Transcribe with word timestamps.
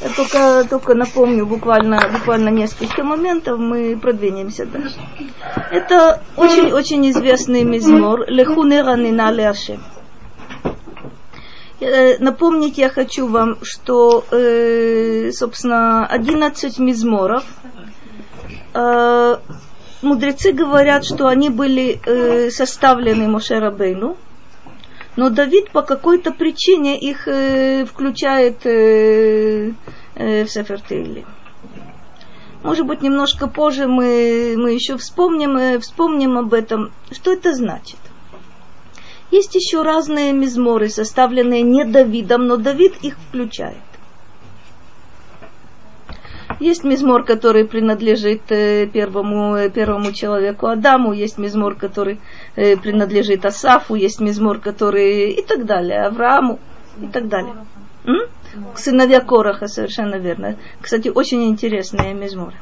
Я 0.00 0.08
только, 0.10 0.66
только 0.68 0.94
напомню 0.94 1.46
буквально, 1.46 2.00
буквально 2.12 2.48
несколько 2.48 3.02
моментов, 3.02 3.58
мы 3.58 3.98
продвинемся 4.00 4.64
дальше. 4.64 4.96
Это 5.70 6.22
очень-очень 6.36 7.10
известный 7.10 7.64
мизмор 7.64 8.24
Лехуне 8.28 8.82
Ранина 8.82 9.30
Леашем. 9.30 9.82
Э, 11.80 12.18
напомнить 12.18 12.76
я 12.78 12.90
хочу 12.90 13.26
вам, 13.26 13.56
что, 13.62 14.24
э, 14.30 15.30
собственно, 15.32 16.06
11 16.06 16.78
мизморов 16.78 17.44
э, 18.74 19.36
мудрецы 20.02 20.52
говорят, 20.52 21.04
что 21.04 21.26
они 21.26 21.48
были 21.48 22.50
составлены 22.50 23.28
Мошерабейну, 23.28 24.16
но 25.20 25.28
Давид 25.28 25.70
по 25.70 25.82
какой-то 25.82 26.32
причине 26.32 26.98
их 26.98 27.28
э, 27.28 27.84
включает 27.84 28.64
э, 28.64 29.72
э, 30.14 30.44
в 30.44 30.50
Сефер 30.50 30.80
Может 32.62 32.86
быть, 32.86 33.02
немножко 33.02 33.46
позже 33.46 33.86
мы, 33.86 34.54
мы 34.56 34.72
еще 34.72 34.96
вспомним, 34.96 35.58
э, 35.58 35.78
вспомним 35.78 36.38
об 36.38 36.54
этом. 36.54 36.90
Что 37.10 37.34
это 37.34 37.52
значит? 37.52 37.98
Есть 39.30 39.54
еще 39.54 39.82
разные 39.82 40.32
мизморы, 40.32 40.88
составленные 40.88 41.60
не 41.60 41.84
Давидом, 41.84 42.46
но 42.46 42.56
Давид 42.56 42.94
их 43.02 43.18
включает. 43.28 43.76
Есть 46.60 46.84
мизмор, 46.84 47.24
который 47.24 47.64
принадлежит 47.64 48.42
э, 48.50 48.86
первому, 48.86 49.56
э, 49.56 49.70
первому 49.70 50.12
человеку 50.12 50.66
Адаму, 50.66 51.12
есть 51.12 51.38
мизмор, 51.38 51.74
который 51.74 52.20
принадлежит 52.82 53.44
Асафу, 53.44 53.94
есть 53.94 54.20
мизмор, 54.20 54.58
который 54.58 55.30
и 55.30 55.42
так 55.42 55.64
далее, 55.64 56.02
Аврааму 56.02 56.58
и 57.00 57.06
так 57.06 57.28
далее. 57.28 57.54
М? 58.04 58.20
Сыновья 58.76 59.20
Короха, 59.20 59.68
совершенно 59.68 60.16
верно. 60.16 60.56
Кстати, 60.80 61.08
очень 61.08 61.44
интересные 61.48 62.14
мизморы. 62.14 62.56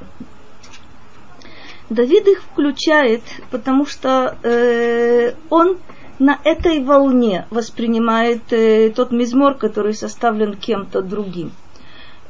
Давид 1.90 2.28
их 2.28 2.42
включает, 2.42 3.22
потому 3.50 3.86
что 3.86 4.36
э, 4.42 5.32
он 5.48 5.78
на 6.18 6.38
этой 6.44 6.84
волне 6.84 7.46
воспринимает 7.50 8.52
э, 8.52 8.90
тот 8.90 9.10
мизмор, 9.10 9.54
который 9.54 9.94
составлен 9.94 10.54
кем-то 10.54 11.00
другим. 11.00 11.52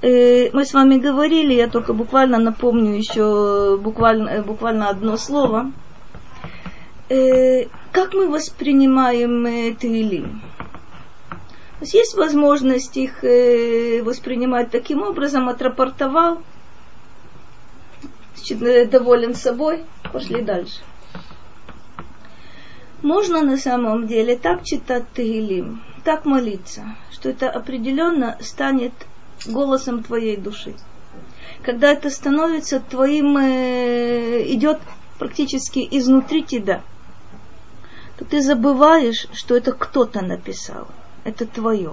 Э, 0.00 0.50
мы 0.52 0.64
с 0.64 0.74
вами 0.74 0.98
говорили, 0.98 1.54
я 1.54 1.66
только 1.66 1.92
буквально 1.92 2.38
напомню 2.38 2.96
еще 2.96 3.76
буквально, 3.78 4.28
э, 4.28 4.42
буквально 4.42 4.90
одно 4.90 5.16
слово. 5.16 5.72
Э, 7.08 7.66
как 7.92 8.14
мы 8.14 8.28
воспринимаем 8.28 9.76
Таилим? 9.76 10.42
Нас 11.80 11.94
есть 11.94 12.16
возможность 12.16 12.96
их 12.96 13.22
воспринимать 14.04 14.70
таким 14.70 15.02
образом, 15.02 15.48
отрапортовал, 15.48 16.42
значит, 18.34 18.90
доволен 18.90 19.34
собой, 19.34 19.84
пошли 20.12 20.42
дальше. 20.42 20.80
Можно 23.02 23.42
на 23.42 23.56
самом 23.56 24.08
деле 24.08 24.36
так 24.36 24.64
читать 24.64 25.04
Тагилим, 25.14 25.82
так 26.04 26.24
молиться, 26.24 26.96
что 27.12 27.28
это 27.28 27.48
определенно 27.48 28.36
станет 28.40 28.92
голосом 29.46 30.02
твоей 30.02 30.36
души. 30.36 30.74
Когда 31.62 31.92
это 31.92 32.10
становится 32.10 32.80
твоим, 32.80 33.38
э, 33.38 34.42
идет 34.52 34.80
практически 35.18 35.86
изнутри 35.90 36.42
тебя, 36.42 36.82
то 38.18 38.24
ты 38.24 38.42
забываешь, 38.42 39.28
что 39.32 39.56
это 39.56 39.72
кто-то 39.72 40.22
написал, 40.22 40.88
это 41.24 41.46
твое. 41.46 41.92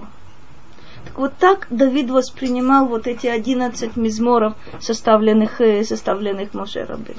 Так 1.04 1.18
вот 1.18 1.32
так 1.38 1.68
Давид 1.70 2.10
воспринимал 2.10 2.86
вот 2.86 3.06
эти 3.06 3.28
одиннадцать 3.28 3.96
мизморов, 3.96 4.54
составленных, 4.80 5.60
э, 5.60 5.84
составленных 5.84 6.52
Моше 6.52 6.84
Рабель. 6.84 7.16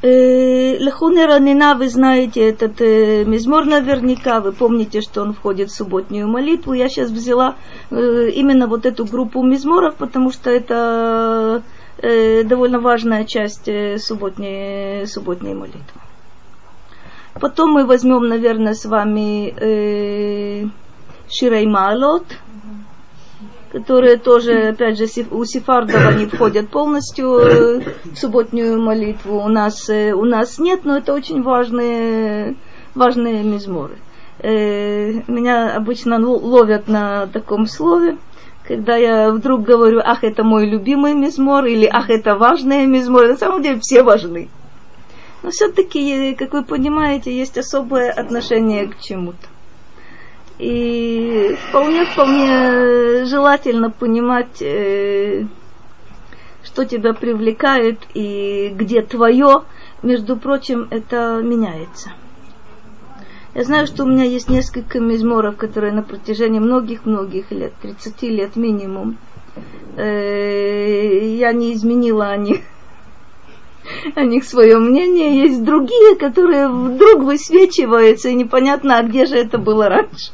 Э, 0.00 0.76
Лехуне 0.78 1.26
Ранина, 1.26 1.76
вы 1.76 1.88
знаете 1.88 2.48
этот 2.48 2.80
э, 2.80 3.24
мизмор 3.24 3.64
наверняка, 3.64 4.40
вы 4.40 4.52
помните, 4.52 5.00
что 5.00 5.22
он 5.22 5.32
входит 5.32 5.70
в 5.70 5.74
субботнюю 5.74 6.28
молитву. 6.28 6.72
Я 6.72 6.88
сейчас 6.88 7.10
взяла 7.10 7.56
э, 7.90 8.30
именно 8.30 8.66
вот 8.66 8.86
эту 8.86 9.04
группу 9.04 9.42
мизморов, 9.42 9.94
потому 9.94 10.32
что 10.32 10.50
это 10.50 11.62
э, 11.98 12.42
довольно 12.44 12.80
важная 12.80 13.24
часть 13.24 13.68
э, 13.68 13.98
субботней, 13.98 15.06
субботней 15.06 15.54
молитвы. 15.54 16.00
Потом 17.40 17.70
мы 17.70 17.86
возьмем, 17.86 18.28
наверное, 18.28 18.74
с 18.74 18.84
вами 18.84 19.50
э, 19.50 20.66
Ширей 21.30 21.66
которые 23.70 24.16
тоже, 24.16 24.68
опять 24.68 24.98
же, 24.98 25.06
у 25.30 25.44
сефардов 25.44 26.06
они 26.06 26.26
входят 26.26 26.70
полностью 26.70 27.38
э, 27.38 27.80
в 28.04 28.16
субботнюю 28.16 28.80
молитву. 28.80 29.42
У 29.42 29.48
нас, 29.48 29.88
э, 29.90 30.12
у 30.12 30.24
нас 30.24 30.58
нет, 30.58 30.84
но 30.84 30.96
это 30.96 31.12
очень 31.12 31.42
важные, 31.42 32.56
важные 32.94 33.42
мизморы. 33.42 33.98
Э, 34.40 35.12
меня 35.28 35.76
обычно 35.76 36.18
ловят 36.18 36.88
на 36.88 37.26
таком 37.26 37.66
слове, 37.66 38.16
когда 38.66 38.96
я 38.96 39.30
вдруг 39.30 39.62
говорю, 39.62 40.00
ах, 40.04 40.24
это 40.24 40.44
мой 40.44 40.66
любимый 40.66 41.14
мизмор, 41.14 41.66
или 41.66 41.86
ах, 41.86 42.10
это 42.10 42.36
важные 42.36 42.86
мизморы. 42.86 43.28
На 43.28 43.36
самом 43.36 43.62
деле 43.62 43.78
все 43.80 44.02
важны. 44.02 44.48
Но 45.42 45.50
все-таки, 45.50 46.34
как 46.34 46.52
вы 46.52 46.64
понимаете, 46.64 47.36
есть 47.36 47.58
особое 47.58 48.10
отношение 48.10 48.88
к 48.88 48.98
чему-то. 48.98 49.46
И 50.58 51.56
вполне, 51.68 52.04
вполне 52.04 53.24
желательно 53.26 53.90
понимать, 53.90 54.60
э, 54.60 55.46
что 56.64 56.84
тебя 56.84 57.14
привлекает 57.14 58.00
и 58.14 58.72
где 58.74 59.02
твое. 59.02 59.62
Между 60.02 60.36
прочим, 60.36 60.88
это 60.90 61.40
меняется. 61.42 62.10
Я 63.54 63.64
знаю, 63.64 63.86
что 63.86 64.04
у 64.04 64.06
меня 64.06 64.24
есть 64.24 64.48
несколько 64.48 65.00
мизморов, 65.00 65.56
которые 65.56 65.92
на 65.92 66.02
протяжении 66.02 66.58
многих-многих 66.58 67.50
лет, 67.50 67.72
30 67.80 68.22
лет 68.24 68.56
минимум, 68.56 69.16
э, 69.96 71.36
я 71.36 71.52
не 71.52 71.72
изменила 71.72 72.28
о 72.28 72.36
них, 72.36 72.60
о 74.14 74.24
них 74.24 74.44
свое 74.44 74.78
мнение. 74.78 75.42
Есть 75.42 75.64
другие, 75.64 76.16
которые 76.16 76.68
вдруг 76.68 77.22
высвечиваются, 77.22 78.28
и 78.28 78.34
непонятно, 78.34 78.98
а 78.98 79.02
где 79.02 79.26
же 79.26 79.36
это 79.36 79.58
было 79.58 79.88
раньше. 79.88 80.32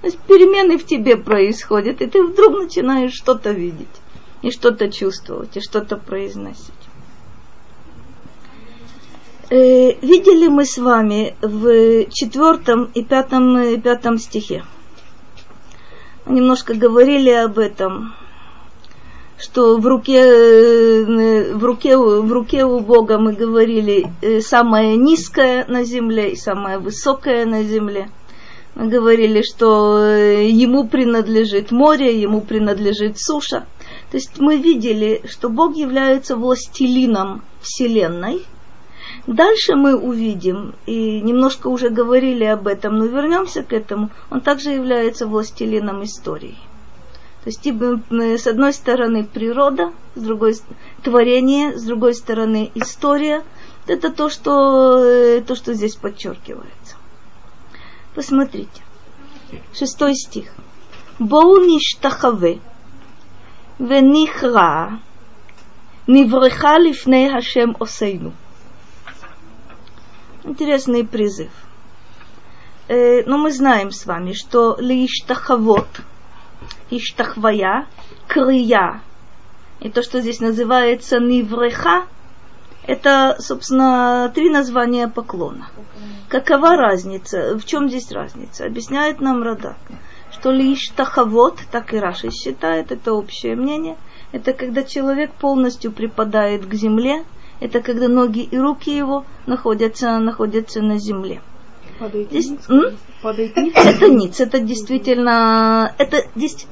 То 0.00 0.06
есть 0.06 0.18
перемены 0.20 0.78
в 0.78 0.86
тебе 0.86 1.16
происходят, 1.16 2.00
и 2.00 2.06
ты 2.06 2.22
вдруг 2.22 2.58
начинаешь 2.58 3.12
что-то 3.12 3.50
видеть, 3.50 3.88
и 4.42 4.50
что-то 4.50 4.90
чувствовать, 4.90 5.56
и 5.56 5.60
что-то 5.60 5.96
произносить. 5.96 6.72
Э, 9.50 9.94
видели 10.00 10.46
мы 10.46 10.64
с 10.64 10.78
вами 10.78 11.34
в 11.42 12.08
четвертом 12.10 12.88
и 12.94 13.04
пятом, 13.04 13.58
и 13.58 13.76
пятом 13.78 14.18
стихе. 14.18 14.64
Немножко 16.24 16.74
говорили 16.74 17.30
об 17.30 17.58
этом, 17.58 18.14
что 19.40 19.78
в 19.78 19.86
руке, 19.86 20.20
э, 20.20 21.54
в 21.54 21.64
руке, 21.64 21.96
в 21.96 22.32
руке 22.32 22.64
у 22.64 22.80
Бога 22.80 23.18
мы 23.18 23.32
говорили 23.32 24.06
э, 24.22 24.40
самое 24.40 24.96
низкое 24.96 25.64
на 25.66 25.84
земле 25.84 26.32
и 26.32 26.36
самое 26.36 26.78
высокое 26.78 27.46
на 27.46 27.62
земле– 27.62 28.08
мы 28.74 28.88
говорили, 28.88 29.42
что 29.42 29.98
э, 29.98 30.48
ему 30.48 30.86
принадлежит 30.86 31.72
море, 31.72 32.20
ему 32.20 32.40
принадлежит 32.40 33.18
суша. 33.18 33.66
То 34.10 34.16
есть 34.16 34.38
мы 34.38 34.56
видели, 34.58 35.22
что 35.28 35.48
Бог 35.48 35.76
является 35.76 36.36
властелином 36.36 37.42
Вселенной. 37.60 38.46
Дальше 39.26 39.74
мы 39.74 39.96
увидим, 39.96 40.74
и 40.86 41.20
немножко 41.20 41.66
уже 41.66 41.90
говорили 41.90 42.44
об 42.44 42.66
этом, 42.68 42.96
но 42.96 43.06
вернемся 43.06 43.62
к 43.62 43.72
этому, 43.72 44.10
он 44.30 44.40
также 44.40 44.70
является 44.70 45.26
властелином 45.26 46.04
истории. 46.04 46.56
То 47.43 47.49
есть 47.49 48.41
с 48.41 48.47
одной 48.47 48.73
стороны 48.73 49.23
природа, 49.23 49.93
с 50.15 50.21
другой 50.21 50.55
творение, 51.03 51.77
с 51.77 51.83
другой 51.83 52.15
стороны 52.15 52.71
история. 52.73 53.43
Это 53.85 54.11
то, 54.11 54.29
что, 54.29 54.97
э, 54.97 55.41
то, 55.41 55.53
что 55.53 55.73
здесь 55.75 55.95
подчеркивается. 55.95 56.95
Посмотрите. 58.15 58.81
Шестой 59.73 60.15
стих. 60.15 60.51
Боу 61.19 61.57
ништахаве 61.57 62.59
ונכרע 63.79 64.87
נברכה 66.07 66.77
לפני 66.79 67.29
השם 67.37 67.69
עושנו. 67.77 68.31
Интересный 70.43 71.03
призыв. 71.03 71.51
Э, 72.87 73.23
но 73.25 73.37
мы 73.39 73.51
знаем 73.51 73.89
с 73.89 74.05
вами, 74.05 74.33
что 74.33 74.77
лиштахавот, 74.79 75.87
иштахвая, 76.90 77.86
крия, 78.28 79.00
и 79.80 79.88
то, 79.88 80.02
что 80.02 80.20
здесь 80.20 80.40
называется 80.40 81.18
нивреха, 81.18 82.06
это, 82.86 83.36
собственно, 83.38 84.30
три 84.34 84.50
названия 84.50 85.08
поклона. 85.08 85.68
Какова 86.28 86.76
разница? 86.76 87.58
В 87.58 87.64
чем 87.64 87.88
здесь 87.88 88.10
разница? 88.12 88.66
Объясняет 88.66 89.20
нам 89.20 89.42
Радак, 89.42 89.76
что 90.32 90.50
лишь 90.50 90.88
таховод, 90.94 91.60
так 91.70 91.94
и 91.94 91.98
Раши 91.98 92.30
считает, 92.30 92.92
это 92.92 93.12
общее 93.12 93.56
мнение, 93.56 93.96
это 94.32 94.52
когда 94.52 94.82
человек 94.82 95.32
полностью 95.32 95.92
припадает 95.92 96.66
к 96.66 96.74
земле, 96.74 97.24
это 97.60 97.80
когда 97.80 98.08
ноги 98.08 98.42
и 98.42 98.58
руки 98.58 98.96
его 98.96 99.24
находятся, 99.46 100.18
находятся 100.18 100.80
на 100.80 100.98
земле. 100.98 101.42
Здесь, 102.30 102.52
это 103.22 104.08
ниц, 104.08 104.40
это 104.40 104.58
действительно, 104.58 105.94
это 105.98 106.24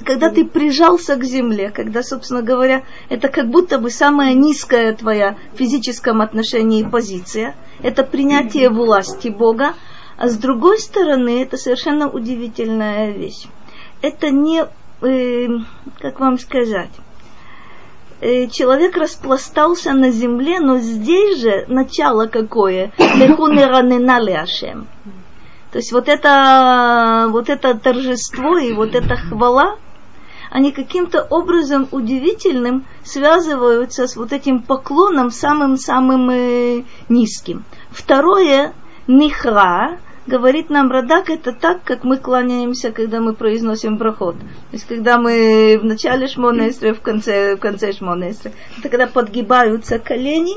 когда 0.05 0.31
ты 0.31 0.47
прижался 0.47 1.17
к 1.17 1.25
земле, 1.25 1.71
когда, 1.71 2.03
собственно 2.03 2.43
говоря, 2.43 2.85
это 3.11 3.29
как 3.29 3.51
будто 3.51 3.79
бы 3.79 3.91
самая 3.91 4.33
низкая 4.33 4.95
твоя 4.95 5.37
в 5.53 5.59
физическом 5.59 6.23
отношении 6.23 6.83
позиция, 6.83 7.55
это 7.83 8.05
принятие 8.05 8.71
власти 8.71 9.29
Бога, 9.29 9.75
а 10.17 10.29
с 10.29 10.37
другой 10.39 10.79
стороны, 10.79 11.43
это 11.43 11.59
совершенно 11.59 12.09
удивительная 12.09 13.11
вещь. 13.11 13.47
Это 14.01 14.31
не, 14.31 14.65
э, 15.03 15.47
как 16.01 16.21
вам 16.21 16.39
сказать, 16.39 16.91
человек 18.21 18.97
распластался 18.97 19.93
на 19.93 20.11
земле, 20.11 20.61
но 20.61 20.79
здесь 20.79 21.41
же 21.41 21.65
начало 21.69 22.27
какое? 22.27 22.93
То 25.71 25.79
есть 25.79 25.93
вот 25.93 26.09
это, 26.09 27.29
вот 27.31 27.51
это 27.51 27.75
торжество 27.75 28.57
и 28.57 28.73
вот 28.73 28.95
эта 28.95 29.17
хвала, 29.17 29.77
они 30.51 30.73
каким-то 30.73 31.27
образом 31.29 31.89
удивительным 31.91 32.87
связываются 33.05 34.07
с 34.07 34.17
вот 34.17 34.33
этим 34.33 34.63
поклоном 34.63 35.31
самым-самым 35.31 36.31
э, 36.31 36.85
низким. 37.11 37.65
Второе, 37.91 38.73
нихра, 39.07 39.99
говорит 40.29 40.71
нам 40.71 40.91
Радак, 40.91 41.31
это 41.31 41.53
так, 41.53 41.83
как 41.83 42.05
мы 42.05 42.19
кланяемся, 42.19 42.93
когда 42.93 43.21
мы 43.21 43.33
произносим 43.33 43.99
проход. 43.99 44.37
То 44.39 44.73
есть, 44.73 44.87
когда 44.87 45.19
мы 45.19 45.79
в 45.81 45.85
начале 45.85 46.29
шмонестры, 46.29 46.93
в 46.95 47.01
конце, 47.01 47.57
в 47.57 47.59
конце 47.59 47.93
шмонестры. 47.93 48.53
Это 48.79 48.89
когда 48.89 49.07
подгибаются 49.07 49.99
колени, 49.99 50.57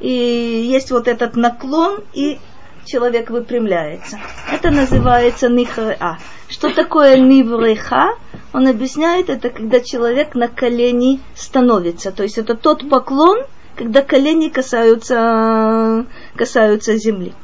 и 0.00 0.10
есть 0.10 0.90
вот 0.90 1.08
этот 1.08 1.36
наклон, 1.36 2.00
и 2.14 2.38
человек 2.86 3.30
выпрямляется. 3.30 4.18
Это 4.50 4.70
называется 4.70 5.48
нихреа. 5.48 6.18
Что 6.48 6.70
такое 6.70 7.18
нивреха? 7.18 8.14
Он 8.54 8.66
объясняет 8.66 9.28
это, 9.28 9.50
когда 9.50 9.80
человек 9.80 10.34
на 10.34 10.48
колени 10.48 11.20
становится. 11.34 12.12
То 12.12 12.22
есть 12.22 12.38
это 12.38 12.54
тот 12.54 12.88
поклон, 12.88 13.40
когда 13.76 14.02
колени 14.02 14.48
касаются, 14.48 16.06
касаются 16.34 16.96
земли. 16.96 17.34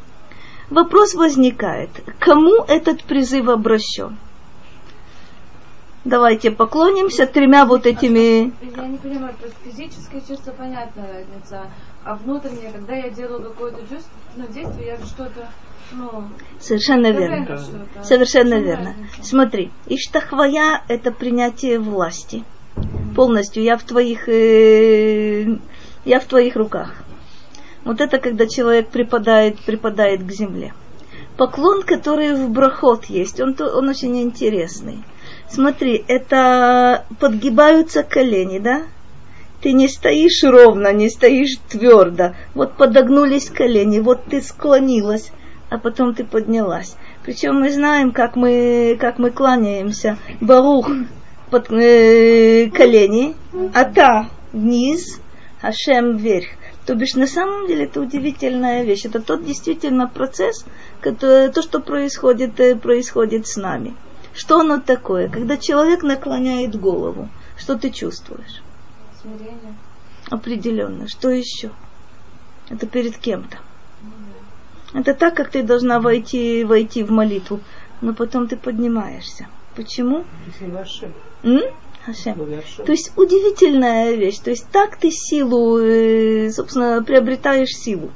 Вопрос 0.75 1.15
возникает, 1.15 1.91
кому 2.19 2.65
этот 2.67 3.05
призыв 3.05 3.49
обращен? 3.49 4.19
Давайте 6.05 6.51
поклонимся 6.51 7.27
тремя 7.27 7.65
вот 7.65 7.87
этими... 7.87 8.53
Я 8.77 8.89
не 8.89 8.99
понимаю, 8.99 9.35
то 9.41 9.47
есть 9.47 9.57
физическое 9.65 10.21
чувство 10.21 10.51
понятная 10.51 11.13
разница, 11.13 11.71
а 12.03 12.17
внутреннее, 12.17 12.73
когда 12.73 12.95
я 12.97 13.09
делаю 13.09 13.45
какое-то 13.45 13.83
чувство, 13.83 14.11
ну, 14.35 14.49
действие, 14.49 14.99
я 14.99 15.07
что-то 15.07 15.49
ну, 15.93 16.25
Совершенно 16.59 17.13
верно. 17.13 17.57
Совершенно 18.03 18.55
верно. 18.59 18.97
Разница? 18.99 19.23
Смотри, 19.23 19.71
иштахвая– 19.87 20.83
это 20.89 21.13
принятие 21.13 21.79
власти. 21.79 22.43
Полностью. 23.15 23.63
Я 23.63 23.77
в 23.77 23.85
твоих, 23.85 24.29
э, 24.29 25.57
я 26.05 26.19
в 26.19 26.25
твоих 26.25 26.57
руках. 26.57 27.04
Вот 27.85 28.01
это 28.01 28.19
когда 28.19 28.47
человек 28.47 28.89
припадает, 28.89 29.59
припадает 29.61 30.25
к 30.25 30.31
земле. 30.31 30.73
Поклон, 31.37 31.83
который 31.83 32.35
в 32.35 32.51
брахот 32.51 33.07
есть, 33.07 33.41
он, 33.41 33.57
он 33.59 33.89
очень 33.89 34.23
интересный. 34.23 35.03
Смотри, 35.49 36.05
это 36.07 37.05
подгибаются 37.19 38.03
колени, 38.03 38.59
да? 38.59 38.83
Ты 39.61 39.73
не 39.73 39.89
стоишь 39.89 40.45
ровно, 40.45 40.93
не 40.93 41.09
стоишь 41.09 41.57
твердо. 41.69 42.35
Вот 42.55 42.75
подогнулись 42.75 43.51
колени, 43.51 43.99
вот 43.99 44.25
ты 44.25 44.43
склонилась, 44.43 45.33
а 45.71 45.79
потом 45.79 46.15
ты 46.15 46.25
поднялась. 46.25 46.97
Причем 47.25 47.61
мы 47.61 47.71
знаем, 47.71 48.13
как 48.13 48.37
мы, 48.37 48.97
как 49.01 49.19
мы 49.19 49.31
кланяемся. 49.31 50.19
Барух 50.41 50.91
под 51.51 51.71
э, 51.71 52.71
колени, 52.71 53.35
а 53.73 53.85
та 53.85 54.29
вниз, 54.53 55.21
Ашем 55.63 56.17
вверх. 56.17 56.49
То 56.87 56.95
бишь, 56.95 57.15
на 57.15 57.27
самом 57.27 57.67
деле, 57.67 57.85
это 57.85 58.01
удивительная 58.01 58.85
вещь. 58.85 59.07
Это 59.07 59.21
тот 59.21 59.45
действительно 59.45 60.07
процесс, 60.07 60.67
который, 61.01 61.51
то, 61.51 61.63
что 61.63 61.81
происходит, 61.81 62.61
э, 62.61 62.77
происходит 62.77 63.47
с 63.47 63.57
нами. 63.57 63.95
Что 64.35 64.61
оно 64.61 64.81
такое? 64.81 65.29
Когда 65.29 65.57
человек 65.57 66.03
наклоняет 66.03 66.79
голову, 66.79 67.29
что 67.57 67.77
ты 67.79 67.91
чувствуешь? 67.91 68.63
Смирение. 69.23 69.75
Определенно. 70.29 71.09
Что 71.09 71.31
еще? 71.31 71.71
Это 72.69 72.87
перед 72.87 73.17
кем-то. 73.17 73.59
Это 74.93 75.15
так, 75.15 75.35
как 75.35 75.51
ты 75.51 75.63
должна 75.63 76.01
войти, 76.01 76.65
войти 76.65 77.03
в 77.03 77.11
молитву, 77.11 77.61
но 78.01 78.15
потом 78.15 78.47
ты 78.47 78.57
поднимаешься. 78.57 79.49
Почему? 79.75 80.25
М? 81.43 81.61
Хашем. 82.07 82.37
То 82.85 82.93
есть 82.93 83.13
удивительная 83.17 84.13
вещь. 84.15 84.39
То 84.39 84.51
есть 84.51 84.67
так 84.71 84.97
ты 84.97 85.11
силу, 85.11 85.79
э, 85.79 86.51
собственно, 86.51 87.03
приобретаешь 87.03 87.71
силу. 87.71 88.11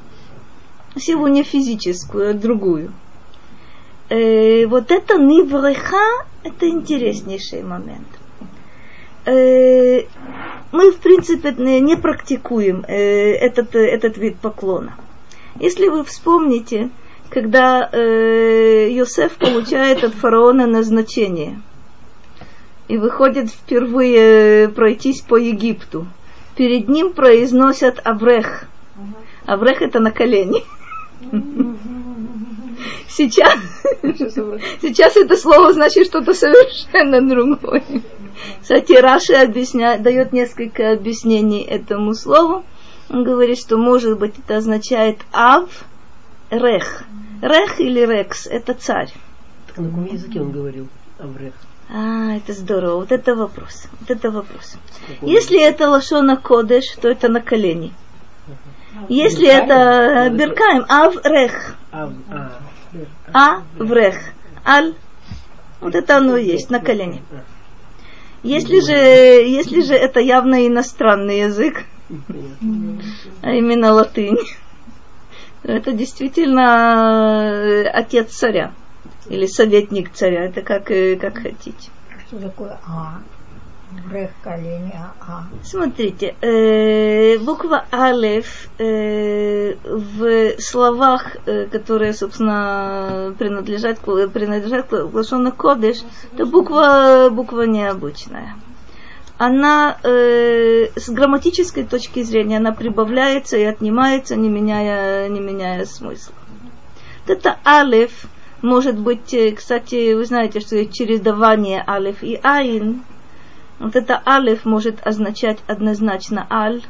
Силу 0.97 1.27
не 1.29 1.43
физическую, 1.43 2.31
а 2.31 2.35
другую 2.35 2.93
э, 4.09 4.67
вот 4.67 4.91
это 4.91 5.19
нивреха, 5.19 6.27
это 6.43 6.69
интереснейший 6.69 7.63
момент. 7.63 8.07
Э, 9.25 10.03
мы, 10.73 10.91
в 10.91 10.99
принципе, 10.99 11.53
не 11.53 11.97
практикуем 11.97 12.85
э, 12.87 13.33
этот, 13.33 13.75
этот 13.75 14.17
вид 14.17 14.39
поклона. 14.39 14.97
Если 15.61 15.89
вы 15.89 16.05
вспомните, 16.05 16.91
когда 17.29 17.89
э, 17.93 18.89
Йосеф 18.91 19.37
получает 19.37 20.05
от 20.05 20.15
фараона 20.15 20.67
назначение 20.67 21.61
и 22.89 22.97
выходит 22.97 23.51
впервые 23.51 24.69
пройтись 24.71 25.21
по 25.21 25.37
Египту, 25.37 26.07
перед 26.57 26.89
ним 26.89 27.13
произносят 27.13 28.01
Аврех. 28.05 28.65
Аврех 29.47 29.83
это 29.83 30.01
на 30.01 30.11
колени. 30.11 30.65
Сейчас, 33.09 33.59
сейчас 34.83 35.17
это 35.17 35.37
слово 35.37 35.73
значит 35.73 36.07
что-то 36.07 36.33
совершенно 36.35 37.21
другое. 37.21 37.83
Кстати, 38.63 38.93
Раши 38.93 39.33
объясняет, 39.33 40.03
дает 40.03 40.33
несколько 40.33 40.93
объяснений 40.93 41.63
этому 41.63 42.15
слову. 42.15 42.65
Он 43.11 43.25
говорит, 43.25 43.59
что 43.59 43.77
может 43.77 44.19
быть 44.19 44.35
это 44.39 44.59
означает 44.59 45.19
ав, 45.33 45.69
рех. 46.51 47.05
Рех 47.43 47.81
или 47.81 48.07
рекс– 48.07 48.47
это 48.51 48.75
царь. 48.75 49.13
На 49.77 49.89
каком 49.89 50.05
языке 50.05 50.41
он 50.41 50.53
говорил? 50.53 50.87
Аврех. 51.19 51.55
А, 51.91 52.37
это 52.37 52.53
здорово. 52.53 52.97
Вот 52.97 53.13
это 53.13 53.35
вопрос. 53.35 53.87
Вот 54.01 54.11
это 54.11 54.31
вопрос. 54.31 54.77
Если 55.23 55.61
это 55.61 55.89
лошона 55.89 56.37
кодеш, 56.37 56.97
то 57.01 57.09
это 57.09 57.29
на 57.29 57.41
колени. 57.41 57.95
Если 59.09 59.49
это 59.49 60.29
беркаем, 60.31 60.85
ав 60.89 61.15
рех. 61.25 61.77
А, 61.93 62.11
а 63.33 63.63
врех. 63.79 64.17
Аль. 64.67 64.95
Вот 65.81 65.95
это 65.95 66.19
оно 66.19 66.37
есть 66.37 66.71
на 66.71 66.81
колени. 66.81 67.23
Если 68.43 68.81
же, 68.81 68.93
если 68.93 69.83
же 69.83 69.95
это 69.95 70.21
явно 70.21 70.67
иностранный 70.67 71.41
язык, 71.41 71.85
а 73.43 73.51
именно 73.51 73.93
латынь, 73.93 74.39
это 75.63 75.93
действительно 75.93 77.53
э, 77.53 77.85
отец 77.89 78.33
царя 78.33 78.73
или 79.29 79.47
советник 79.47 80.13
царя, 80.13 80.45
это 80.45 80.63
как, 80.63 80.91
э, 80.91 81.17
как 81.17 81.39
хотите. 81.39 81.91
Что 82.27 82.39
такое 82.41 82.79
А? 82.87 83.21
Брех 83.91 84.31
колени, 84.43 84.93
а, 84.95 85.15
а. 85.21 85.45
Смотрите, 85.65 86.35
э, 86.43 87.39
буква 87.39 87.87
Алеф 87.91 88.69
э, 88.79 89.77
в 89.83 90.61
словах, 90.61 91.39
э, 91.47 91.67
которые, 91.67 92.13
собственно, 92.13 93.35
принадлежат, 93.39 93.99
принадлежат 94.01 94.89
к 94.89 94.93
Лашона 94.93 95.53
Кодыш, 95.53 95.99
это 96.35 96.45
буква, 96.45 97.31
буква 97.31 97.63
необычная. 97.63 98.57
Она 99.39 99.97
э, 100.03 100.89
с 100.95 101.09
грамматической 101.09 101.85
точки 101.85 102.23
зрения 102.23 102.59
она 102.59 102.73
прибавляется 102.73 103.57
и 103.57 103.63
отнимается, 103.63 104.37
не 104.37 104.51
меняя, 104.51 105.29
не 105.29 105.41
меняя 105.41 105.87
смысла. 105.87 106.35
Вот 107.27 107.39
это 107.39 107.57
Алеф 107.65 108.27
может 108.63 108.99
быть, 108.99 109.33
э, 109.35 109.53
кстати, 109.53 110.15
вы 110.15 110.25
знаете, 110.25 110.61
что 110.61 110.77
есть 110.77 110.93
чередование 110.93 111.83
Алеф 111.87 112.23
и 112.23 112.39
Айн– 112.43 113.03
вот 113.79 113.95
это 113.95 114.21
алиф 114.27 114.65
может 114.65 115.07
означать 115.07 115.59
однозначно 115.69 116.47
аль, 116.51 116.83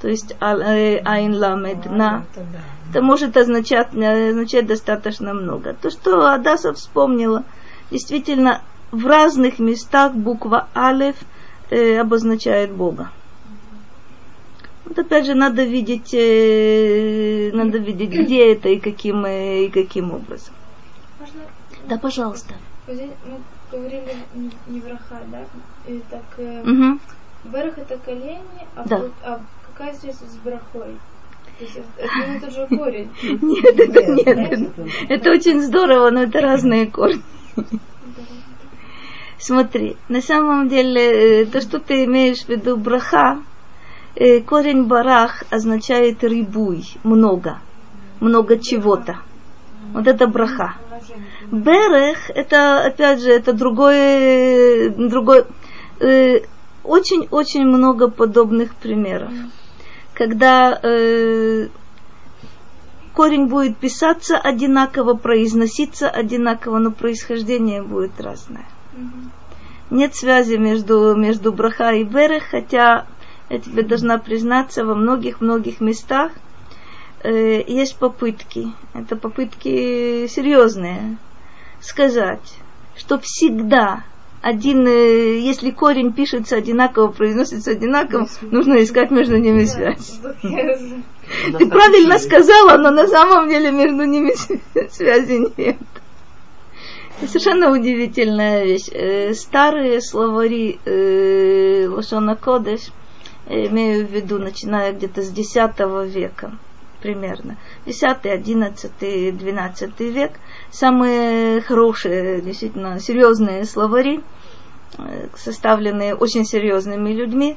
то 0.00 0.08
есть 0.08 0.34
аль, 0.40 0.62
э, 0.62 0.98
айн 1.04 1.34
ламед 1.34 1.86
на. 1.86 2.24
Это 2.90 3.00
может 3.00 3.36
означать, 3.36 3.94
э, 3.94 4.30
означать 4.30 4.66
достаточно 4.66 5.34
много. 5.34 5.74
То, 5.74 5.90
что 5.90 6.32
Адаса 6.32 6.72
вспомнила, 6.72 7.44
действительно, 7.92 8.62
в 8.90 9.06
разных 9.06 9.60
местах 9.60 10.14
буква 10.14 10.68
Алеф 10.74 11.16
э, 11.70 11.96
обозначает 11.98 12.72
Бога. 12.72 13.10
Вот 14.84 14.98
опять 14.98 15.26
же 15.26 15.34
надо 15.34 15.62
видеть, 15.62 16.12
э, 16.12 17.50
надо 17.52 17.78
видеть, 17.78 18.10
где 18.10 18.52
это 18.52 18.68
и 18.68 18.80
каким, 18.80 19.24
э, 19.24 19.66
и 19.66 19.68
каким 19.68 20.12
образом. 20.12 20.54
Да, 21.88 21.98
пожалуйста. 21.98 22.54
вот 22.86 22.96
здесь 22.96 23.10
мы 23.24 23.38
говорили 23.70 24.16
не- 24.34 24.80
враха, 24.80 25.20
да? 25.30 25.44
И 25.86 26.00
так 26.10 26.22
э, 26.38 26.62
Мгм. 26.64 27.00
Берех 27.44 27.78
это 27.78 27.96
колени, 27.98 28.66
а, 28.74 28.84
Да. 28.88 28.98
вот- 28.98 29.12
а 29.22 29.40
какая 29.66 29.94
связь 29.94 30.16
с 30.16 30.36
брахой? 30.38 30.96
То 31.58 31.64
есть 31.64 31.78
это 31.96 32.40
тот 32.40 32.52
же 32.52 32.66
корень. 32.66 33.10
Нет, 33.22 33.64
это 33.78 34.12
нет. 34.12 34.70
это- 35.08 35.30
очень 35.30 35.60
здорово, 35.62 36.10
но 36.10 36.22
это 36.24 36.40
разные 36.40 36.90
корни. 36.90 37.22
Смотри, 39.38 39.96
на 40.08 40.20
самом 40.20 40.68
деле, 40.68 41.42
э, 41.42 41.46
то, 41.46 41.60
что 41.60 41.78
ты 41.78 42.04
имеешь 42.04 42.44
в 42.44 42.48
виду 42.48 42.76
браха, 42.76 43.42
э, 44.16 44.40
корень 44.40 44.86
барах 44.86 45.44
означает 45.50 46.24
рибуй, 46.24 46.82
много, 47.04 47.60
много 48.20 48.58
чего-то. 48.58 49.18
Вот 49.96 50.06
это 50.06 50.26
браха. 50.26 50.74
Берех, 51.50 52.28
это, 52.28 52.84
опять 52.84 53.22
же, 53.22 53.30
это 53.30 53.54
другой, 53.54 54.90
другой, 54.90 55.44
э, 56.00 56.40
очень-очень 56.84 57.64
много 57.64 58.10
подобных 58.10 58.74
примеров. 58.74 59.32
Когда 60.12 60.78
э, 60.82 61.68
корень 63.14 63.46
будет 63.46 63.78
писаться 63.78 64.36
одинаково, 64.36 65.14
произноситься 65.14 66.10
одинаково, 66.10 66.76
но 66.76 66.90
происхождение 66.90 67.82
будет 67.82 68.20
разное. 68.20 68.66
Нет 69.88 70.14
связи 70.14 70.56
между, 70.56 71.14
между 71.14 71.54
браха 71.54 71.92
и 71.92 72.04
берех, 72.04 72.42
хотя 72.50 73.06
я 73.48 73.58
тебе 73.58 73.82
должна 73.82 74.18
признаться, 74.18 74.84
во 74.84 74.94
многих-многих 74.94 75.80
местах 75.80 76.32
э, 77.26 77.64
есть 77.66 77.96
попытки, 77.96 78.68
это 78.94 79.16
попытки 79.16 80.26
серьезные, 80.28 81.18
сказать, 81.80 82.54
что 82.96 83.18
всегда 83.18 84.04
один, 84.42 84.86
э, 84.86 85.38
если 85.40 85.70
корень 85.70 86.12
пишется 86.12 86.56
одинаково, 86.56 87.08
произносится 87.08 87.72
одинаково, 87.72 88.28
нужно 88.42 88.82
искать 88.82 89.10
между 89.10 89.36
ними 89.38 89.64
связь. 89.64 90.20
Ты 90.42 91.66
правильно 91.68 92.18
сказала, 92.18 92.78
но 92.78 92.90
на 92.90 93.08
самом 93.08 93.48
деле 93.48 93.72
между 93.72 94.04
ними 94.04 94.32
связи 94.90 95.50
нет. 95.56 95.76
Это 97.18 97.28
совершенно 97.28 97.72
удивительная 97.72 98.64
вещь. 98.64 98.88
Э, 98.92 99.34
Старые 99.34 100.00
словари 100.00 100.78
э, 100.84 101.88
Лошона 101.88 102.36
Кодеш, 102.36 102.92
имею 103.48 104.06
в 104.06 104.10
виду, 104.10 104.38
начиная 104.38 104.92
где-то 104.92 105.22
с 105.22 105.30
X 105.30 105.54
века 106.14 106.58
примерно, 107.06 107.56
10, 107.86 108.26
11, 108.26 109.38
12 109.38 110.00
век, 110.00 110.32
самые 110.72 111.60
хорошие, 111.60 112.40
действительно 112.40 112.98
серьезные 112.98 113.64
словари, 113.64 114.24
э, 114.98 115.28
составленные 115.36 116.16
очень 116.16 116.44
серьезными 116.44 117.10
людьми, 117.12 117.56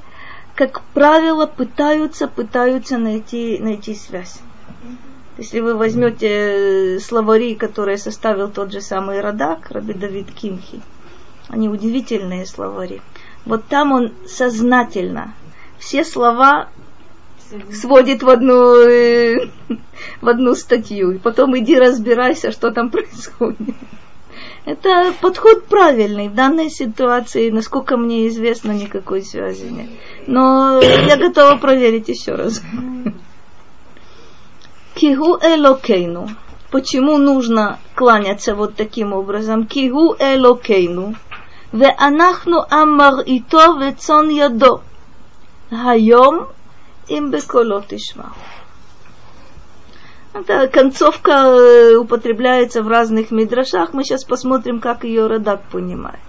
как 0.54 0.82
правило, 0.94 1.48
пытаются, 1.48 2.28
пытаются 2.28 3.00
найти, 3.00 3.58
найти 3.60 3.96
связь. 3.96 4.40
Если 5.40 5.62
вы 5.62 5.74
возьмете 5.74 6.28
э, 6.28 7.00
словари, 7.00 7.56
которые 7.56 7.98
составил 7.98 8.50
тот 8.50 8.72
же 8.72 8.82
самый 8.82 9.20
Радак, 9.20 9.72
Раби 9.72 9.94
Давид 9.94 10.32
Кимхи, 10.32 10.80
они 11.48 11.70
удивительные 11.70 12.46
словари. 12.46 13.02
Вот 13.46 13.66
там 13.66 13.94
он 13.94 14.14
сознательно 14.28 15.34
все 15.80 16.04
слова 16.04 16.68
сводит 17.72 18.24
в 18.24 18.30
одну, 18.30 18.76
э, 18.76 19.48
в 20.22 20.28
одну 20.28 20.56
статью. 20.56 21.12
И 21.12 21.18
потом 21.18 21.58
иди 21.58 21.78
разбирайся, 21.78 22.52
что 22.52 22.72
там 22.72 22.90
происходит. 22.92 23.76
Это 24.66 25.14
подход 25.22 25.66
правильный. 25.66 26.28
В 26.28 26.36
данной 26.36 26.70
ситуации, 26.70 27.50
насколько 27.50 27.98
мне 27.98 28.28
известно, 28.28 28.72
никакой 28.72 29.24
связи 29.24 29.66
нет. 29.66 29.90
Но 30.28 30.80
я 30.82 31.18
готова 31.18 31.56
проверить 31.56 32.10
еще 32.10 32.36
раз. 32.36 32.62
Кигу 34.96 35.40
элокейну. 35.42 36.30
Почему 36.72 37.18
нужно 37.18 37.80
кланяться 37.96 38.54
вот 38.54 38.76
таким 38.76 39.14
образом? 39.14 39.66
Кигу 39.66 40.16
элокейну. 40.20 41.16
Ве 41.72 41.90
анахну 41.98 42.64
амар 42.70 43.22
и 43.22 43.42
то 43.42 43.78
вецон 43.78 44.30
ядо. 44.30 44.82
Хайом 45.70 46.48
им 47.10 47.32
беколо 47.32 47.82
тишма. 47.82 48.34
Это 50.34 50.68
концовка 50.68 51.32
э, 51.32 51.96
употребляется 51.96 52.84
в 52.84 52.88
разных 52.88 53.32
мидрашах. 53.32 53.94
Мы 53.94 54.04
сейчас 54.04 54.24
посмотрим, 54.24 54.80
как 54.80 55.04
ее 55.04 55.28
Радак 55.28 55.64
понимает. 55.70 56.20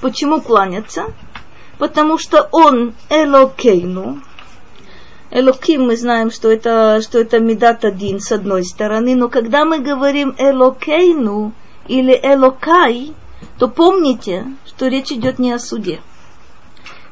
Почему 0.00 0.40
кланяться? 0.40 1.04
Потому 1.78 2.18
что 2.18 2.48
он 2.50 2.94
Элокейну. 3.08 4.20
Элоким 5.30 5.86
мы 5.86 5.96
знаем, 5.96 6.30
что 6.30 6.50
это, 6.50 7.00
что 7.02 7.18
это 7.18 7.38
Медат 7.38 7.84
один 7.84 8.18
с 8.18 8.32
одной 8.32 8.64
стороны, 8.64 9.14
но 9.14 9.28
когда 9.28 9.64
мы 9.64 9.78
говорим 9.78 10.34
Элокейну 10.38 11.52
или 11.86 12.18
Элокай, 12.20 13.12
то 13.58 13.68
помните, 13.68 14.46
что 14.66 14.88
речь 14.88 15.12
идет 15.12 15.38
не 15.38 15.52
о 15.52 15.58
суде. 15.58 16.00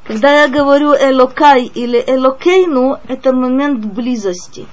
Когда 0.06 0.42
я 0.42 0.48
говорю 0.48 0.94
Элокай 0.94 1.64
или 1.64 2.02
Элокейну, 2.06 3.00
это 3.08 3.32
момент 3.32 3.84
близости. 3.84 4.66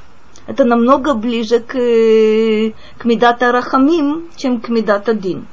Это 0.46 0.64
намного 0.64 1.16
ближе 1.16 1.60
к, 1.60 1.74
к 1.74 3.06
Медата 3.06 3.52
Рахамим, 3.52 4.30
чем 4.36 4.62
к 4.62 4.70
Медата 4.70 5.16
Дин. 5.16 5.48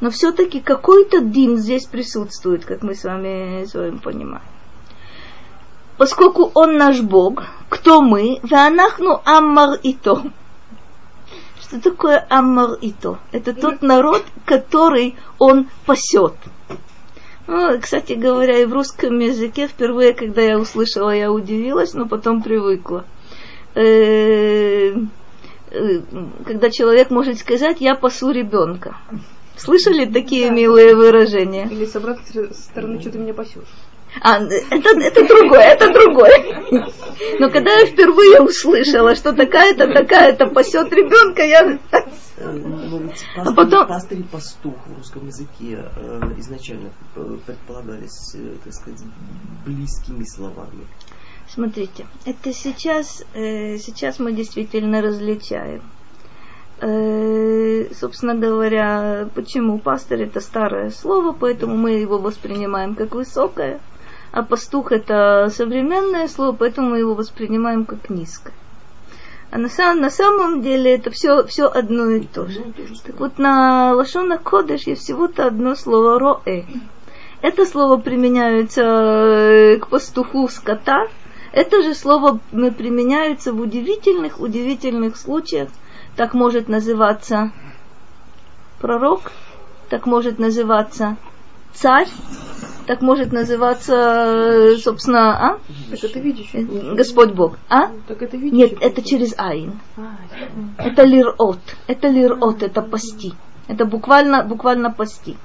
Но 0.00 0.10
все-таки 0.10 0.60
какой-то 0.60 1.20
дин 1.20 1.56
здесь 1.58 1.86
присутствует, 1.86 2.64
как 2.64 2.82
мы 2.82 2.96
с 2.96 3.04
вами, 3.04 3.64
с 3.64 3.74
вами 3.74 3.98
понимаем. 3.98 4.42
Поскольку 5.98 6.50
он 6.54 6.76
наш 6.76 7.00
Бог, 7.00 7.44
кто 7.68 8.02
мы? 8.02 8.40
Ванахну 8.42 9.20
Аммар 9.24 9.78
и 9.84 9.94
то. 9.94 10.24
Что 11.60 11.80
такое 11.80 12.26
Аммар 12.28 12.72
и 12.80 12.90
то? 12.90 13.18
Это 13.30 13.54
тот 13.54 13.82
народ, 13.82 14.24
который 14.46 15.14
он 15.38 15.68
пасет. 15.86 16.34
Ну, 17.46 17.80
кстати 17.80 18.12
говоря, 18.12 18.58
и 18.58 18.64
в 18.64 18.72
русском 18.72 19.18
языке 19.18 19.66
впервые, 19.66 20.14
когда 20.14 20.42
я 20.42 20.58
услышала, 20.58 21.10
я 21.10 21.32
удивилась, 21.32 21.94
но 21.94 22.06
потом 22.06 22.42
привыкла. 22.42 23.04
Когда 23.74 25.00
человек 26.70 27.10
может 27.10 27.38
сказать, 27.38 27.80
я 27.80 27.94
пасу 27.94 28.30
ребенка. 28.30 28.96
Слышали 29.56 30.06
такие 30.06 30.48
да. 30.48 30.54
милые 30.54 30.94
выражения? 30.94 31.68
Или 31.70 31.84
с 31.84 31.96
обратной 31.96 32.54
стороны, 32.54 33.00
что 33.00 33.10
ты 33.10 33.18
меня 33.18 33.34
пасешь. 33.34 33.68
А, 34.20 34.38
это, 34.40 35.00
это 35.00 35.26
другое, 35.26 35.60
это 35.60 35.92
другое. 35.92 36.98
Но 37.38 37.50
когда 37.50 37.72
я 37.72 37.86
впервые 37.86 38.40
услышала, 38.42 39.14
что 39.14 39.32
такая-то, 39.32 39.92
такая-то 39.92 40.46
пасет 40.48 40.92
ребенка, 40.92 41.42
я... 41.42 41.78
А 43.36 43.52
потом... 43.52 43.86
пастырь 43.86 44.20
и 44.20 44.22
пастух 44.24 44.74
в 44.86 44.96
русском 44.96 45.26
языке 45.26 45.84
э, 45.96 46.20
изначально 46.38 46.90
предполагались, 47.46 48.34
э, 48.34 48.56
так 48.64 48.72
сказать, 48.72 49.00
близкими 49.64 50.24
словами. 50.24 50.86
Смотрите, 51.48 52.06
это 52.24 52.52
сейчас, 52.52 53.24
э, 53.34 53.76
сейчас 53.78 54.18
мы 54.18 54.32
действительно 54.32 55.02
различаем. 55.02 55.82
Э, 56.80 57.94
собственно 57.94 58.34
говоря, 58.34 59.28
почему 59.36 59.78
пастырь 59.78 60.22
это 60.22 60.40
старое 60.40 60.90
слово, 60.90 61.32
поэтому 61.32 61.76
мы 61.76 61.92
его 61.92 62.18
воспринимаем 62.18 62.96
как 62.96 63.14
высокое, 63.14 63.80
а 64.32 64.42
пастух 64.42 64.92
это 64.92 65.50
современное 65.54 66.26
слово, 66.26 66.56
поэтому 66.56 66.90
мы 66.90 66.98
его 66.98 67.14
воспринимаем 67.14 67.84
как 67.84 68.08
низкое. 68.08 68.54
А 69.50 69.58
на, 69.58 69.68
сам, 69.68 70.00
на 70.00 70.08
самом 70.08 70.62
деле 70.62 70.94
это 70.94 71.10
все, 71.10 71.44
все 71.44 71.66
одно 71.66 72.08
и 72.08 72.20
то 72.20 72.46
же. 72.46 72.64
Так 73.04 73.20
вот 73.20 73.38
на 73.38 73.92
Лашона 73.92 74.38
Кодеш 74.38 74.86
есть 74.86 75.02
всего-то 75.02 75.46
одно 75.46 75.74
слово 75.74 76.18
роэ. 76.18 76.64
Это 77.42 77.66
слово 77.66 77.98
применяется 77.98 79.78
к 79.82 79.88
пастуху 79.88 80.48
скота. 80.48 81.08
Это 81.52 81.82
же 81.82 81.94
слово 81.94 82.40
применяется 82.50 83.52
в 83.52 83.60
удивительных, 83.60 84.40
удивительных 84.40 85.18
случаях. 85.18 85.68
Так 86.16 86.32
может 86.32 86.68
называться 86.68 87.52
пророк, 88.80 89.32
так 89.90 90.06
может 90.06 90.38
называться 90.38 91.18
царь, 91.74 92.08
так 92.86 93.00
может 93.00 93.32
называться, 93.32 94.76
собственно, 94.78 95.52
а? 95.52 95.58
Так 95.90 96.04
это 96.04 96.18
видящий. 96.18 96.94
Господь 96.94 97.32
Бог. 97.32 97.56
А? 97.68 97.90
Так 98.08 98.22
это 98.22 98.36
видящий. 98.36 98.56
Нет, 98.56 98.72
это 98.80 99.02
через 99.02 99.34
айн. 99.38 99.80
А, 99.96 100.16
Это 100.78 101.04
лирот. 101.04 101.60
Это 101.86 102.08
лирот, 102.08 102.62
это 102.62 102.82
пасти. 102.82 103.32
Это 103.68 103.84
буквально, 103.84 104.44
буквально 104.44 104.90
пасти. 104.90 105.36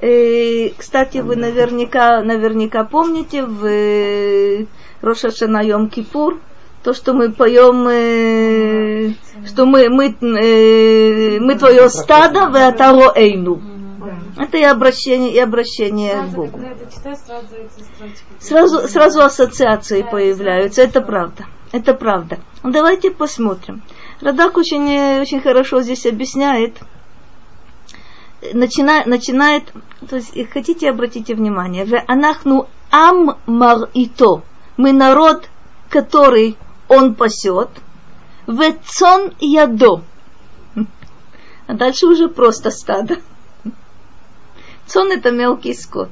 Э, 0.00 0.70
кстати, 0.70 1.18
вы 1.18 1.36
наверняка, 1.36 2.22
наверняка 2.22 2.84
помните 2.84 3.44
в 3.44 3.64
э, 3.64 4.66
Рошашана 5.00 5.62
Йом 5.62 5.88
Кипур, 5.88 6.40
то, 6.82 6.92
что 6.92 7.12
мы 7.12 7.30
поем, 7.30 7.86
э, 7.88 9.12
что 9.46 9.66
мы, 9.66 9.88
мы, 9.88 10.08
э, 10.08 11.38
мы 11.38 11.54
твое 11.54 11.88
стадо, 11.88 12.48
в 12.48 12.56
Атаро 12.56 13.12
Эйну. 13.14 13.71
Это 14.36 14.56
и 14.58 14.62
обращение, 14.62 15.32
и 15.32 15.38
обращение 15.38 16.12
Сразу, 16.12 16.30
к 16.30 16.34
Богу. 16.34 16.60
читаешь, 16.94 17.18
сразу. 17.18 17.46
Сразу, 18.38 18.88
сразу 18.88 19.20
ассоциации 19.22 20.02
появляются, 20.02 20.82
это 20.82 21.00
правда. 21.00 21.44
Это 21.72 21.94
правда. 21.94 22.38
Давайте 22.62 23.10
посмотрим. 23.10 23.82
Радак 24.20 24.56
очень, 24.56 24.88
э, 24.88 25.20
очень 25.20 25.40
хорошо 25.40 25.80
здесь 25.80 26.06
объясняет, 26.06 26.76
начинает, 28.52 29.06
начинает, 29.06 29.72
то 30.08 30.16
есть, 30.16 30.36
и 30.36 30.44
хотите, 30.44 30.90
обратите 30.90 31.34
внимание, 31.34 31.84
в 31.84 31.94
анахну 32.06 32.68
ам 32.90 33.38
мар 33.46 33.88
ито, 33.94 34.42
мы 34.76 34.92
народ, 34.92 35.48
который 35.88 36.56
он 36.88 37.14
пасет, 37.14 37.70
в 38.46 38.60
цон 38.84 39.32
ядо, 39.40 40.02
а 41.66 41.74
дальше 41.74 42.06
уже 42.06 42.28
просто 42.28 42.70
стадо. 42.70 43.16
Цон 44.86 45.12
это 45.12 45.30
мелкий 45.30 45.74
скот. 45.74 46.10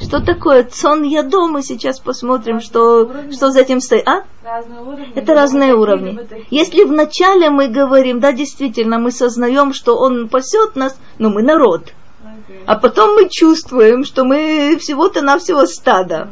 Что 0.00 0.20
такое 0.20 0.64
цон 0.64 1.02
ядо? 1.02 1.46
Мы 1.46 1.62
сейчас 1.62 2.00
посмотрим, 2.00 2.60
что, 2.60 3.10
что 3.30 3.50
за 3.50 3.60
этим 3.60 3.80
стоит. 3.80 4.08
А? 4.08 4.24
Разные 4.42 4.80
уровни. 4.80 5.12
Это 5.14 5.34
разные 5.34 5.74
уровни. 5.74 6.18
Если 6.50 6.84
вначале 6.84 7.50
мы 7.50 7.68
говорим, 7.68 8.20
да, 8.20 8.32
действительно, 8.32 8.98
мы 8.98 9.12
сознаем, 9.12 9.74
что 9.74 9.96
он 9.96 10.28
пасет 10.28 10.74
нас, 10.74 10.98
но 11.18 11.28
мы 11.28 11.42
народ. 11.42 11.92
Окей. 12.22 12.62
А 12.66 12.76
потом 12.76 13.14
мы 13.14 13.28
чувствуем, 13.28 14.04
что 14.04 14.24
мы 14.24 14.78
всего-то 14.80 15.20
навсего 15.20 15.66
стадо. 15.66 16.30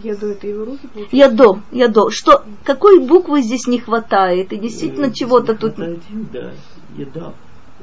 Еду 0.00 0.28
это 0.28 0.46
его 0.46 0.64
руки, 0.64 0.86
получается? 0.88 1.16
Ядо, 1.16 1.60
ядо. 1.70 2.10
Что, 2.10 2.42
какой 2.64 2.98
буквы 2.98 3.42
здесь 3.42 3.66
не 3.66 3.78
хватает? 3.78 4.52
И 4.52 4.56
действительно 4.56 5.12
чего-то 5.12 5.54
тут 5.54 5.78
Это 5.78 6.00
да, 6.32 6.50
еда. 6.96 7.32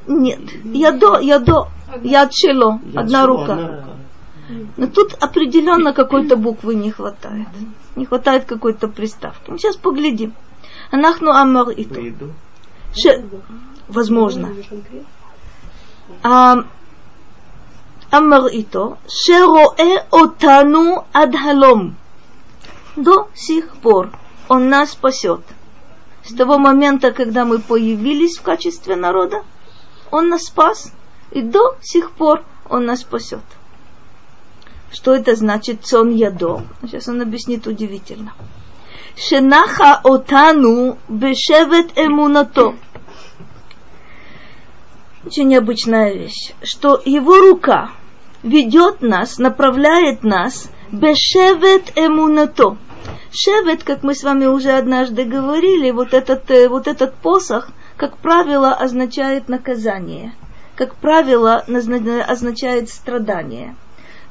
Нет, 0.07 0.41
я 0.63 0.91
до, 0.91 1.19
ядо, 1.19 1.19
ядо, 1.19 1.67
яд 2.03 2.33
шело, 2.33 2.79
одна 2.95 3.25
рука. 3.25 3.86
Но 4.77 4.88
тут 4.88 5.13
определенно 5.19 5.93
какой-то 5.93 6.36
буквы 6.36 6.75
не 6.75 6.91
хватает. 6.91 7.48
Не 7.95 8.05
хватает 8.05 8.45
какой-то 8.45 8.88
приставки. 8.88 9.50
Мы 9.50 9.57
сейчас 9.57 9.77
поглядим. 9.77 10.33
Анахну 10.91 11.31
амар 11.31 11.69
и 11.69 11.86
то. 11.86 12.01
Ше... 12.93 13.24
Возможно. 13.88 14.50
А, 16.24 16.65
амар 18.12 18.48
и 18.48 18.63
то. 18.63 18.98
Шероэ 19.07 20.05
отану 20.12 21.05
адхалом. 21.13 21.95
До 22.95 23.29
сих 23.33 23.75
пор 23.77 24.12
он 24.48 24.69
нас 24.69 24.91
спасет. 24.91 25.41
С 26.24 26.33
того 26.33 26.57
момента, 26.57 27.12
когда 27.12 27.43
мы 27.43 27.60
появились 27.60 28.38
в 28.38 28.43
качестве 28.43 28.95
народа, 28.95 29.43
он 30.13 30.29
нас 30.29 30.43
спас, 30.43 30.93
и 31.32 31.41
до 31.41 31.75
сих 31.82 32.12
пор 32.12 32.43
он 32.70 32.86
нас 32.86 33.00
спасет. 33.00 33.41
Что 34.91 35.15
это 35.15 35.36
значит 35.36 35.84
цон 35.84 36.12
ядо? 36.13 36.62
Сейчас 36.84 37.08
он 37.08 37.24
объяснит 37.24 37.65
удивительно. 37.65 38.34
Шенаха 39.17 40.00
отану 40.03 41.00
бешевет 41.08 41.98
эмунато. 41.98 42.75
Очень 45.25 45.48
необычная 45.48 46.13
вещь, 46.13 46.53
что 46.62 47.01
его 47.03 47.39
рука 47.39 47.89
ведет 48.43 49.01
нас, 49.01 49.39
направляет 49.39 50.24
нас 50.24 50.70
бешевет 50.91 51.91
эмунато. 51.96 52.77
Шевет, 53.32 53.84
как 53.84 54.03
мы 54.03 54.14
с 54.14 54.22
вами 54.22 54.46
уже 54.46 54.74
однажды 54.74 55.24
говорили, 55.24 55.90
вот 55.90 56.14
этот, 56.14 56.51
э, 56.51 56.70
вот 56.70 56.85
этот 56.85 57.16
посох, 57.16 57.70
как 57.98 58.18
правило, 58.18 58.74
означает 58.74 59.50
наказание. 59.50 60.34
Как 60.75 60.96
правило, 60.96 61.64
означает 61.68 62.90
страдание. 62.90 63.75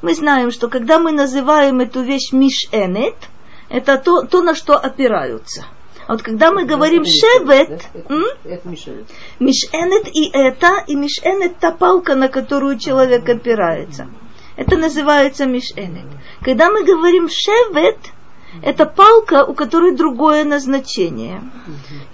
Мы 0.01 0.13
знаем, 0.13 0.51
что 0.51 0.67
когда 0.67 0.99
мы 0.99 1.11
называем 1.13 1.79
эту 1.79 2.01
вещь 2.01 2.33
мишенет, 2.33 3.15
это 3.69 3.97
то, 3.97 4.23
то 4.23 4.41
на 4.41 4.53
что 4.53 4.77
опираются. 4.77 5.65
А 6.07 6.13
вот 6.13 6.21
когда 6.21 6.51
мы 6.51 6.65
говорим 6.65 7.05
шевет. 7.05 7.87
Мишенет 9.39 10.07
и 10.13 10.29
это, 10.33 10.83
и 10.87 10.95
мишенет 10.95 11.57
та 11.59 11.71
палка, 11.71 12.15
на 12.15 12.27
которую 12.27 12.77
человек 12.77 13.27
опирается. 13.29 14.09
Это 14.57 14.75
называется 14.75 15.45
мишенет. 15.45 16.05
Когда 16.41 16.69
мы 16.69 16.83
говорим 16.83 17.29
шевет, 17.29 17.97
это 18.61 18.85
палка, 18.85 19.45
у 19.45 19.53
которой 19.53 19.95
другое 19.95 20.43
назначение. 20.43 21.41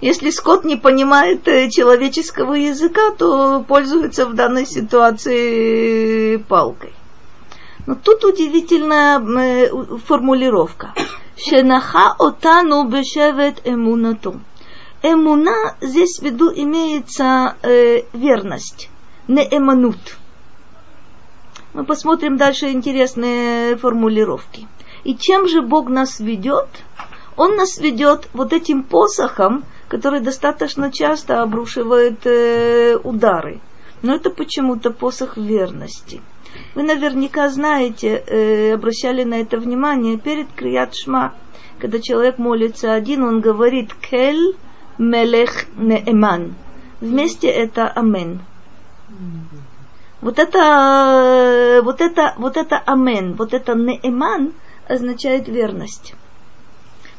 Если 0.00 0.30
скот 0.30 0.64
не 0.64 0.76
понимает 0.76 1.46
э, 1.46 1.68
человеческого 1.68 2.54
языка, 2.54 3.10
то 3.10 3.64
пользуется 3.66 4.26
в 4.26 4.34
данной 4.34 4.66
ситуации 4.66 6.36
палкой. 6.36 6.92
Но 7.86 7.94
тут 7.94 8.24
удивительная 8.24 9.20
э, 9.20 9.70
формулировка. 10.06 10.94
Шенаха 11.36 12.14
отану 12.18 12.84
бешевет 12.84 13.60
эмунату. 13.64 14.40
Эмуна 15.02 15.76
здесь 15.80 16.18
в 16.18 16.22
виду 16.22 16.52
имеется 16.54 17.56
э, 17.62 18.02
верность, 18.12 18.90
не 19.28 19.42
эманут. 19.42 20.18
Мы 21.72 21.84
посмотрим 21.84 22.36
дальше 22.36 22.70
интересные 22.70 23.76
формулировки. 23.76 24.66
И 25.04 25.16
чем 25.16 25.48
же 25.48 25.62
Бог 25.62 25.88
нас 25.88 26.20
ведет? 26.20 26.68
Он 27.36 27.56
нас 27.56 27.78
ведет 27.78 28.28
вот 28.32 28.52
этим 28.52 28.82
посохом, 28.82 29.64
который 29.88 30.20
достаточно 30.20 30.92
часто 30.92 31.42
обрушивает 31.42 32.26
э, 32.26 32.96
удары. 33.02 33.60
Но 34.02 34.14
это 34.14 34.30
почему-то 34.30 34.90
посох 34.90 35.36
верности. 35.36 36.20
Вы 36.74 36.82
наверняка 36.82 37.48
знаете, 37.48 38.22
э, 38.26 38.74
обращали 38.74 39.24
на 39.24 39.40
это 39.40 39.58
внимание, 39.58 40.18
перед 40.18 40.52
Крият 40.52 40.94
Шма, 40.94 41.34
когда 41.80 41.98
человек 41.98 42.38
молится 42.38 42.92
один, 42.92 43.24
он 43.24 43.40
говорит 43.40 43.94
«Кель 43.94 44.54
мелех 44.98 45.66
неэман». 45.76 46.54
Вместе 47.00 47.48
это 47.48 47.88
«Амен». 47.88 48.40
Вот 50.20 50.38
это, 50.38 50.58
э, 50.58 51.82
вот 51.82 52.00
это, 52.02 52.34
вот 52.36 52.56
это 52.58 52.78
«Амен», 52.84 53.34
вот 53.34 53.54
это 53.54 53.74
«неэман» 53.74 54.52
означает 54.90 55.48
верность. 55.48 56.14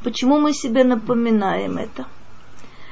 Почему 0.04 0.40
мы 0.40 0.54
себе 0.54 0.84
напоминаем 0.84 1.78
это? 1.78 2.06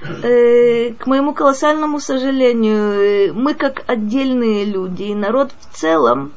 Э, 0.02 0.94
к 0.94 1.08
моему 1.08 1.34
колоссальному 1.34 2.00
сожалению, 2.00 2.78
э, 2.78 3.34
мы 3.34 3.54
как 3.54 3.84
отдельные 3.88 4.64
люди, 4.64 5.04
и 5.04 5.16
народ 5.16 5.52
в 5.60 5.76
целом, 5.76 6.32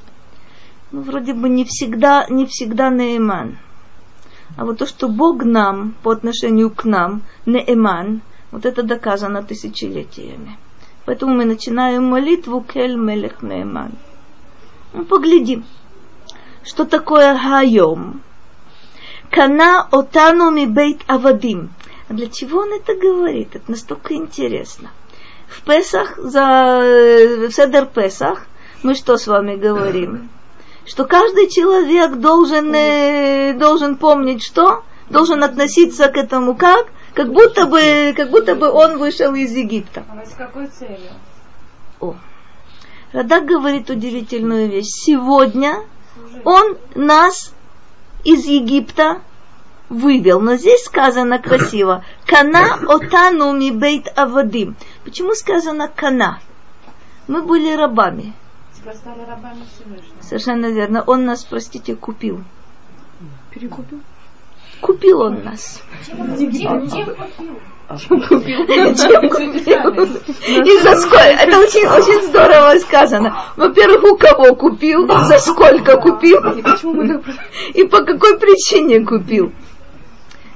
ну, 0.90 1.02
вроде 1.02 1.33
бы 1.33 1.48
не 1.48 1.64
всегда, 1.64 2.26
не 2.28 2.46
всегда 2.46 2.90
неэман. 2.90 3.59
А 4.57 4.64
вот 4.64 4.78
то, 4.78 4.87
что 4.87 5.09
Бог 5.09 5.44
нам, 5.44 5.94
по 6.02 6.11
отношению 6.11 6.70
к 6.70 6.85
нам, 6.85 7.22
неэман, 7.46 8.22
вот 8.50 8.66
это 8.66 8.83
доказано 8.83 9.42
тысячелетиями. 9.42 10.59
Поэтому 11.05 11.35
мы 11.35 11.44
начинаем 11.44 12.05
молитву 12.05 12.61
Кель 12.61 12.96
Мелех 12.96 13.42
Неэман. 13.42 13.92
Ну, 14.92 15.05
поглядим, 15.05 15.64
что 16.64 16.85
такое 16.85 17.37
Хайом. 17.37 18.22
Кана 19.33 19.87
отану 19.90 20.51
ми 20.51 20.66
бейт 20.66 21.05
авадим. 21.07 21.71
А 22.09 22.12
для 22.12 22.27
чего 22.27 22.61
он 22.61 22.73
это 22.75 22.95
говорит? 22.95 23.57
Это 23.57 23.71
настолько 23.71 24.14
интересно. 24.14 24.90
В 25.49 25.62
Песах, 25.62 26.18
за, 26.18 26.40
э, 26.83 27.49
в 27.49 27.53
Седер 27.53 27.87
Песах, 27.87 28.47
мы 28.83 28.95
что 28.95 29.16
с 29.16 29.27
вами 29.27 29.57
говорим? 29.57 30.29
Что 30.85 31.07
каждый 31.07 31.49
человек 31.49 32.16
должен, 32.16 32.75
э, 32.75 33.55
должен 33.55 33.97
помнить 33.97 34.42
что? 34.42 34.85
Должен 35.09 35.42
относиться 35.42 36.09
к 36.09 36.16
этому 36.18 36.55
как? 36.55 36.87
Как 37.14 37.33
будто 37.33 37.66
бы, 37.66 38.12
как 38.14 38.31
будто 38.31 38.55
бы 38.55 38.71
он 38.71 38.99
вышел 38.99 39.35
из 39.35 39.53
Египта. 39.53 40.05
А 40.11 40.27
с 40.27 40.35
какой 40.35 40.66
целью? 40.66 41.12
О. 42.01 42.14
Радак 43.12 43.47
говорит 43.47 43.88
удивительную 43.88 44.68
вещь. 44.68 44.88
Сегодня 45.07 45.85
он 46.45 46.77
нас 46.95 47.55
из 48.24 48.44
Египта 48.46 49.22
вывел. 49.88 50.40
Но 50.40 50.56
здесь 50.56 50.85
сказано 50.85 51.38
красиво. 51.38 52.04
Кана 52.26 52.78
отану 52.88 53.52
ми 53.52 53.70
бейт 53.70 54.12
авадим. 54.16 54.76
Почему 55.04 55.35
сказано 55.35 55.88
кана? 55.88 56.40
Мы 57.28 57.42
были 57.42 57.74
рабами. 57.74 58.32
Рабами. 58.85 59.64
Совершенно 60.20 60.66
верно. 60.66 61.04
Он 61.06 61.24
нас, 61.24 61.44
простите, 61.44 61.94
купил. 61.94 62.42
Перекупил? 63.50 64.00
Купил 64.80 65.20
он 65.20 65.44
нас. 65.44 65.80
Чем, 66.04 66.37
чем, 66.37 66.90
чем 66.90 67.06
купил? 67.14 67.61
Чем 67.98 68.22
купил? 68.22 68.62
И 68.64 68.94
за 70.78 70.96
сколько? 70.96 71.18
Это 71.18 71.59
очень, 71.59 71.87
очень 71.87 72.22
здорово 72.28 72.78
сказано. 72.78 73.37
Во-первых, 73.57 74.05
у 74.05 74.16
кого 74.16 74.55
купил, 74.55 75.07
за 75.07 75.38
сколько 75.38 75.98
купил 75.98 76.38
и 77.74 77.85
по 77.85 78.05
какой 78.05 78.38
причине 78.38 79.05
купил. 79.05 79.52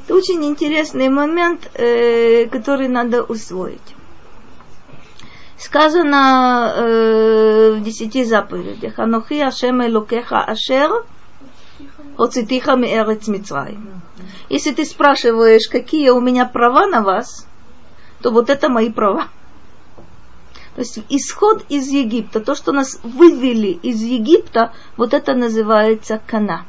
Это 0.04 0.14
очень 0.14 0.44
интересный 0.44 1.08
момент, 1.08 1.68
э, 1.74 2.46
который 2.46 2.86
надо 2.86 3.24
усвоить. 3.24 3.96
Сказано 5.58 6.72
э, 6.76 7.72
в 7.72 7.82
десяти 7.82 8.24
заповедях, 8.24 8.98
Анохи 8.98 9.40
Ашем 9.40 9.84
Элокеха 9.84 10.40
Ашер 10.40 11.04
Оцитиха 12.16 12.76
Меэрец 12.76 13.28
Мицраим. 13.28 14.02
Если 14.48 14.72
ты 14.72 14.84
спрашиваешь, 14.84 15.68
какие 15.68 16.10
у 16.10 16.20
меня 16.20 16.46
права 16.46 16.86
на 16.86 17.02
вас, 17.02 17.46
то 18.22 18.30
вот 18.30 18.50
это 18.50 18.68
мои 18.68 18.90
права. 18.90 19.28
То 20.74 20.82
есть 20.82 21.00
исход 21.08 21.64
из 21.70 21.88
Египта, 21.88 22.40
то, 22.40 22.54
что 22.54 22.72
нас 22.72 23.00
вывели 23.02 23.68
из 23.68 24.02
Египта, 24.02 24.72
вот 24.96 25.14
это 25.14 25.34
называется 25.34 26.20
кана. 26.26 26.66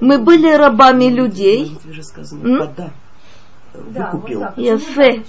Мы 0.00 0.18
были 0.18 0.52
рабами 0.52 1.06
людей. 1.06 1.76
Выкупил. 3.72 4.44
Яфе. 4.56 5.24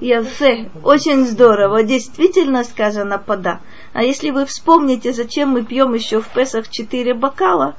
Яфе. 0.00 0.70
Очень 0.84 1.26
здорово. 1.26 1.82
Действительно 1.82 2.64
сказано 2.64 3.18
пода. 3.18 3.60
А 3.92 4.02
если 4.02 4.30
вы 4.30 4.44
вспомните, 4.44 5.12
зачем 5.12 5.50
мы 5.50 5.64
пьем 5.64 5.94
еще 5.94 6.20
в 6.20 6.28
Песах 6.28 6.68
четыре 6.68 7.14
бокала, 7.14 7.76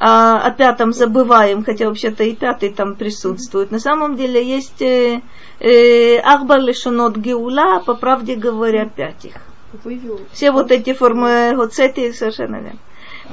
а 0.00 0.38
о 0.38 0.50
пятом 0.50 0.92
забываем, 0.92 1.64
хотя 1.64 1.88
вообще-то 1.88 2.24
и 2.24 2.34
пятый 2.34 2.72
там 2.72 2.94
присутствует. 2.94 3.70
На 3.70 3.80
самом 3.80 4.16
деле 4.16 4.42
есть 4.42 4.80
э, 4.80 5.20
э, 5.60 6.18
Ахбар 6.18 6.60
Лешонот 6.60 7.16
Геула, 7.16 7.82
по 7.84 7.94
правде 7.94 8.36
говоря, 8.36 8.86
пять 8.86 9.24
их. 9.24 9.34
Все 10.32 10.52
вот 10.52 10.70
эти 10.70 10.94
формы, 10.94 11.52
вот 11.56 11.78
эти 11.78 12.12
совершенно 12.12 12.56
верно. 12.56 12.78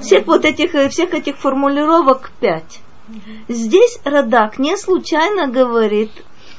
Всех 0.02 0.26
вот 0.28 0.44
этих, 0.44 0.76
э, 0.76 0.90
всех 0.90 1.14
этих 1.14 1.38
формулировок 1.38 2.32
пять. 2.40 2.82
Здесь 3.48 4.00
Радак 4.04 4.58
не 4.58 4.76
случайно 4.76 5.48
говорит 5.48 6.12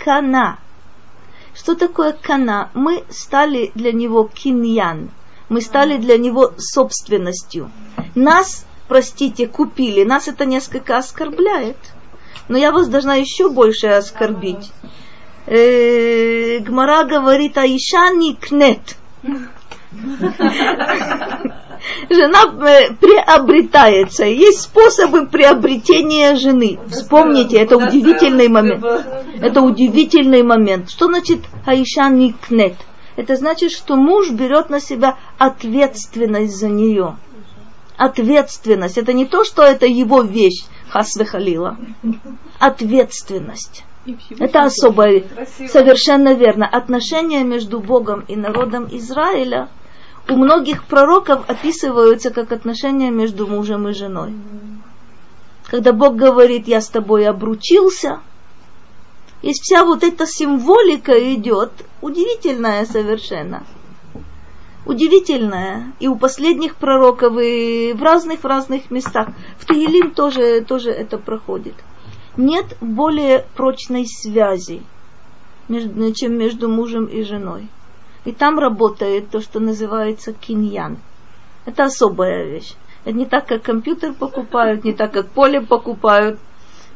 кана. 0.03 0.59
Что 1.57 1.75
такое 1.75 2.13
кана? 2.13 2.71
Мы 2.75 3.05
стали 3.09 3.73
для 3.75 3.93
него 3.93 4.31
киньян. 4.33 5.11
Мы 5.49 5.63
стали 5.63 5.97
для 5.97 6.19
него 6.19 6.53
собственностью. 6.59 7.71
Нас 8.15 8.67
простите, 8.89 9.47
купили. 9.47 10.05
Нас 10.05 10.29
это 10.29 10.45
несколько 10.45 10.99
оскорбляет. 10.99 11.79
Но 12.49 12.59
я 12.59 12.73
вас 12.73 12.89
должна 12.89 13.15
еще 13.15 13.49
больше 13.49 13.87
оскорбить. 13.87 14.71
Э, 15.47 16.59
Гмара 16.59 17.05
говорит, 17.05 17.57
Аиша 17.57 18.13
не 18.15 18.35
кнет. 18.35 18.97
Жена 22.11 22.45
э, 22.69 22.93
приобретается. 22.95 24.25
Есть 24.25 24.63
способы 24.63 25.27
приобретения 25.27 26.35
жены. 26.35 26.79
Вспомните, 26.89 27.59
это 27.59 27.77
удивительный 27.77 28.49
момент. 28.49 28.85
Это 29.41 29.61
удивительный 29.63 30.43
момент. 30.43 30.91
Что 30.91 31.07
значит 31.07 31.41
Аиша 31.65 32.09
не 32.09 32.33
кнет? 32.33 32.75
Это 33.17 33.37
значит, 33.37 33.73
что 33.73 33.97
муж 33.97 34.31
берет 34.31 34.69
на 34.69 34.81
себя 34.81 35.17
ответственность 35.39 36.57
за 36.57 36.69
нее 36.69 37.17
ответственность. 37.97 38.99
Это 38.99 39.13
не 39.13 39.25
то, 39.25 39.45
что 39.45 39.63
это 39.63 39.87
его 39.87 40.23
вещь, 40.23 40.65
Хасвехалила. 40.89 41.79
Ответственность. 42.59 43.85
Это 44.39 44.65
особое, 44.65 45.25
совершенно 45.69 46.35
верно. 46.35 46.67
Отношения 46.67 47.43
между 47.43 47.81
Богом 47.81 48.25
и 48.29 48.37
народом 48.37 48.87
Израиля 48.91 49.69
у 50.29 50.37
многих 50.37 50.85
пророков 50.85 51.49
описываются 51.49 52.31
как 52.31 52.53
отношения 52.53 53.11
между 53.11 53.47
мужем 53.47 53.89
и 53.89 53.93
женой. 53.93 54.35
Когда 55.67 55.93
Бог 55.93 56.17
говорит, 56.17 56.69
я 56.69 56.81
с 56.81 56.89
тобой 56.89 57.27
обручился, 57.27 58.21
есть 59.43 59.63
вся 59.63 59.85
вот 59.85 60.03
эта 60.03 60.27
символика 60.27 61.13
идет, 61.35 61.73
удивительная 62.01 62.85
совершенно– 62.87 63.65
удивительное. 64.87 65.93
И 66.01 66.09
у 66.09 66.17
последних 66.17 66.77
пророков, 66.77 67.37
и 67.39 67.93
в 67.93 68.03
разных 68.03 68.45
разных 68.45 68.91
местах. 68.91 69.29
В 69.59 69.67
Таилим 69.67 70.13
тоже, 70.13 70.63
тоже 70.63 70.91
это 70.91 71.19
проходит. 71.19 71.75
Нет 72.37 72.77
более 72.81 73.45
прочной 73.57 74.07
связи, 74.07 74.83
чем 76.15 76.39
между 76.39 76.69
мужем 76.69 77.07
и 77.07 77.23
женой. 77.23 77.69
И 78.27 78.33
там 78.33 78.59
работает 78.59 79.31
то, 79.31 79.41
что 79.41 79.61
называется 79.61 80.33
киньян. 80.33 80.99
Это 81.65 81.85
особая 81.85 82.45
вещь. 82.45 82.75
Это 83.05 83.17
не 83.17 83.25
так, 83.25 83.47
как 83.47 83.63
компьютер 83.63 84.15
покупают, 84.15 84.83
не 84.83 84.93
так, 84.93 85.13
как 85.13 85.29
поле 85.29 85.61
покупают. 85.61 86.41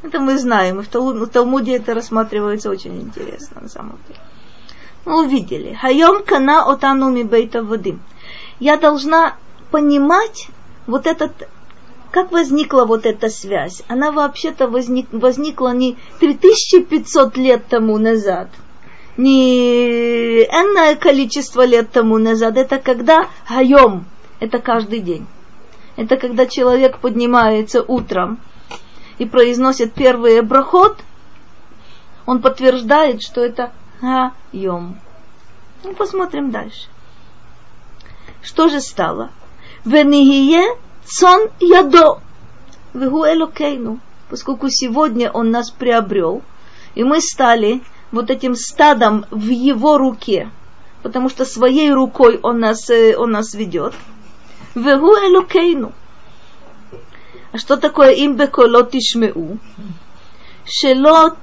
Это 0.03 0.19
мы 0.19 0.37
знаем. 0.39 0.81
И 0.81 0.83
в 0.83 1.27
Талмуде 1.29 1.77
это 1.77 1.95
рассматривается 1.95 2.69
очень 2.69 3.01
интересно 3.01 3.61
на 3.61 3.69
самом 3.69 3.99
деле. 4.09 4.19
Мы 5.05 5.25
увидели. 5.25 5.73
Хайом 5.75 6.25
кана 6.25 6.65
отану 6.65 7.11
ми 7.11 7.23
бейта 7.23 7.63
вадим. 7.63 8.03
Я 8.59 8.77
должна 8.77 9.37
понимать 9.71 10.49
вот 10.89 11.07
этот, 11.07 11.49
как 12.11 12.33
возникла 12.33 12.87
вот 12.87 13.07
эта 13.07 13.29
связь. 13.29 13.85
Она 13.87 14.11
вообще-то 14.11 14.67
возник, 14.67 15.07
возникла 15.13 15.73
не 15.75 15.97
3500 16.19 17.37
лет 17.37 17.69
тому 17.69 17.99
назад, 17.99 18.49
не 19.17 20.43
энное 20.45 20.97
количество 20.97 21.65
лет 21.65 21.91
тому 21.91 22.19
назад. 22.19 22.57
Это 22.57 22.79
когда 22.79 23.29
хайом, 23.45 24.07
это 24.39 24.59
каждый 24.59 25.01
день. 25.01 25.27
Это 25.97 26.17
когда 26.17 26.47
человек 26.47 26.99
поднимается 26.99 27.83
утром 27.83 28.41
и 29.19 29.27
произносит 29.27 29.93
первый 29.93 30.41
брахот, 30.41 30.99
он 32.27 32.41
подтверждает, 32.41 33.23
что 33.23 33.45
это 33.45 33.73
Йом. 34.53 34.99
Ну, 35.85 35.95
посмотрим 35.95 36.51
дальше. 36.51 36.89
Что 38.43 38.69
же 38.69 38.81
стало? 38.81 39.31
Венихие 39.85 40.77
цон 41.05 41.51
ядо. 41.61 42.21
Вегу 42.95 43.25
элокейну. 43.25 44.01
Поскольку 44.31 44.69
сегодня 44.71 45.31
он 45.31 45.51
нас 45.51 45.71
приобрел, 45.71 46.43
и 46.95 47.05
мы 47.05 47.21
стали 47.21 47.83
вот 48.13 48.31
этим 48.31 48.55
стадом 48.55 49.27
в 49.31 49.49
его 49.49 49.99
руке, 49.99 50.51
потому 51.03 51.29
что 51.29 51.45
своей 51.45 51.93
рукой 51.93 52.39
он 52.43 52.61
нас, 52.61 52.91
э, 52.91 53.17
он 53.17 53.33
нас 53.33 53.55
ведет. 53.55 53.95
Вегу. 54.75 55.15
А 57.53 57.59
что 57.59 57.77
такое 57.77 58.11
им 58.13 58.37
беколот 58.37 58.95
ишмеу? 58.95 59.59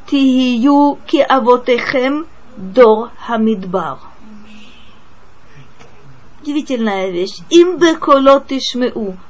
Ки 0.05 1.19
авотехем 1.19 2.27
до 2.55 3.11
хамидбар. 3.25 3.97
Удивительная 6.41 7.09
вещь. 7.09 7.39
Им 7.49 7.77
беколот. 7.77 8.51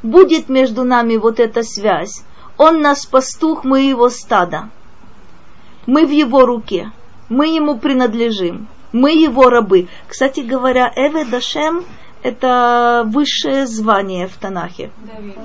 Будет 0.03 0.49
между 0.49 0.83
нами 0.83 1.17
вот 1.17 1.39
эта 1.39 1.63
связь. 1.63 2.23
Он 2.57 2.81
нас 2.81 3.05
пастух, 3.05 3.63
мы 3.63 3.81
его 3.81 4.09
стада, 4.09 4.69
Мы 5.85 6.05
в 6.05 6.11
его 6.11 6.45
руке. 6.45 6.91
Мы 7.29 7.47
ему 7.47 7.77
принадлежим. 7.77 8.67
Мы 8.91 9.11
его 9.11 9.49
рабы. 9.49 9.87
Кстати 10.07 10.41
говоря, 10.41 10.91
Эве 10.95 11.25
Дашем 11.25 11.83
это 12.23 13.03
высшее 13.05 13.67
звание 13.67 14.27
в 14.27 14.35
Танахе. 14.37 14.91
Давид. 14.97 15.35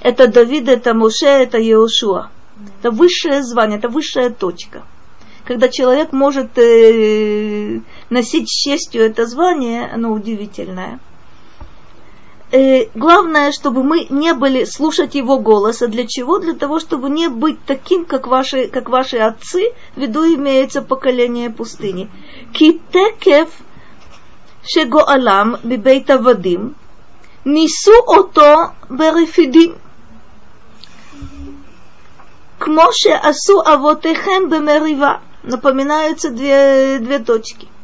Это 0.00 0.28
Давид, 0.28 0.68
это 0.68 0.94
Моше, 0.94 1.26
это 1.26 1.58
Иошуа. 1.58 2.30
Это 2.80 2.90
высшее 2.90 3.42
звание, 3.42 3.78
это 3.78 3.88
высшая 3.88 4.30
точка 4.30 4.82
когда 5.44 5.68
человек 5.68 6.12
может 6.12 6.56
э, 6.56 7.80
носить 8.10 8.48
с 8.48 8.62
честью 8.62 9.02
это 9.02 9.26
звание, 9.26 9.90
оно 9.92 10.12
удивительное 10.12 11.00
э, 12.52 12.88
главное, 12.94 13.50
чтобы 13.50 13.82
мы 13.82 14.06
не 14.10 14.34
были 14.34 14.64
слушать 14.64 15.14
его 15.14 15.38
голоса. 15.38 15.88
Для 15.88 16.06
чего? 16.06 16.38
Для 16.38 16.52
того, 16.52 16.78
чтобы 16.78 17.10
не 17.10 17.28
быть 17.28 17.58
таким, 17.66 18.04
как 18.04 18.26
ваши, 18.26 18.68
как 18.68 18.88
ваши 18.88 19.16
отцы, 19.16 19.72
в 19.96 20.00
виду 20.00 20.24
имеется 20.24 20.82
поколение 20.82 21.50
пустыни. 21.50 22.10
Китекев 22.52 23.48
шегоалам 24.64 25.56
бибейта 25.64 26.18
вадим 26.18 26.76
нису 27.44 27.96
ото 28.06 28.74
берефидим. 28.88 29.76
Кмоше 32.58 33.10
асу 33.10 33.60
авотехем 33.60 34.48
бемерива. 34.48 35.20
Напоминаются 35.42 36.30
две, 36.30 37.00
две 37.00 37.18
точки– 37.18 37.66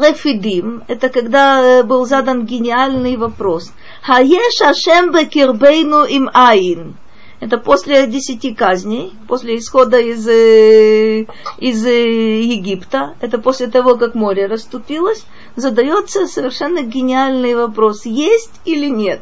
Рефидим– 0.00 0.84
это 0.88 1.08
когда 1.08 1.62
э, 1.62 1.82
был 1.82 2.06
задан 2.06 2.44
гениальный 2.44 3.16
вопрос. 3.16 3.72
Хаеш 4.02 4.60
Ашем 4.60 5.12
бекирбейну 5.12 6.04
им 6.04 6.30
айн. 6.34 6.96
Это 7.40 7.58
после 7.58 8.06
десяти 8.06 8.54
казней, 8.54 9.12
после 9.28 9.56
исхода 9.56 9.98
из, 9.98 10.26
э, 10.26 11.26
из 11.58 11.86
э, 11.86 12.40
Египта, 12.42 13.14
это 13.20 13.38
после 13.38 13.68
того, 13.68 13.96
как 13.96 14.14
море 14.14 14.46
расступилось, 14.46 15.24
задается 15.54 16.26
совершенно 16.26 16.82
гениальный 16.82 17.54
вопрос, 17.54 18.06
есть 18.06 18.60
или 18.64 18.88
нет. 18.88 19.20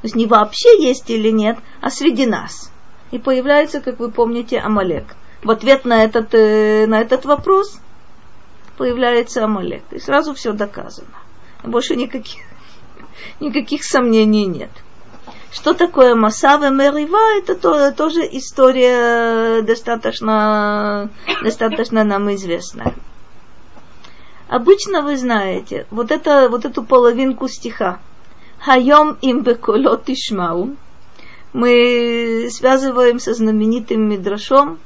То 0.00 0.06
есть 0.06 0.16
не 0.16 0.26
вообще 0.26 0.82
есть 0.82 1.10
или 1.10 1.30
нет, 1.30 1.58
а 1.80 1.90
среди 1.90 2.26
нас. 2.26 2.70
И 3.10 3.18
появляется, 3.18 3.80
как 3.80 3.98
вы 3.98 4.10
помните, 4.10 4.58
Амалек. 4.58 5.16
В 5.42 5.50
ответ 5.50 5.84
на 5.84 6.04
этот, 6.04 6.32
на 6.32 7.00
этот 7.00 7.24
вопрос 7.24 7.80
появляется 8.76 9.44
Амалек. 9.44 9.84
И 9.90 9.98
сразу 9.98 10.34
все 10.34 10.52
доказано. 10.52 11.18
Больше 11.62 11.96
никаких, 11.96 12.42
никаких 13.40 13.84
сомнений 13.84 14.46
нет. 14.46 14.70
Что 15.52 15.74
такое 15.74 16.14
Масава 16.14 16.70
Мерива? 16.70 17.38
Это 17.38 17.54
то, 17.54 17.92
тоже 17.92 18.22
история 18.22 19.62
достаточно, 19.62 21.10
достаточно 21.42 22.04
нам 22.04 22.32
известная. 22.34 22.94
Обычно 24.48 25.02
вы 25.02 25.16
знаете, 25.16 25.86
вот, 25.90 26.10
это, 26.10 26.48
вот 26.48 26.64
эту 26.64 26.82
половинку 26.82 27.48
стиха. 27.48 28.00
Хайом 28.58 29.18
им 29.20 29.42
беколот 29.42 30.08
ишмау. 30.08 30.76
Мы 31.52 32.48
связываем 32.50 33.18
со 33.18 33.34
знаменитым 33.34 34.08
Мидрашом, 34.08 34.78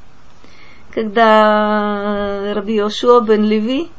когда 0.97 2.55
Раби 2.55 2.77
Йошуа 2.77 3.21
бен 3.21 3.45
Леви 3.45 3.91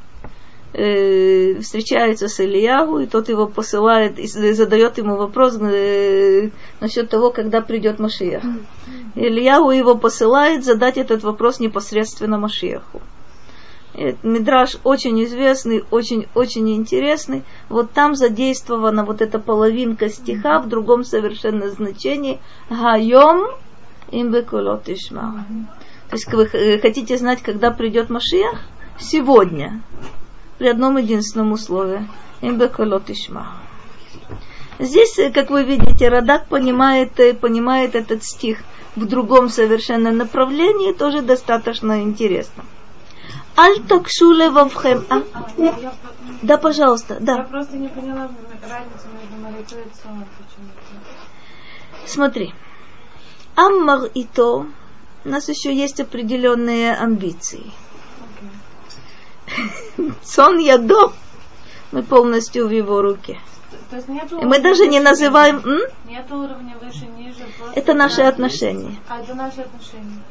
э, 0.73 1.59
встречается 1.61 2.27
с 2.27 2.39
Ильягу, 2.39 2.97
и 2.97 3.05
тот 3.05 3.29
его 3.29 3.45
посылает 3.45 4.17
и 4.17 4.25
задает 4.27 4.97
ему 4.97 5.15
вопрос 5.15 5.59
э, 5.61 6.49
насчет 6.79 7.07
того, 7.11 7.29
когда 7.29 7.61
придет 7.61 7.99
Машиях. 7.99 8.41
Ильягу 9.13 9.69
его 9.69 9.93
посылает 9.93 10.65
задать 10.65 10.97
этот 10.97 11.21
вопрос 11.21 11.59
непосредственно 11.59 12.39
Машиаху. 12.39 12.99
Мидраж 14.23 14.77
очень 14.83 15.23
известный, 15.23 15.83
очень-очень 15.91 16.75
интересный. 16.75 17.43
Вот 17.69 17.91
там 17.91 18.15
задействована 18.15 19.05
вот 19.05 19.21
эта 19.21 19.37
половинка 19.37 20.09
стиха 20.09 20.57
в 20.59 20.67
другом 20.67 21.03
совершенно 21.03 21.69
значении. 21.69 22.39
Гайом 22.71 23.49
имбекулот 24.09 24.89
ишма. 24.89 25.45
То 26.09 26.15
есть 26.15 26.33
вы 26.33 26.45
э, 26.45 26.79
хотите 26.79 27.17
знать, 27.17 27.41
когда 27.41 27.71
придет 27.71 28.09
Машиях? 28.09 28.59
Сегодня 28.99 29.81
при 30.57 30.69
одном 30.69 30.97
единственном 30.97 31.51
условии. 31.51 32.07
Имбеколот 32.41 33.09
ишма. 33.09 33.57
Здесь, 34.79 35.17
э, 35.19 35.31
как 35.31 35.49
вы 35.49 35.63
видите, 35.63 36.07
Радак 36.07 36.47
понимает, 36.47 37.19
э, 37.19 37.33
понимает 37.33 37.95
этот 37.95 38.23
стих 38.23 38.59
в 38.95 39.05
другом 39.05 39.49
совершенно 39.49 40.11
направлении, 40.11 40.93
тоже 40.93 41.21
достаточно 41.21 42.01
интересно. 42.01 42.63
Аль 43.57 43.81
такшу 43.81 44.33
левавхем. 44.33 45.05
А? 45.09 45.23
Да, 46.43 46.57
пожалуйста, 46.57 47.17
да. 47.19 47.37
Я 47.37 47.43
просто 47.43 47.77
не 47.77 47.87
поняла 47.87 48.29
разницу 48.61 49.07
между 49.19 49.43
молитвой 49.43 49.81
и. 49.81 50.27
Смотри. 52.05 52.53
Аммар 53.55 54.05
и 54.13 54.23
то, 54.23 54.67
у 55.25 55.29
нас 55.29 55.49
еще 55.49 55.73
есть 55.73 55.99
определенные 55.99 56.93
амбиции. 56.93 57.63
Сон 60.23 60.59
ядо, 60.59 61.13
мы 61.91 62.03
полностью 62.03 62.67
в 62.67 62.71
его 62.71 63.01
руке. 63.01 63.39
И 64.41 64.45
мы 64.45 64.59
даже 64.59 64.87
не 64.87 64.99
называем... 64.99 65.61
М? 65.65 65.79
Нет 66.07 66.31
уровня 66.31 66.77
выше, 66.81 67.05
ниже. 67.17 67.45
Это 67.73 67.93
наши 67.93 68.21
отношения. 68.21 68.95
А, 69.07 69.19
это 69.21 69.33
наши 69.33 69.61
отношения. 69.61 70.21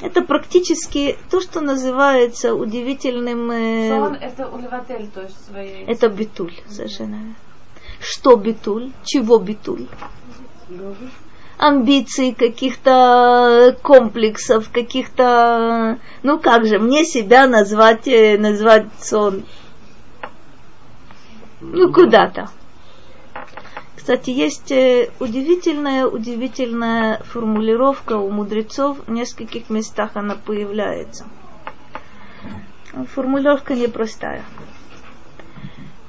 Это 0.00 0.22
практически 0.22 1.18
то, 1.30 1.40
что 1.40 1.60
называется 1.60 2.54
удивительным... 2.54 3.50
Э, 3.50 3.88
Сон 3.88 4.14
это 4.14 4.48
уливатель, 4.48 5.08
то 5.12 5.22
есть 5.22 5.46
своей... 5.46 5.84
Это 5.84 6.08
битуль, 6.08 6.54
совершенно. 6.68 7.34
Что 8.00 8.36
битуль? 8.36 8.92
Чего 9.04 9.38
битуль? 9.38 9.86
Амбиций, 11.58 12.32
каких-то 12.32 13.76
комплексов, 13.82 14.70
каких-то... 14.70 15.98
Ну 16.22 16.38
как 16.38 16.66
же, 16.66 16.78
мне 16.78 17.04
себя 17.04 17.46
назвать, 17.46 18.06
э, 18.06 18.38
назвать 18.38 18.86
сон? 19.00 19.44
Ну 21.60 21.92
куда-то. 21.92 22.48
Кстати, 23.96 24.30
есть 24.30 24.70
э, 24.70 25.10
удивительная, 25.18 26.06
удивительная 26.06 27.18
формулировка 27.24 28.16
у 28.16 28.30
мудрецов, 28.30 28.98
в 29.06 29.10
нескольких 29.10 29.68
местах 29.68 30.12
она 30.14 30.36
появляется. 30.36 31.26
Формулировка 33.14 33.74
непростая. 33.74 34.44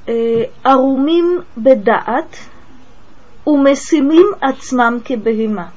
Э, 0.05 0.49
Арумим 0.63 1.43
бедаат– 1.55 2.27
умесимим 3.49 4.35
ацмам 4.39 5.01
кебегима. 5.01 5.71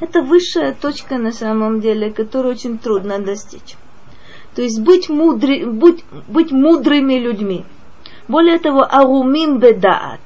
Это 0.00 0.22
высшая 0.22 0.72
точка 0.72 1.18
на 1.18 1.32
самом 1.32 1.80
деле, 1.80 2.12
которую 2.12 2.54
очень 2.54 2.78
трудно 2.78 3.18
достичь. 3.18 3.76
То 4.54 4.62
есть 4.62 4.80
быть, 4.80 5.08
мудри, 5.08 5.64
быть, 5.64 6.04
быть 6.28 6.52
мудрыми 6.52 7.14
людьми. 7.14 7.64
Более 8.28 8.58
того, 8.58 8.82
арумим 8.82 9.58
бедаат. 9.58 10.20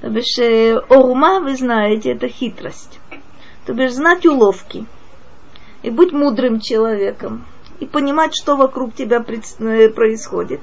То 0.00 0.08
бишь, 0.10 0.38
э, 0.38 0.76
орума, 0.88 1.40
вы 1.40 1.56
знаете, 1.56 2.12
это 2.12 2.28
хитрость. 2.28 2.98
То 3.64 3.72
бишь, 3.72 3.92
знать 3.92 4.26
уловки. 4.26 4.86
И 5.82 5.90
быть 5.90 6.12
мудрым 6.12 6.60
человеком. 6.60 7.44
И 7.80 7.86
понимать, 7.86 8.32
что 8.34 8.56
вокруг 8.56 8.94
тебя 8.94 9.24
э, 9.26 9.88
происходит. 9.90 10.60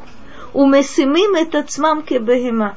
Умесимим 0.54 1.36
это 1.36 1.64
цмам 1.64 2.04
кебегима 2.04 2.76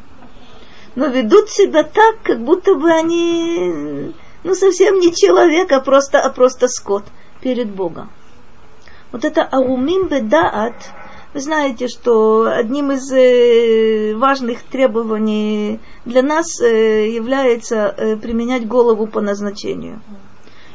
но 0.97 1.07
ведут 1.09 1.51
себя 1.51 1.85
так, 1.85 2.17
как 2.23 2.43
будто 2.43 2.75
бы 2.75 2.91
они, 2.91 4.13
ну, 4.43 4.55
совсем 4.55 4.99
не 4.99 5.15
человек, 5.15 5.71
а 5.71 5.81
просто, 5.81 6.21
а 6.21 6.31
просто 6.31 6.69
скот 6.69 7.05
перед 7.43 7.69
Богом. 7.69 8.11
Вот 9.13 9.25
это 9.25 9.43
аумим 9.45 10.09
бедаат, 10.09 10.75
вы 11.35 11.41
знаете, 11.41 11.87
что 11.89 12.47
одним 12.47 12.93
из 12.93 13.13
э, 13.13 14.15
важных 14.17 14.63
требований 14.63 15.81
для 16.07 16.23
нас 16.23 16.61
э, 16.63 17.11
является 17.11 17.95
э, 17.95 18.17
применять 18.17 18.67
голову 18.67 19.07
по 19.07 19.21
назначению. 19.21 20.01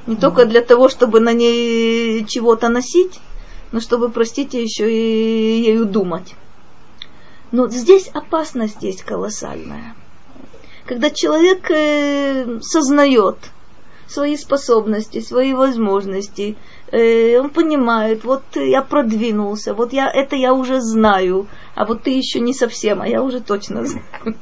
Не 0.06 0.16
только 0.16 0.46
для 0.46 0.62
того, 0.62 0.88
чтобы 0.88 1.20
на 1.20 1.34
ней 1.34 2.24
чего-то 2.26 2.70
носить, 2.70 3.20
но 3.72 3.80
чтобы, 3.80 4.10
простите, 4.10 4.62
еще 4.62 4.92
и 4.92 5.62
ею 5.64 5.86
думать. 5.86 6.36
Но 7.52 7.68
здесь 7.70 8.08
опасность 8.14 8.84
есть 8.84 9.02
колоссальная 9.02 9.96
когда 10.86 11.10
человек 11.10 11.70
э, 11.72 12.60
сознает 12.62 13.38
свои 14.08 14.36
способности, 14.36 15.22
свои 15.22 15.54
возможности, 15.54 16.58
э, 16.92 17.40
он 17.40 17.50
понимает, 17.50 18.24
вот 18.24 18.44
я 18.56 18.82
продвинулся, 18.82 19.74
вот 19.74 19.94
я 19.94 20.10
это 20.12 20.36
я 20.36 20.54
уже 20.54 20.82
знаю, 20.82 21.48
а 21.76 21.86
вот 21.86 22.04
ты 22.04 22.12
еще 22.12 22.40
не 22.40 22.54
совсем, 22.54 23.02
а 23.02 23.08
я 23.08 23.24
уже 23.24 23.40
точно 23.40 23.86
знаю. 23.86 24.06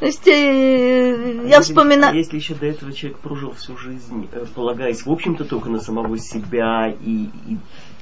То 0.00 0.06
есть 0.06 0.26
э, 0.26 1.48
я 1.48 1.60
вспоминаю... 1.60 2.16
Если 2.16 2.36
еще 2.36 2.54
до 2.54 2.66
этого 2.66 2.92
человек 2.92 3.20
прожил 3.20 3.52
всю 3.52 3.76
жизнь, 3.76 4.28
э, 4.32 4.46
полагаясь, 4.52 5.06
в 5.06 5.10
общем-то, 5.10 5.44
только 5.44 5.70
на 5.70 5.78
самого 5.78 6.18
себя 6.18 6.88
и... 6.90 7.28
и 7.46 7.58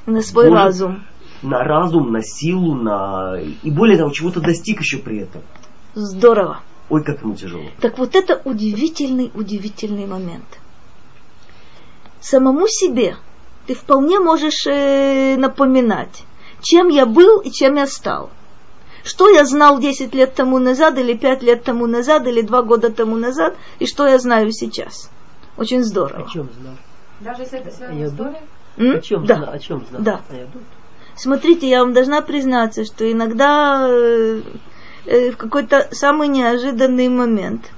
на 0.07 0.23
свой 0.23 0.49
может, 0.49 0.65
разум. 0.65 1.05
На 1.43 1.63
разум, 1.63 2.11
на 2.11 2.23
силу, 2.23 2.75
на... 2.75 3.39
И 3.63 3.71
более 3.71 3.99
того, 3.99 4.11
чего-то 4.11 4.41
достиг 4.41 4.81
еще 4.81 4.97
при 4.97 5.19
этом. 5.19 5.43
Здорово. 5.95 6.61
Ой, 6.91 7.05
как 7.05 7.23
ему 7.23 7.35
тяжело. 7.37 7.65
Так 7.81 7.99
вот 7.99 8.17
это 8.17 8.43
удивительный, 8.45 9.31
удивительный 9.35 10.07
момент. 10.07 10.45
Самому 12.21 12.67
себе 12.67 13.17
ты 13.67 13.75
вполне 13.75 14.19
можешь 14.19 14.67
э, 14.67 15.37
напоминать, 15.37 16.25
чем 16.61 16.89
я 16.89 17.07
был 17.07 17.41
и 17.41 17.51
чем 17.51 17.77
я 17.77 17.87
стал. 17.87 18.31
Что 19.05 19.31
я 19.31 19.45
знал 19.47 19.79
10 19.79 20.13
лет 20.15 20.35
тому 20.35 20.59
назад, 20.59 20.99
или 20.99 21.15
5 21.15 21.43
лет 21.43 21.63
тому 21.63 21.87
назад, 21.87 22.27
или 22.27 22.43
2 22.43 22.63
года 22.63 22.91
тому 22.91 23.17
назад, 23.17 23.57
и 23.79 23.87
что 23.87 24.07
я 24.07 24.19
знаю 24.19 24.51
сейчас. 24.53 25.11
Очень 25.57 25.85
здорово. 25.85 26.25
О 26.25 26.29
чем 26.29 26.49
знал? 26.61 26.75
Даже 27.21 27.43
если 27.43 27.61
это 27.61 27.71
связано 27.71 28.09
с 28.09 28.13
долей? 28.13 28.39
О 28.77 29.01
чем 29.01 29.25
да. 29.27 29.37
знал? 29.37 29.51
О 29.53 29.59
чем 29.59 29.87
знал? 29.89 30.03
Да. 30.03 30.21
Смотрите, 31.15 31.69
я 31.69 31.81
вам 31.81 31.93
должна 31.93 32.21
признаться, 32.21 32.85
что 32.85 33.11
иногда 33.11 33.87
Э, 33.89 34.43
в 35.05 35.37
какой-то 35.37 35.89
самый 35.93 36.29
неожиданный 36.29 37.09
момент, 37.09 37.71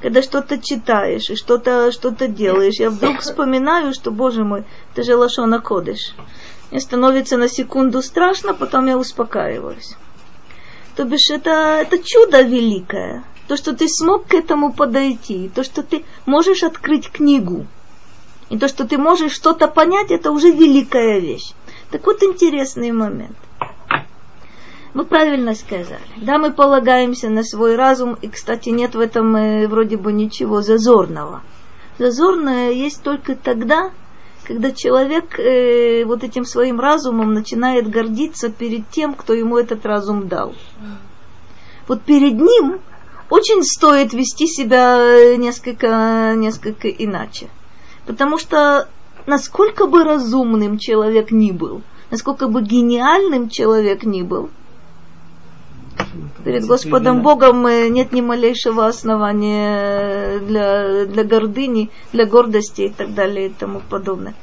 когда 0.00 0.22
что-то 0.22 0.58
читаешь 0.58 1.30
и 1.30 1.36
что-то 1.36 1.92
что 1.92 2.10
делаешь, 2.10 2.80
я 2.80 2.90
вдруг 2.90 3.20
вспоминаю, 3.20 3.94
что, 3.94 4.10
боже 4.10 4.44
мой, 4.44 4.64
это 4.92 5.02
же 5.04 5.16
Лашона 5.16 5.60
Кодыш. 5.60 6.14
Мне 6.70 6.80
становится 6.80 7.36
на 7.36 7.48
секунду 7.48 8.02
страшно, 8.02 8.54
потом 8.54 8.86
я 8.86 8.98
успокаиваюсь. 8.98 9.96
То 10.96 11.04
бишь 11.04 11.30
это, 11.30 11.50
это 11.80 11.98
чудо 11.98 12.42
великое. 12.42 13.24
то, 13.48 13.56
что 13.56 13.74
ты 13.74 13.88
смог 13.88 14.26
к 14.26 14.34
этому 14.34 14.72
подойти, 14.72 15.50
то, 15.54 15.62
что 15.62 15.82
ты 15.82 16.04
можешь 16.26 16.62
открыть 16.62 17.10
книгу, 17.10 17.66
и 18.48 18.58
то, 18.58 18.68
что 18.68 18.86
ты 18.86 18.98
можешь 18.98 19.32
что-то 19.32 19.68
понять, 19.68 20.10
это 20.10 20.30
уже 20.30 20.50
великая 20.50 21.20
вещь. 21.20 21.52
Так 21.90 22.06
вот 22.06 22.22
интересный 22.22 22.92
момент. 22.92 23.36
Вы 24.94 25.04
правильно 25.04 25.54
сказали. 25.54 26.00
Да, 26.18 26.38
мы 26.38 26.52
полагаемся 26.52 27.30
на 27.30 27.42
свой 27.42 27.76
разум, 27.76 28.14
и, 28.20 28.28
кстати, 28.28 28.68
нет 28.68 28.94
в 28.94 29.00
этом 29.00 29.34
э, 29.36 29.66
вроде 29.66 29.96
бы 29.96 30.12
ничего 30.12 30.60
зазорного. 30.60 31.42
Зазорное 31.98 32.72
есть 32.72 33.02
только 33.02 33.34
тогда, 33.34 33.90
когда 34.44 34.70
человек 34.70 35.38
э, 35.38 36.04
вот 36.04 36.24
этим 36.24 36.44
своим 36.44 36.78
разумом 36.78 37.32
начинает 37.32 37.88
гордиться 37.88 38.50
перед 38.50 38.88
тем, 38.90 39.14
кто 39.14 39.32
ему 39.32 39.56
этот 39.56 39.86
разум 39.86 40.28
дал. 40.28 40.54
Вот 41.88 42.02
перед 42.02 42.34
ним 42.34 42.80
очень 43.30 43.62
стоит 43.62 44.12
вести 44.12 44.46
себя 44.46 44.98
э, 44.98 45.36
несколько, 45.36 46.34
несколько 46.36 46.88
иначе. 46.88 47.48
Потому 48.04 48.36
что 48.36 48.88
насколько 49.24 49.86
бы 49.86 50.04
разумным 50.04 50.76
человек 50.78 51.30
ни 51.30 51.50
был, 51.50 51.80
насколько 52.10 52.48
бы 52.48 52.62
гениальным 52.62 53.48
человек 53.48 54.04
ни 54.04 54.20
был, 54.20 54.50
перед 56.44 56.66
Господом 56.66 57.22
Богом 57.22 57.66
нет 57.92 58.12
ни 58.12 58.20
малейшего 58.20 58.86
основания 58.86 60.38
для, 60.40 61.06
для 61.06 61.24
гордыни, 61.24 61.90
для 62.12 62.26
гордости 62.26 62.82
и 62.82 62.88
так 62.88 63.14
далее 63.14 63.46
и 63.46 63.50
тому 63.50 63.80
подобное. 63.88 64.34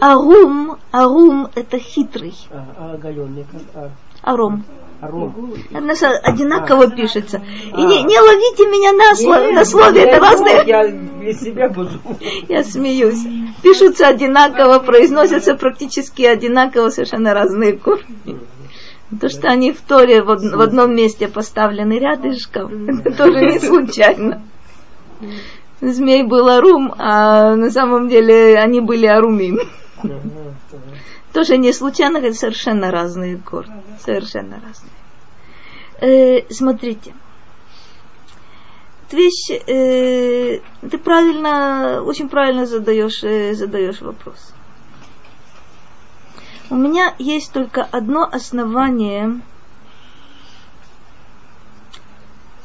Арум, 0.00 0.76
арум 0.90 1.48
это 1.54 1.78
хитрый. 1.78 2.34
А, 2.50 2.66
а 2.76 2.98
как 2.98 3.14
а. 3.74 3.90
Аром. 4.22 4.64
Аром. 5.00 5.54
Одинаково 6.22 6.84
а. 6.84 6.90
пишется. 6.90 7.42
И 7.76 7.82
не, 7.82 8.02
не 8.02 8.18
ловите 8.18 8.66
меня 8.66 8.92
на, 8.92 9.14
сло, 9.14 9.52
на 9.52 9.64
слове, 9.64 10.02
это 10.02 10.20
разные. 10.20 10.64
Я 10.66 10.88
для 10.88 11.32
себя 11.32 11.68
буду. 11.68 11.90
Я 12.48 12.64
смеюсь. 12.64 13.24
Пишутся 13.62 14.08
одинаково, 14.08 14.78
произносятся 14.80 15.54
практически 15.54 16.22
одинаково, 16.22 16.90
совершенно 16.90 17.34
разные 17.34 17.74
корни. 17.74 18.38
То, 19.18 19.28
что 19.28 19.48
они 19.48 19.72
в 19.72 19.80
Торе 19.80 20.22
в, 20.22 20.26
в 20.26 20.60
одном 20.60 20.94
месте 20.94 21.26
поставлены 21.26 21.98
рядышком, 21.98 22.88
это 22.88 23.10
тоже 23.16 23.40
не 23.44 23.58
случайно. 23.58 24.42
Змей 25.80 26.22
был 26.22 26.48
Арум, 26.48 26.94
а 26.98 27.56
на 27.56 27.70
самом 27.70 28.08
деле 28.08 28.56
они 28.56 28.80
были 28.80 29.06
Арумим. 29.06 29.58
Тоже 31.32 31.58
не 31.58 31.72
случайно, 31.72 32.18
это 32.18 32.34
совершенно 32.34 32.90
разные 32.90 33.38
корни. 33.38 33.82
Совершенно 34.04 34.60
разные. 34.60 34.92
Э, 36.00 36.52
смотрите. 36.52 37.14
Вещь, 39.10 39.50
э, 39.50 40.60
ты 40.88 40.98
правильно, 40.98 42.02
очень 42.02 42.28
правильно 42.28 42.64
задаешь, 42.64 43.24
э, 43.24 43.54
задаешь 43.54 44.00
вопрос. 44.00 44.54
У 46.70 46.76
меня 46.76 47.16
есть 47.18 47.52
только 47.52 47.82
одно 47.82 48.28
основание 48.30 49.40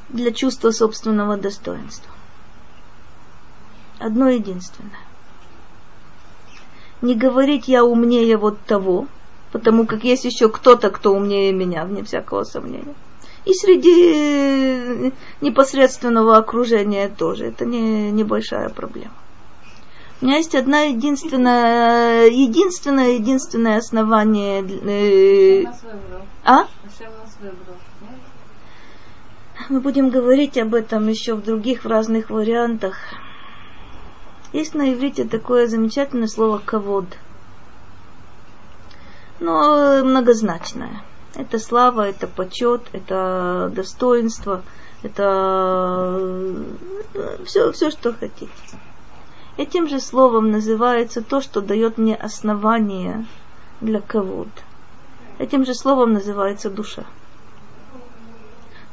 для 0.10 0.32
чувства 0.32 0.70
собственного 0.70 1.38
достоинства. 1.38 2.12
Одно 3.98 4.30
единственное. 4.30 5.00
Не 7.02 7.16
говорить 7.16 7.68
я 7.68 7.84
умнее 7.84 8.38
вот 8.38 8.60
того, 8.62 9.08
потому 9.52 9.88
как 9.88 10.04
есть 10.04 10.26
еще 10.26 10.50
кто-то, 10.50 10.92
кто 10.92 11.12
умнее 11.12 11.52
меня, 11.52 11.84
вне 11.84 12.04
всякого 12.04 12.44
сомнения. 12.44 12.94
И 13.46 13.54
среди 13.54 15.14
непосредственного 15.42 16.38
окружения 16.38 17.10
тоже. 17.10 17.46
Это 17.46 17.66
не 17.66 18.12
небольшая 18.12 18.70
проблема. 18.70 19.14
У 20.22 20.26
меня 20.26 20.38
есть 20.38 20.56
одна 20.56 20.82
единственная, 20.82 22.28
единственное, 22.28 23.12
единственное 23.12 23.78
основание. 23.78 24.64
Э, 24.64 25.66
а? 26.46 26.68
Мы 29.70 29.82
будем 29.82 30.10
говорить 30.10 30.58
об 30.58 30.74
этом 30.74 31.08
еще 31.10 31.36
в 31.36 31.44
других, 31.44 31.84
в 31.84 31.88
разных 31.88 32.30
вариантах. 32.30 32.96
Есть 34.54 34.74
на 34.74 34.94
иврите 34.94 35.26
такое 35.26 35.68
замечательное 35.68 36.28
слово 36.28 36.62
«ковод». 36.64 37.06
Но 39.42 40.02
многозначное. 40.02 41.04
Это 41.36 41.60
слава, 41.60 42.08
это 42.08 42.28
почет, 42.28 42.84
это 42.94 43.70
достоинство, 43.76 44.64
это 45.04 46.64
все, 47.46 47.74
все, 47.74 47.92
что 47.92 48.14
хотите. 48.14 48.50
Этим 49.58 49.88
же 49.88 50.02
словом 50.02 50.52
называется 50.52 51.22
то, 51.22 51.40
что 51.40 51.62
дает 51.62 51.98
мне 51.98 52.16
основание 52.16 53.26
для 53.80 54.02
кого-то. 54.02 54.62
Этим 55.38 55.66
же 55.66 55.74
словом 55.74 56.14
называется 56.14 56.70
душа. 56.70 57.04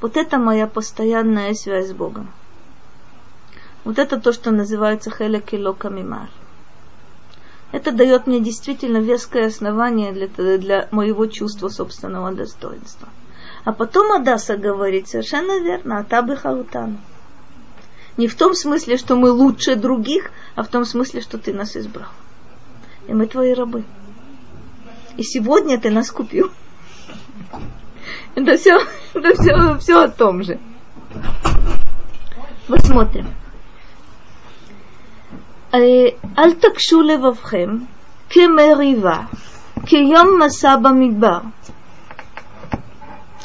Вот 0.01 0.17
это 0.17 0.39
моя 0.39 0.67
постоянная 0.67 1.55
связь 1.55 1.89
с 1.89 1.93
Богом. 1.93 2.31
Вот 3.85 3.99
это 3.99 4.21
то, 4.21 4.33
что 4.33 4.53
называется 4.53 5.11
хелек 5.11 5.53
и 5.53 5.59
локамимар. 5.59 6.29
Это 7.73 7.91
дает 7.91 8.27
мне 8.27 8.39
действительно 8.39 8.99
веское 8.99 9.49
основание 9.49 10.13
для, 10.13 10.59
для 10.59 10.89
моего 10.93 11.27
чувства 11.27 11.71
собственного 11.71 12.33
достоинства. 12.33 13.09
А 13.65 13.73
потом 13.73 14.13
Адаса 14.13 14.57
говорит 14.57 15.09
совершенно 15.09 15.61
верно, 15.61 15.99
Атабы 15.99 16.37
Хаутану. 16.37 16.99
Не 18.18 18.28
в 18.28 18.36
том 18.36 18.54
смысле, 18.54 18.98
что 18.98 19.16
мы 19.16 19.30
лучше 19.32 19.76
других, 19.76 20.32
а 20.56 20.64
в 20.64 20.68
том 20.68 20.86
смысле, 20.86 21.22
что 21.22 21.38
ты 21.38 21.54
нас 21.54 21.76
избрал. 21.78 22.10
И 23.08 23.14
мы 23.14 23.28
твои 23.28 23.54
рабы. 23.54 23.84
И 25.18 25.24
сегодня 25.24 25.80
ты 25.80 25.90
нас 25.92 26.12
купил. 26.12 26.52
Это 28.36 28.58
все, 28.58 28.78
это 29.14 29.34
все, 29.34 29.78
все 29.80 30.04
о 30.04 30.08
том 30.08 30.44
же. 30.44 30.60
Посмотрим. 32.68 33.28
אל 35.74 36.54
תקשו 36.54 37.02
לבבכם 37.02 37.78
כמריבה, 38.30 39.20
כיום 39.86 40.40
מסע 40.46 40.76
במדבר. 40.76 41.40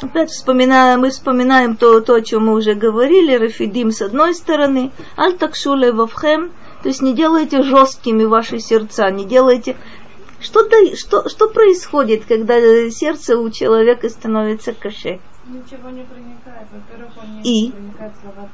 Опять 0.00 0.30
вспоминаем, 0.30 1.00
мы 1.00 1.10
вспоминаем 1.10 1.76
то, 1.76 2.00
то, 2.00 2.14
о 2.14 2.22
чем 2.22 2.46
мы 2.46 2.54
уже 2.54 2.74
говорили, 2.74 3.34
Рафидим 3.34 3.90
с 3.90 4.00
одной 4.00 4.34
стороны, 4.34 4.92
аль 5.16 5.36
такшуле 5.36 5.92
вавхем, 5.92 6.52
то 6.82 6.88
есть 6.88 7.02
не 7.02 7.14
делайте 7.14 7.62
жесткими 7.62 8.24
ваши 8.24 8.60
сердца, 8.60 9.10
не 9.10 9.24
делайте... 9.24 9.76
Что, 10.40 10.68
что, 10.94 11.28
что 11.28 11.48
происходит, 11.48 12.24
когда 12.26 12.60
сердце 12.90 13.36
у 13.36 13.50
человека 13.50 14.08
становится 14.08 14.72
каше? 14.72 15.18
Ничего 15.46 15.90
не 15.90 16.04
проникает. 16.04 16.68
Во-первых, 16.70 17.12
он 17.20 17.42
не 17.42 17.66
И? 17.66 17.72
проникает 17.72 18.12
слова 18.22 18.48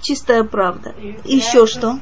Чистая 0.00 0.44
правда. 0.44 0.94
И 1.24 1.36
Еще 1.36 1.66
что? 1.66 1.98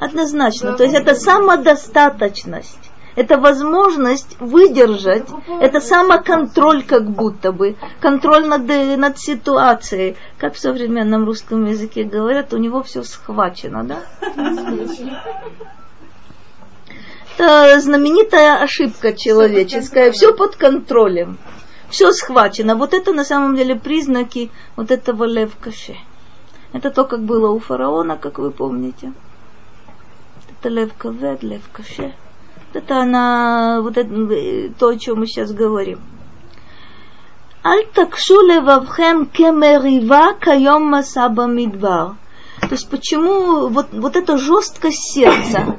Однозначно. 0.00 0.72
То 0.72 0.82
есть 0.82 0.96
это 0.96 1.14
самодостаточность 1.14 2.87
это 3.16 3.38
возможность 3.38 4.36
выдержать, 4.40 5.26
это 5.60 5.80
самоконтроль 5.80 6.84
как 6.84 7.10
будто 7.10 7.52
бы, 7.52 7.76
контроль 8.00 8.46
над, 8.46 8.66
над 8.98 9.18
ситуацией. 9.18 10.16
Как 10.38 10.54
в 10.54 10.58
современном 10.58 11.24
русском 11.24 11.64
языке 11.64 12.04
говорят, 12.04 12.52
у 12.54 12.58
него 12.58 12.82
все 12.82 13.02
схвачено, 13.02 13.84
да? 13.84 14.02
Это 17.36 17.80
знаменитая 17.80 18.60
ошибка 18.62 19.12
человеческая, 19.12 20.10
все 20.10 20.34
под 20.34 20.56
контролем, 20.56 21.38
все 21.88 22.10
схвачено. 22.12 22.74
Вот 22.74 22.94
это 22.94 23.12
на 23.12 23.24
самом 23.24 23.54
деле 23.54 23.76
признаки 23.76 24.50
вот 24.76 24.90
этого 24.90 25.24
лев 25.24 25.56
каше. 25.60 25.96
Это 26.72 26.90
то, 26.90 27.04
как 27.04 27.22
было 27.22 27.50
у 27.50 27.60
фараона, 27.60 28.16
как 28.16 28.38
вы 28.38 28.50
помните. 28.50 29.12
Это 30.60 30.68
лев 30.68 30.92
кавед, 30.94 31.42
каше. 32.72 32.78
Это 32.78 33.00
она, 33.00 33.80
вот 33.82 33.96
это, 33.96 34.72
то, 34.78 34.88
о 34.88 34.96
чем 34.96 35.20
мы 35.20 35.26
сейчас 35.26 35.52
говорим. 35.52 36.00
Аль 37.64 37.86
такшу 37.92 38.40
левавхем 38.46 39.26
кемерива 39.26 40.34
кайом 40.40 40.84
масаба 40.84 41.46
мидбар. 41.46 42.14
То 42.60 42.68
есть 42.70 42.88
почему 42.90 43.68
вот, 43.68 43.88
вот 43.92 44.16
эта 44.16 44.36
жесткость 44.36 45.12
сердца, 45.14 45.76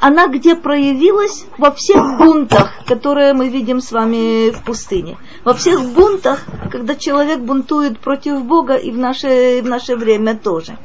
она 0.00 0.26
где 0.26 0.56
проявилась? 0.56 1.46
Во 1.56 1.70
всех 1.70 2.18
бунтах, 2.18 2.70
которые 2.86 3.32
мы 3.32 3.48
видим 3.48 3.80
с 3.80 3.92
вами 3.92 4.50
в 4.50 4.64
пустыне. 4.64 5.18
Во 5.44 5.54
всех 5.54 5.82
бунтах, 5.92 6.44
когда 6.70 6.94
человек 6.96 7.40
бунтует 7.40 8.00
против 8.00 8.44
Бога 8.44 8.74
и 8.74 8.90
в 8.90 8.98
наше, 8.98 9.60
в 9.62 9.68
наше 9.68 9.96
время 9.96 10.36
тоже. 10.36 10.76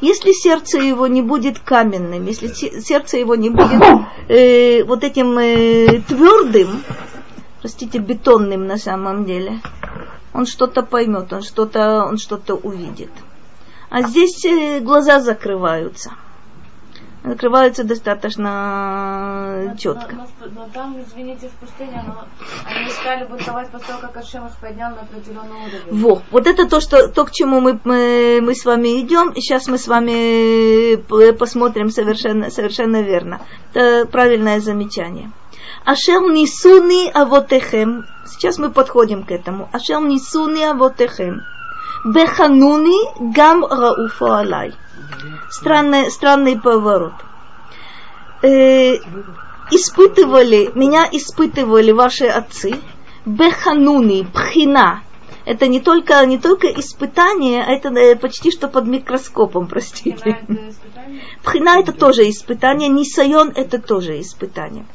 Если 0.00 0.32
сердце 0.32 0.78
его 0.78 1.06
не 1.06 1.22
будет 1.22 1.58
каменным, 1.58 2.26
если 2.26 2.48
сердце 2.48 3.18
его 3.18 3.34
не 3.34 3.50
будет 3.50 3.82
э, 4.28 4.84
вот 4.84 5.02
этим 5.02 5.36
э, 5.38 6.00
твердым, 6.06 6.84
простите, 7.60 7.98
бетонным 7.98 8.66
на 8.66 8.78
самом 8.78 9.24
деле, 9.24 9.60
он 10.32 10.46
что-то 10.46 10.82
поймет, 10.82 11.32
он 11.32 11.42
что-то, 11.42 12.04
он 12.04 12.18
что-то 12.18 12.54
увидит. 12.54 13.10
А 13.90 14.02
здесь 14.02 14.44
э, 14.44 14.80
глаза 14.80 15.20
закрываются– 15.20 16.12
закрываются 17.24 17.84
достаточно 17.84 19.74
четко. 19.78 20.14
Но, 20.14 20.26
но, 20.40 20.62
но 20.62 20.68
там, 20.72 20.96
извините, 21.00 21.48
в 21.48 21.52
пустыне 21.52 22.02
но 22.06 22.24
они 22.66 22.90
стали 22.90 23.26
бунтовать 23.26 23.70
после 23.70 23.88
того, 23.88 24.00
как 24.00 24.16
Ашем 24.16 24.46
их 24.46 24.56
поднял 24.56 24.90
на 24.90 25.02
определенный 25.02 25.56
уровень. 25.56 26.02
Во, 26.02 26.22
вот 26.30 26.46
это 26.46 26.68
то, 26.68 26.80
что, 26.80 27.08
то 27.08 27.24
к 27.24 27.32
чему 27.32 27.60
мы, 27.60 27.78
мы, 27.84 28.40
мы 28.42 28.54
с 28.54 28.64
вами 28.64 29.00
идем, 29.00 29.30
и 29.30 29.40
сейчас 29.40 29.66
мы 29.66 29.78
с 29.78 29.88
вами 29.88 30.94
э, 30.94 31.32
посмотрим 31.32 31.90
совершенно, 31.90 32.50
совершенно 32.50 33.02
верно. 33.02 33.40
Это 33.72 34.06
правильное 34.06 34.60
замечание. 34.60 35.30
Ашел 35.84 36.28
нисуни 36.28 37.10
авотехем. 37.10 38.06
Сейчас 38.26 38.58
мы 38.58 38.70
подходим 38.70 39.24
к 39.24 39.30
этому. 39.30 39.68
Ашел 39.72 40.02
нисуни 40.02 40.62
авотехем. 40.62 41.42
Бехануни 42.04 43.32
гам 43.34 43.64
рауфу 43.64 44.26
алай 44.26 44.74
странный, 45.50 46.10
странный 46.10 46.58
поворот. 46.58 47.14
Э, 48.42 48.96
испытывали, 49.70 50.70
меня 50.74 51.08
испытывали 51.10 51.92
ваши 51.92 52.26
отцы, 52.26 52.74
бехануни, 53.24 54.26
пхина. 54.32 55.02
Это 55.44 55.66
не 55.66 55.80
только, 55.80 56.24
не 56.26 56.38
только 56.38 56.68
испытание, 56.68 57.64
а 57.64 57.72
это 57.72 57.88
э, 57.88 58.16
почти 58.16 58.50
что 58.50 58.68
под 58.68 58.86
микроскопом, 58.86 59.66
простите. 59.66 60.38
Пхина 61.42 61.80
это 61.80 61.92
тоже 61.92 62.28
испытание, 62.28 62.88
нисайон 62.88 63.52
это 63.54 63.80
тоже 63.80 64.20
испытание. 64.20 64.86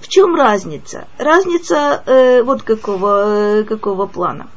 В 0.00 0.08
чем 0.08 0.34
разница? 0.36 1.06
Разница 1.18 2.02
э, 2.06 2.42
вот 2.42 2.62
какого, 2.62 3.60
э, 3.60 3.64
какого 3.64 4.06
плана. 4.06 4.48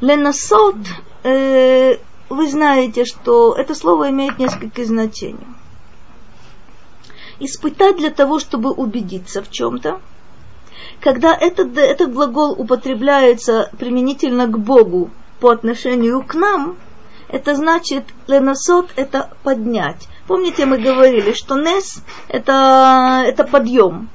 Ленасот 0.00 0.76
э, 1.22 1.96
вы 2.28 2.48
знаете, 2.48 3.04
что 3.04 3.54
это 3.54 3.74
слово 3.74 4.10
имеет 4.10 4.38
несколько 4.38 4.84
значений. 4.84 5.46
Испытать 7.40 7.96
для 7.96 8.10
того, 8.10 8.38
чтобы 8.38 8.70
убедиться 8.70 9.42
в 9.42 9.50
чем-то. 9.50 10.00
Когда 11.00 11.34
этот, 11.34 11.76
этот 11.76 12.12
глагол 12.12 12.52
употребляется 12.52 13.70
применительно 13.78 14.46
к 14.46 14.58
Богу 14.58 15.10
по 15.40 15.50
отношению 15.50 16.22
к 16.22 16.34
нам, 16.34 16.76
это 17.28 17.54
значит 17.54 18.04
ленасот– 18.26 18.90
это 18.96 19.30
поднять. 19.42 20.08
Помните, 20.26 20.66
мы 20.66 20.78
говорили, 20.78 21.32
что 21.32 21.60
нес– 21.60 22.02
это, 22.28 23.24
это 23.26 23.44
подъем. 23.44 24.08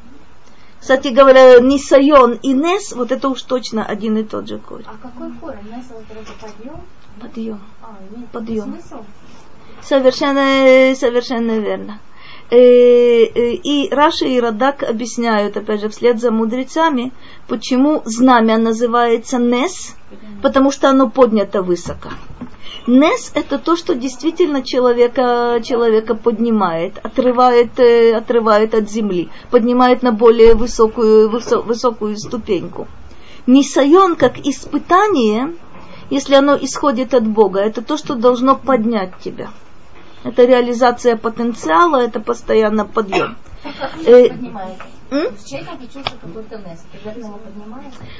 Кстати 0.79 1.09
говоря, 1.09 1.59
нисайон 1.59 2.39
и 2.41 2.53
нес, 2.53 2.93
вот 2.93 3.11
это 3.11 3.27
уж 3.27 3.41
точно 3.41 3.85
один 3.85 4.17
и 4.17 4.23
тот 4.23 4.47
же 4.47 4.57
корень. 4.57 4.85
А 4.87 4.95
какой 4.97 5.33
корень? 5.33 5.75
Нес 5.75 5.85
это 5.91 6.31
подъем? 6.39 6.81
Подъем. 7.21 7.59
А, 7.81 7.95
подъем. 8.31 8.77
Совершенно, 9.81 10.95
совершенно 10.95 11.59
верно. 11.59 11.99
Э, 12.51 12.57
э, 12.57 13.53
и 13.53 13.89
Раша 13.91 14.25
и 14.25 14.39
Радак 14.39 14.83
объясняют, 14.83 15.55
опять 15.55 15.81
же, 15.81 15.89
вслед 15.89 16.19
за 16.19 16.31
мудрецами, 16.31 17.11
почему 17.47 18.01
знамя 18.05 18.57
называется 18.57 19.37
Нес, 19.37 19.95
потому 20.41 20.71
что 20.71 20.89
оно 20.89 21.09
поднято 21.09 21.61
высоко. 21.61 22.09
Нес– 22.87 23.31
это 23.35 23.59
то, 23.59 23.75
что 23.75 23.93
действительно 23.93 24.63
человека, 24.63 25.59
человека 25.63 26.15
поднимает, 26.15 26.97
отрывает, 27.03 27.79
э, 27.79 28.15
отрывает 28.15 28.73
от 28.73 28.89
земли, 28.89 29.29
поднимает 29.51 30.01
на 30.01 30.11
более 30.11 30.55
высокую, 30.55 31.29
высокую 31.29 32.17
ступеньку. 32.17 32.87
Нисайон, 33.45 34.15
как 34.15 34.39
испытание– 34.39 35.53
если 36.09 36.35
оно 36.35 36.57
исходит 36.57 37.13
от 37.13 37.27
Бога, 37.27 37.59
это 37.59 37.81
то, 37.81 37.97
что 37.97 38.15
должно 38.15 38.55
поднять 38.55 39.17
тебя. 39.19 39.49
Это 40.23 40.45
реализация 40.45 41.15
потенциала, 41.15 42.01
это 42.01 42.19
постоянно 42.19 42.85
подъем. 42.85 43.37
Э, 44.05 44.29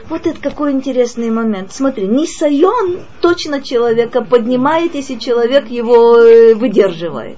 вот 0.10 0.28
это 0.28 0.42
какой 0.42 0.72
интересный 0.72 1.30
момент. 1.30 1.72
Смотри, 1.72 2.08
Нисайон 2.08 3.02
точно 3.22 3.62
человека 3.62 4.22
поднимает, 4.24 4.96
если 4.96 5.16
человек 5.16 5.70
его 5.70 6.18
э, 6.18 6.56
выдерживает. 6.56 7.38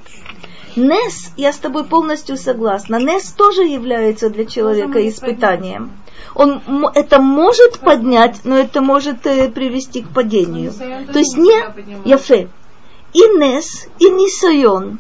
Нес, 0.76 1.32
я 1.38 1.54
с 1.54 1.58
тобой 1.58 1.84
полностью 1.84 2.38
согласна, 2.38 2.98
Нес 2.98 3.32
тоже 3.32 3.64
является 3.64 4.30
для 4.30 4.46
человека 4.46 5.08
испытанием 5.08 5.92
он 6.36 6.62
это 6.94 7.22
может 7.22 7.80
поднять, 7.80 8.42
но 8.44 8.58
это 8.58 8.82
может 8.82 9.26
э, 9.26 9.50
привести 9.50 10.02
к 10.02 10.10
падению. 10.10 10.72
То 10.72 11.20
есть 11.20 11.38
не 11.38 12.10
Яфе. 12.10 12.50
И 13.14 13.20
Нес, 13.38 13.88
и 14.00 14.10
Нисайон. 14.10 15.00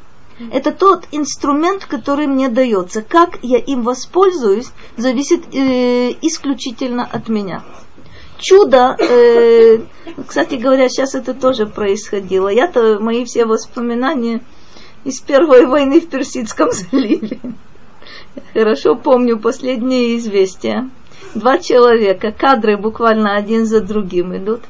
Это 0.51 0.72
тот 0.72 1.05
инструмент, 1.11 1.86
который 1.86 2.26
мне 2.28 2.49
дается. 2.49 3.03
Как 3.03 3.38
я 3.43 3.59
им 3.59 3.84
воспользуюсь, 3.84 4.72
зависит 4.97 5.43
э, 5.53 6.13
исключительно 6.22 7.07
от 7.09 7.30
меня. 7.30 7.63
Чудо, 8.39 8.97
э, 8.99 9.80
кстати 10.28 10.55
говоря, 10.55 10.89
сейчас 10.89 11.13
это 11.13 11.36
тоже 11.36 11.67
происходило. 11.67 12.49
Я-то 12.49 12.97
мои 12.99 13.24
все 13.24 13.45
воспоминания 13.45 14.41
из 15.04 15.20
первой 15.20 15.66
войны 15.66 15.99
в 15.99 16.10
Персидском 16.10 16.72
заливе. 16.72 17.39
Хорошо 18.54 18.95
помню 18.95 19.39
последние 19.39 20.18
известия 20.18 20.89
два 21.36 21.58
человека, 21.58 22.32
кадры 22.32 22.78
буквально 22.78 23.36
один 23.36 23.66
за 23.66 23.82
другим 23.82 24.36
идут. 24.36 24.62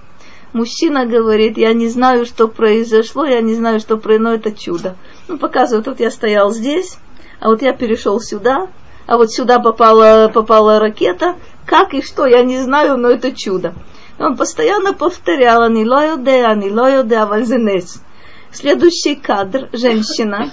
Мужчина 0.54 1.06
говорит, 1.06 1.58
я 1.58 1.74
не 1.74 1.88
знаю, 1.88 2.26
что 2.26 2.48
произошло, 2.48 3.26
я 3.26 3.42
не 3.42 3.56
знаю, 3.56 3.80
что 3.80 3.98
произошло, 3.98 4.30
но 4.30 4.36
это 4.36 4.52
чудо. 4.52 4.96
Ну, 5.28 5.38
показывает, 5.38 5.88
вот 5.88 6.00
я 6.00 6.12
стоял 6.12 6.52
здесь, 6.52 6.98
а 7.40 7.48
вот 7.48 7.62
я 7.62 7.74
перешел 7.74 8.20
сюда, 8.20 8.68
а 9.08 9.18
вот 9.18 9.32
сюда 9.32 9.60
попала, 9.60 10.30
попала 10.34 10.80
ракета. 10.80 11.36
Как 11.66 11.94
и 11.94 12.02
что, 12.02 12.26
я 12.26 12.44
не 12.44 12.60
знаю, 12.60 12.98
но 12.98 13.10
это 13.10 13.32
чудо. 13.32 13.74
Он 14.20 14.36
постоянно 14.36 14.94
повторял, 14.94 15.62
они 15.62 15.86
лоюде, 15.86 16.44
они 16.44 16.70
лоюде, 16.70 17.16
авальзенес. 17.16 18.02
Следующий 18.54 19.16
кадр, 19.16 19.70
женщина, 19.72 20.52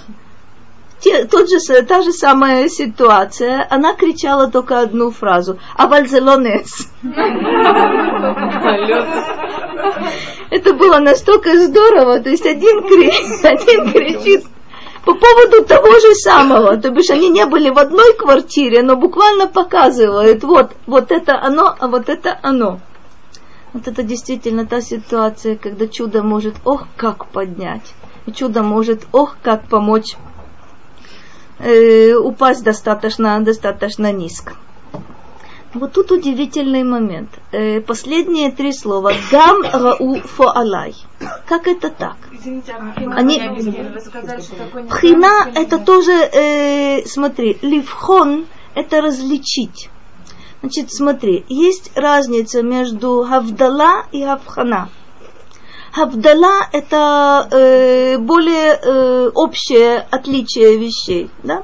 те, 0.99 1.25
тот 1.25 1.49
же, 1.49 1.59
та 1.83 2.01
же 2.01 2.11
самая 2.11 2.67
ситуация, 2.69 3.65
она 3.69 3.93
кричала 3.93 4.49
только 4.51 4.79
одну 4.79 5.11
фразу. 5.11 5.59
А 5.75 5.87
вальзелонес. 5.87 6.89
Это 10.49 10.73
было 10.73 10.99
настолько 10.99 11.57
здорово. 11.57 12.19
То 12.19 12.29
есть 12.29 12.45
один, 12.45 12.83
кри, 12.83 13.11
один 13.43 13.91
кричит 13.91 14.45
по 15.05 15.13
поводу 15.13 15.63
того 15.65 15.91
же 15.99 16.15
самого. 16.15 16.77
То 16.77 16.89
бишь 16.89 17.09
они 17.09 17.29
не 17.29 17.45
были 17.45 17.69
в 17.69 17.79
одной 17.79 18.13
квартире, 18.13 18.83
но 18.83 18.95
буквально 18.95 19.47
показывают, 19.47 20.43
вот, 20.43 20.71
вот 20.85 21.11
это 21.11 21.39
оно, 21.41 21.75
а 21.79 21.87
вот 21.87 22.09
это 22.09 22.37
оно. 22.41 22.79
Вот 23.73 23.87
это 23.87 24.03
действительно 24.03 24.65
та 24.65 24.81
ситуация, 24.81 25.55
когда 25.55 25.87
чудо 25.87 26.23
может, 26.23 26.55
ох, 26.65 26.87
как 26.97 27.27
поднять. 27.27 27.93
И 28.25 28.31
чудо 28.31 28.63
может, 28.63 29.07
ох, 29.11 29.37
как 29.43 29.67
помочь 29.67 30.15
э, 31.59 32.13
упасть 32.15 32.63
достаточно, 32.63 33.39
достаточно 33.41 34.11
низко. 34.11 34.53
Вот 35.73 35.93
тут 35.93 36.11
удивительный 36.11 36.83
момент. 36.83 37.29
Э, 37.51 37.79
последние 37.81 38.51
три 38.51 38.73
слова. 38.73 39.13
Гам 39.31 39.61
рау 39.61 40.15
фоалай. 40.15 40.95
Как 41.45 41.67
это 41.67 41.91
так? 41.91 42.17
Извините, 42.31 42.73
а 42.73 43.15
Они... 43.15 43.39
Пхина 44.89 45.47
это 45.53 45.77
тоже, 45.77 46.11
э, 46.11 47.05
смотри, 47.05 47.59
ливхон 47.61 48.47
это 48.73 49.01
различить. 49.01 49.89
Значит, 50.61 50.91
смотри, 50.91 51.45
есть 51.47 51.91
разница 51.95 52.61
между 52.61 53.23
хавдала 53.23 54.05
и 54.11 54.25
хавхана. 54.25 54.89
Хавдала– 55.93 56.67
это 56.73 57.47
э, 57.49 58.17
более 58.17 58.73
э, 58.73 59.29
общее 59.33 60.05
отличие 60.11 60.77
вещей, 60.77 61.31
да? 61.43 61.63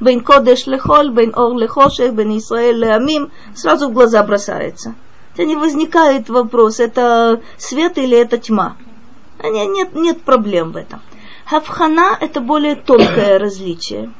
Бен 0.00 0.20
кодеш 0.20 0.66
лехоль, 0.66 1.10
бен 1.10 1.32
ор 1.36 1.56
лехошек, 1.56 2.12
бен 2.12 2.38
Исраэль 2.38 2.76
леамим, 2.76 3.32
сразу 3.54 3.88
в 3.88 3.92
глаза 3.92 4.22
бросается. 4.22 4.94
Это 5.34 5.44
не 5.44 5.56
возникает 5.56 6.28
вопрос, 6.28 6.78
это 6.78 7.42
свет 7.58 7.98
или 7.98 8.16
это 8.16 8.38
тьма. 8.38 8.76
Нет, 9.42 9.68
нет, 9.70 9.94
нет 9.94 10.22
проблем 10.22 10.72
в 10.72 10.76
этом. 10.76 11.02
Хавхана– 11.46 12.16
это 12.20 12.40
более 12.40 12.76
тонкое 12.76 13.38
различие. 13.38 14.12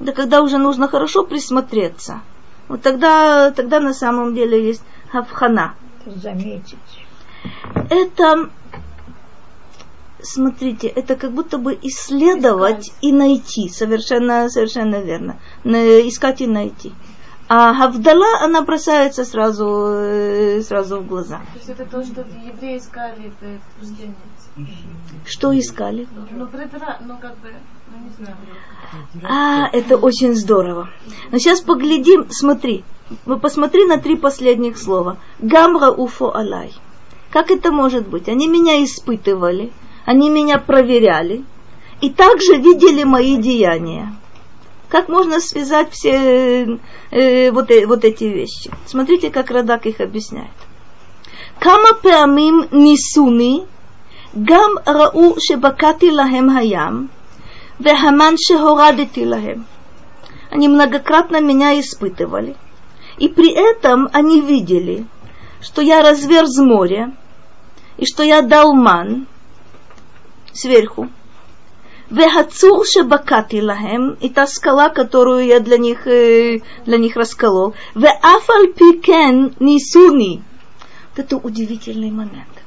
Да 0.00 0.12
когда 0.12 0.40
уже 0.42 0.58
нужно 0.58 0.88
хорошо 0.88 1.24
присмотреться. 1.24 2.22
Вот 2.68 2.82
тогда, 2.82 3.50
тогда 3.50 3.80
на 3.80 3.94
самом 3.94 4.34
деле 4.34 4.66
есть 4.66 4.82
хавхана. 5.10 5.74
Заметить 6.06 6.78
это, 7.90 8.50
смотрите, 10.22 10.88
это 10.88 11.16
как 11.16 11.32
будто 11.32 11.58
бы 11.58 11.78
исследовать 11.82 12.88
Искать. 12.88 12.98
и 13.02 13.12
найти, 13.12 13.68
совершенно, 13.68 14.48
совершенно 14.48 14.96
верно, 14.96 15.36
искать 15.64 16.40
и 16.40 16.46
найти. 16.46 16.92
А 17.50 17.72
Гавдала, 17.72 18.42
она 18.42 18.60
бросается 18.60 19.24
сразу, 19.24 19.64
э, 19.64 20.60
сразу 20.60 21.00
в 21.00 21.06
глаза. 21.06 21.38
То 21.38 21.58
есть 21.58 21.68
это 21.70 21.86
то, 21.86 22.04
что 22.04 22.20
евреи 22.20 22.76
искали 22.76 23.32
в 23.40 23.80
пустыне. 23.80 24.14
Что 25.26 25.56
искали? 25.58 26.06
Ну, 26.14 26.26
ну 26.30 26.48
ну. 29.14 29.26
А, 29.28 29.68
это 29.72 29.96
очень 29.96 30.34
здорово. 30.34 30.88
Но 31.30 31.38
сейчас 31.38 31.60
поглядим, 31.60 32.26
смотри. 32.30 32.84
Мы 33.26 33.38
посмотри 33.38 33.84
на 33.84 33.98
три 33.98 34.16
последних 34.16 34.78
слова. 34.78 35.18
Гамра 35.38 35.90
уфо 35.90 36.34
алай. 36.34 36.72
Как 37.30 37.50
это 37.50 37.70
может 37.70 38.08
быть? 38.08 38.28
Они 38.28 38.48
меня 38.48 38.82
испытывали, 38.82 39.70
они 40.06 40.30
меня 40.30 40.58
проверяли, 40.58 41.44
и 42.00 42.10
также 42.10 42.56
видели 42.56 43.04
мои 43.04 43.36
деяния. 43.36 44.14
Как 44.88 45.08
можно 45.08 45.40
связать 45.40 45.92
все 45.92 46.78
э, 47.10 47.50
вот, 47.50 47.70
э, 47.70 47.86
вот 47.86 48.04
эти 48.04 48.24
вещи? 48.24 48.70
Смотрите, 48.86 49.30
как 49.30 49.50
Радак 49.50 49.84
их 49.84 50.00
объясняет. 50.00 50.50
Кама 51.58 51.92
пеамим 52.02 52.68
нисуни, 52.70 53.66
гам 54.32 54.78
рау 54.84 55.36
шебакати 55.40 56.10
лахем 56.10 56.50
хаям, 56.50 57.10
вехаман 57.78 58.36
шехорадити 58.38 59.24
лахем. 59.26 59.66
Они 60.50 60.68
многократно 60.68 61.40
меня 61.40 61.78
испытывали. 61.78 62.56
И 63.18 63.28
при 63.28 63.50
этом 63.50 64.08
они 64.12 64.40
видели, 64.40 65.06
что 65.60 65.82
я 65.82 66.02
разверз 66.02 66.58
море, 66.58 67.12
и 67.96 68.06
что 68.06 68.22
я 68.22 68.42
дал 68.42 68.72
ман 68.74 69.26
сверху, 70.52 71.08
Вехацур 72.10 72.86
шебакати 72.86 73.60
лахем, 73.60 74.16
и 74.20 74.30
та 74.30 74.46
скала, 74.46 74.88
которую 74.88 75.44
я 75.44 75.60
для 75.60 75.76
них, 75.76 76.04
для 76.04 76.96
них 76.96 77.16
расколол. 77.16 77.74
Веафаль 77.94 78.72
пикен 78.72 79.54
нисуни. 79.60 80.42
Вот 81.10 81.24
это 81.24 81.36
удивительный 81.36 82.10
момент. 82.10 82.57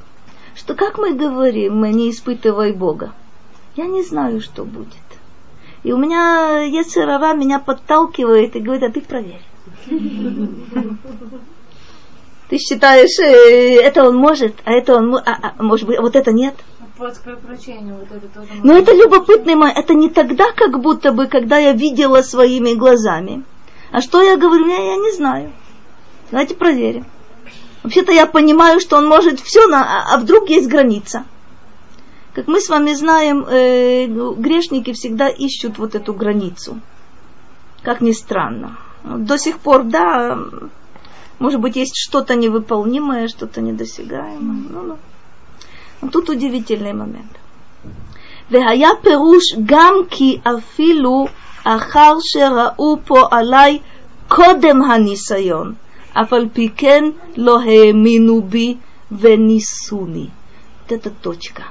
Что 0.62 0.76
как 0.76 0.99
мы 0.99 1.16
говорим, 1.16 1.78
мы 1.78 1.89
не 1.89 2.12
испытывай 2.12 2.72
Бога. 2.72 3.14
Я 3.76 3.88
не 3.88 4.03
знаю, 4.03 4.41
что 4.41 4.64
будет. 4.64 4.88
И 5.82 5.91
у 5.91 5.97
меня 5.97 6.59
Ецерара 6.62 7.34
меня 7.34 7.57
подталкивает 7.57 8.55
и 8.55 8.59
говорит, 8.59 8.84
а 8.84 8.91
ты 8.91 9.01
проверь. 9.01 9.41
Ты 12.49 12.57
считаешь, 12.59 13.18
это 13.20 14.07
он 14.07 14.18
может, 14.18 14.53
а 14.64 14.72
это 14.74 14.97
он, 14.97 15.16
а, 15.16 15.22
а, 15.26 15.64
может 15.64 15.88
быть, 15.88 15.97
вот 15.99 16.16
это 16.16 16.32
нет– 16.32 16.53
приключений, 17.24 17.93
вот 17.93 18.12
это 18.12 18.28
тоже. 18.28 18.47
Но 18.62 18.78
это 18.78 18.93
любопытный 18.93 19.55
момент. 19.55 19.80
Это 19.80 19.95
не 19.95 20.09
тогда, 20.09 20.51
как 20.51 20.80
будто 20.80 21.12
бы, 21.12 21.26
когда 21.26 21.57
я 21.57 21.74
видела 21.74 22.22
своими 22.22 22.76
глазами. 22.76 23.43
А 23.91 24.01
что 24.01 24.22
я 24.22 24.38
говорю, 24.38 24.68
я, 24.68 24.78
я 24.78 24.97
не 24.97 25.12
знаю. 25.12 25.51
Давайте 26.30 26.53
проверим. 26.53 27.07
Вообще-то 27.83 28.12
я 28.12 28.27
понимаю, 28.27 28.81
что 28.81 28.97
он 28.97 29.07
может 29.07 29.41
все, 29.41 29.66
на, 29.68 29.83
а, 29.83 30.14
а 30.14 30.18
вдруг 30.18 30.49
есть 30.49 30.68
граница. 30.68 31.24
Как 32.35 32.49
мы 32.49 32.61
с 32.61 32.68
вами 32.68 32.93
знаем, 32.95 33.47
э, 33.49 34.07
грешники 34.07 34.93
всегда 34.93 35.29
ищут 35.29 35.79
вот 35.79 35.95
эту 35.95 36.12
границу. 36.12 36.81
Как 37.83 38.01
ни 38.01 38.12
странно. 38.12 38.79
До 39.05 39.39
сих 39.39 39.59
пор, 39.61 39.85
да, 39.85 40.39
может 41.39 41.61
быть, 41.61 41.77
есть 41.77 41.97
что-то 41.97 42.35
невыполнимое, 42.35 43.29
что-то 43.29 43.61
недосягаемое. 43.61 44.68
Ну, 44.70 44.83
ну. 44.83 44.99
Но 46.03 46.09
тут 46.09 46.29
удивительный 46.29 46.93
момент. 46.93 47.39
והיה 48.51 48.89
פירוש 49.03 49.43
גם 49.66 49.95
כי 50.11 50.39
אפילו 50.43 51.27
אחר 51.64 52.14
שראו 52.20 52.97
פה 53.05 53.22
עליי 53.31 53.79
קודם 54.29 54.83
הניסיון, 54.83 55.74
אף 56.12 56.33
על 56.33 56.49
פי 56.53 56.68
כן 56.77 57.05
לא 57.37 57.61
האמינו 57.61 58.43
בי 58.43 58.74
וניסוני. 59.12 60.29
Вот 60.89 60.93
эта 60.93 61.11
точка. 61.11 61.64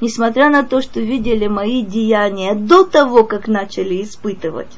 Несмотря 0.00 0.48
на 0.48 0.62
то, 0.62 0.80
что 0.80 1.00
видели 1.00 1.46
мои 1.46 1.82
деяния 1.82 2.54
до 2.54 2.84
того, 2.84 3.24
как 3.24 3.48
начали 3.48 4.02
испытывать, 4.02 4.72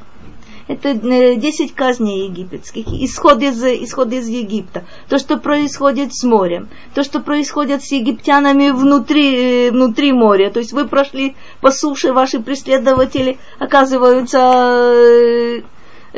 это 0.67 0.93
10 0.93 1.73
казней 1.75 2.27
египетских, 2.27 2.87
исход 2.87 3.41
из, 3.41 3.61
исход 3.63 4.11
из 4.13 4.27
Египта, 4.27 4.85
то, 5.09 5.17
что 5.17 5.37
происходит 5.37 6.13
с 6.13 6.23
морем, 6.23 6.69
то, 6.93 7.03
что 7.03 7.19
происходит 7.19 7.83
с 7.83 7.91
египтянами 7.91 8.71
внутри, 8.71 9.69
внутри 9.69 10.13
моря. 10.13 10.49
То 10.51 10.59
есть 10.59 10.71
вы 10.71 10.87
прошли 10.87 11.35
по 11.61 11.69
суше, 11.71 12.13
ваши 12.13 12.39
преследователи 12.39 13.39
оказываются 13.59 14.39
э, 14.39 15.59
э, 15.59 15.61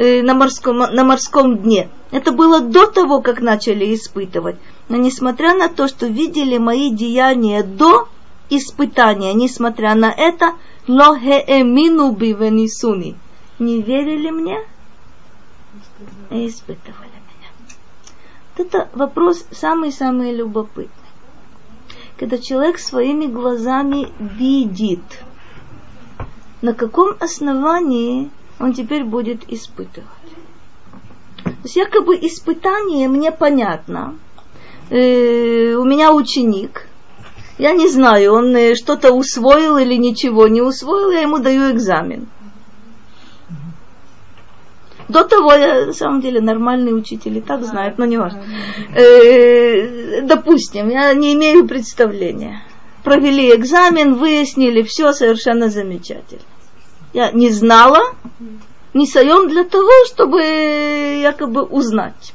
на 0.00 0.34
морском, 0.34 0.78
на 0.78 1.04
морском 1.04 1.58
дне. 1.58 1.90
Это 2.10 2.32
было 2.32 2.60
до 2.60 2.86
того, 2.86 3.20
как 3.20 3.40
начали 3.40 3.94
испытывать. 3.94 4.56
Но 4.88 4.96
несмотря 4.96 5.54
на 5.54 5.68
то, 5.68 5.88
что 5.88 6.06
видели 6.06 6.56
мои 6.56 6.90
деяния 6.90 7.62
до 7.62 8.08
испытания, 8.48 9.34
несмотря 9.34 9.94
на 9.94 10.10
это, 10.10 10.54
лохеэмину 10.88 12.12
бивенисуни 12.12 13.16
не 13.58 13.82
верили 13.82 14.30
мне 14.30 14.58
и 16.30 16.48
испытывали 16.48 17.10
меня. 17.10 17.50
Вот 18.56 18.66
это 18.66 18.88
вопрос 18.94 19.44
самый-самый 19.50 20.34
любопытный. 20.34 20.88
Когда 22.18 22.38
человек 22.38 22.78
своими 22.78 23.26
глазами 23.26 24.08
видит, 24.18 25.02
на 26.62 26.72
каком 26.72 27.16
основании 27.20 28.30
он 28.60 28.74
теперь 28.74 29.04
будет 29.04 29.50
испытывать. 29.50 30.06
То 31.42 31.64
есть 31.64 31.76
якобы 31.76 32.16
испытание 32.16 33.08
мне 33.08 33.32
понятно. 33.32 34.18
Э, 34.90 35.74
у 35.74 35.84
меня 35.84 36.12
ученик, 36.12 36.86
я 37.58 37.72
не 37.72 37.88
знаю, 37.88 38.34
он 38.34 38.54
э, 38.54 38.74
что-то 38.74 39.12
усвоил 39.12 39.78
или 39.78 39.94
ничего 39.94 40.46
не 40.46 40.60
усвоил, 40.60 41.10
я 41.10 41.20
ему 41.22 41.38
даю 41.38 41.72
экзамен. 41.72 42.28
До 45.08 45.24
того 45.24 45.52
я, 45.54 45.86
на 45.86 45.92
самом 45.92 46.20
деле, 46.20 46.40
нормальный 46.40 46.96
учитель 46.96 47.38
и 47.38 47.40
так 47.40 47.64
знает, 47.64 47.98
но 47.98 48.04
не 48.04 48.18
важно. 48.18 48.44
Э, 48.94 50.22
допустим, 50.22 50.88
я 50.90 51.12
не 51.14 51.32
имею 51.32 51.66
представления. 51.66 52.62
Провели 53.04 53.54
экзамен, 53.54 54.14
выяснили, 54.14 54.82
все 54.82 55.12
совершенно 55.12 55.70
замечательно. 55.70 56.42
Я 57.12 57.32
не 57.32 57.50
знала, 57.50 58.14
не 58.94 59.06
соем 59.06 59.48
для 59.48 59.64
того, 59.64 59.90
чтобы 60.06 60.40
якобы 61.22 61.62
узнать. 61.62 62.34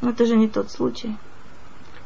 Но 0.00 0.10
это 0.10 0.26
же 0.26 0.36
не 0.36 0.48
тот 0.48 0.70
случай. 0.70 1.16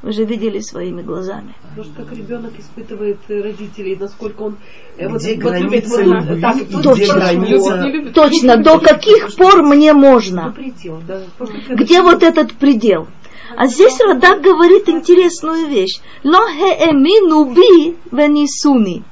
Вы 0.03 0.13
же 0.13 0.25
видели 0.25 0.61
своими 0.61 1.03
глазами. 1.03 1.55
Может, 1.77 1.95
как 1.97 2.13
ребенок 2.13 2.53
испытывает 2.59 3.19
родителей, 3.29 3.97
насколько 3.99 4.43
он 4.43 4.57
э, 4.99 5.09
где 5.09 5.35
вот, 5.35 5.43
границы 5.43 6.05
вот 6.05 6.23
любви, 6.23 6.41
так, 6.41 6.83
точно, 6.83 7.15
граница... 7.15 8.13
точно, 8.15 8.57
до 8.59 8.79
каких 8.79 9.35
пор 9.35 9.63
мне 9.63 9.95
можно? 9.95 10.53
Предел, 10.53 11.01
да. 11.09 11.23
Где 11.71 12.03
вот 12.03 12.23
этот 12.23 12.53
предел? 12.53 13.09
А 13.57 13.67
здесь 13.67 13.99
Радак 14.01 14.43
говорит 14.43 14.89
интересную 14.89 15.67
вещь. 15.67 16.01
Ло 16.23 16.47
хеэмину 16.47 17.47
би 17.55 17.97
венисуни. 18.13 19.03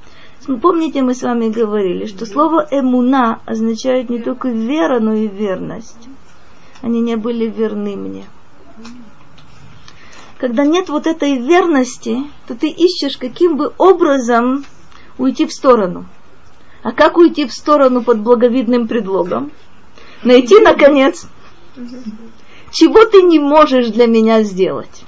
Помните, 0.46 1.02
мы 1.02 1.14
с 1.14 1.22
вами 1.22 1.48
говорили, 1.48 2.06
что 2.06 2.26
слово 2.26 2.66
эмуна 2.70 3.40
означает 3.46 4.10
не 4.10 4.18
только 4.18 4.48
вера, 4.48 5.00
но 5.00 5.14
и 5.14 5.26
верность. 5.26 6.08
Они 6.82 7.00
не 7.00 7.16
были 7.16 7.46
верны 7.46 7.96
мне 7.96 8.24
когда 10.44 10.66
нет 10.66 10.90
вот 10.90 11.06
этой 11.06 11.38
верности, 11.38 12.18
то 12.46 12.54
ты 12.54 12.68
ищешь, 12.68 13.16
каким 13.16 13.56
бы 13.56 13.72
образом 13.78 14.66
уйти 15.16 15.46
в 15.46 15.52
сторону. 15.54 16.04
А 16.82 16.92
как 16.92 17.16
уйти 17.16 17.46
в 17.46 17.52
сторону 17.52 18.02
под 18.02 18.20
благовидным 18.20 18.86
предлогом? 18.86 19.52
Найти, 20.22 20.58
наконец, 20.58 21.26
чего 22.72 23.06
ты 23.06 23.22
не 23.22 23.38
можешь 23.38 23.88
для 23.88 24.06
меня 24.06 24.42
сделать. 24.42 25.04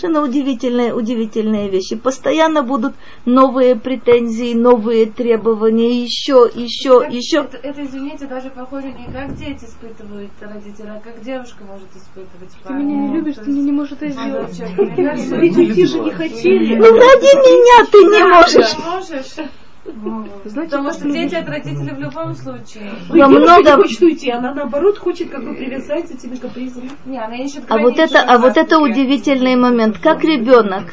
Совершенно 0.00 0.26
удивительные, 0.26 0.94
удивительные 0.94 1.68
вещи. 1.68 1.94
Постоянно 1.94 2.62
будут 2.62 2.94
новые 3.26 3.76
претензии, 3.76 4.54
новые 4.54 5.04
требования, 5.04 6.02
еще, 6.02 6.50
еще, 6.54 7.02
это, 7.04 7.14
еще. 7.14 7.38
Это, 7.40 7.58
это, 7.58 7.84
извините, 7.84 8.26
даже 8.26 8.48
похоже 8.48 8.92
не 8.92 9.12
как 9.12 9.36
дети 9.36 9.66
испытывают 9.66 10.30
родители, 10.40 10.86
а 10.86 11.00
как 11.04 11.22
девушка 11.22 11.64
может 11.64 11.88
испытывать. 11.94 12.50
Ты 12.66 12.72
меня 12.72 12.96
не 12.96 13.14
любишь, 13.14 13.34
ты 13.34 13.50
не 13.50 13.72
можешь 13.72 13.92
это 13.92 14.08
сделать. 14.08 14.58
Эти 14.58 15.84
же 15.84 16.00
не 16.00 16.12
хотели. 16.12 16.76
Ну, 16.76 16.84
ради 16.84 17.36
меня 17.36 17.84
ты 17.92 17.98
не 17.98 18.24
можешь. 18.24 19.36
Потому 19.84 20.92
что 20.92 21.10
дети 21.10 21.34
от 21.34 21.48
родителей 21.48 21.94
в 21.94 21.98
любом 21.98 22.34
случае. 22.34 22.92
Во 23.08 23.28
много... 23.28 23.62
не 23.62 23.82
хочет 23.82 24.02
уйти, 24.02 24.30
она 24.30 24.54
наоборот 24.54 24.98
хочет 24.98 25.30
как 25.30 25.44
бы 25.44 25.54
привязать 25.54 26.10
этими 26.10 26.36
капризами. 26.36 26.90
Не, 27.06 27.18
она 27.18 27.36
ищет 27.36 27.64
а 27.68 27.78
вот 27.78 27.98
это, 27.98 28.20
а 28.20 28.38
вот 28.38 28.56
это 28.56 28.78
удивительный 28.78 29.56
момент. 29.56 29.98
Как 29.98 30.22
ребенок, 30.22 30.92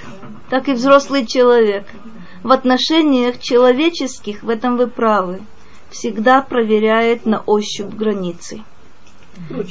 так 0.49 0.69
и 0.69 0.73
взрослый 0.73 1.25
человек 1.25 1.85
в 2.43 2.51
отношениях 2.51 3.39
человеческих, 3.39 4.43
в 4.43 4.49
этом 4.49 4.77
вы 4.77 4.88
правы, 4.88 5.41
всегда 5.89 6.41
проверяет 6.41 7.25
на 7.25 7.41
ощупь 7.41 7.93
границы. 7.93 8.63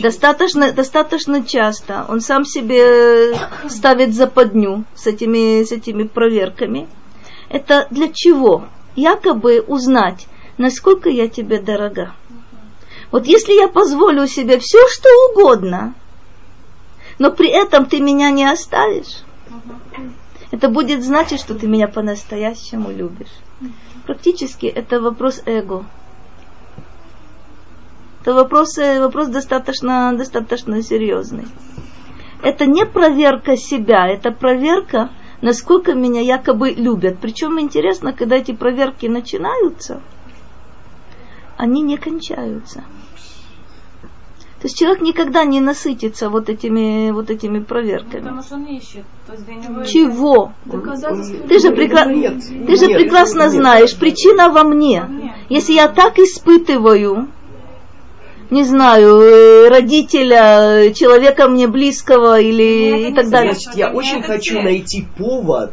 Достаточно, 0.00 0.72
достаточно 0.72 1.44
часто 1.44 2.04
он 2.08 2.20
сам 2.20 2.44
себе 2.44 3.34
ставит 3.68 4.14
западню 4.14 4.84
с 4.94 5.06
этими, 5.06 5.64
с 5.64 5.72
этими 5.72 6.04
проверками. 6.04 6.86
Это 7.48 7.86
для 7.90 8.08
чего? 8.12 8.66
Якобы 8.96 9.60
узнать, 9.60 10.26
насколько 10.58 11.08
я 11.08 11.28
тебе 11.28 11.60
дорога. 11.60 12.12
Вот 13.12 13.26
если 13.26 13.52
я 13.52 13.68
позволю 13.68 14.26
себе 14.26 14.58
все, 14.58 14.78
что 14.88 15.08
угодно, 15.30 15.94
но 17.18 17.30
при 17.30 17.48
этом 17.48 17.86
ты 17.86 18.00
меня 18.00 18.30
не 18.30 18.44
оставишь, 18.44 19.22
это 20.50 20.68
будет 20.68 21.04
значить, 21.04 21.40
что 21.40 21.54
ты 21.54 21.66
меня 21.66 21.88
по-настоящему 21.88 22.90
любишь. 22.90 23.32
Практически 24.06 24.66
это 24.66 25.00
вопрос 25.00 25.42
эго. 25.46 25.84
Это 28.22 28.34
вопрос, 28.34 28.76
э, 28.78 29.00
вопрос 29.00 29.28
достаточно, 29.28 30.12
достаточно 30.16 30.82
серьезный. 30.82 31.46
Это 32.42 32.66
не 32.66 32.84
проверка 32.84 33.56
себя, 33.56 34.08
это 34.08 34.30
проверка, 34.32 35.10
насколько 35.46 35.94
меня 35.94 36.20
якобы 36.20 36.72
любят. 36.72 37.18
Причем 37.20 37.60
интересно, 37.60 38.12
когда 38.12 38.34
эти 38.36 38.52
проверки 38.52 39.06
начинаются, 39.06 40.00
они 41.56 41.82
не 41.82 41.96
кончаются. 41.96 42.80
То 44.58 44.64
есть 44.64 44.76
человек 44.76 45.02
никогда 45.02 45.44
не 45.44 45.60
насытится 45.60 46.30
вот 46.30 46.48
этими, 46.48 47.12
вот 47.12 47.30
этими 47.30 47.60
проверками. 47.60 48.22
Потому 48.22 48.42
что 48.42 48.54
он 48.56 48.64
ищет. 48.64 49.04
То 49.26 49.34
есть 49.34 49.44
для 49.44 49.54
него 49.54 49.84
Чего? 49.84 50.52
Ты 51.48 51.60
же, 51.60 51.68
прекра- 51.68 52.12
Нет, 52.12 52.42
ты 52.66 52.76
же 52.76 52.88
нет, 52.88 53.00
прекрасно 53.00 53.42
нет. 53.42 53.52
знаешь, 53.52 53.96
причина 53.96 54.48
во 54.48 54.64
мне. 54.64 55.32
Если 55.48 55.74
я 55.74 55.86
так 55.86 56.18
испытываю, 56.18 57.28
не 58.50 58.64
знаю, 58.64 59.20
э, 59.20 59.68
родителя, 59.68 60.92
человека 60.92 61.48
мне 61.48 61.66
близкого 61.66 62.40
или 62.40 63.08
и 63.08 63.14
так 63.14 63.28
далее. 63.30 63.54
Значит, 63.54 63.76
я 63.76 63.90
очень 63.90 64.22
хочу 64.22 64.62
найти 64.62 65.06
повод, 65.16 65.72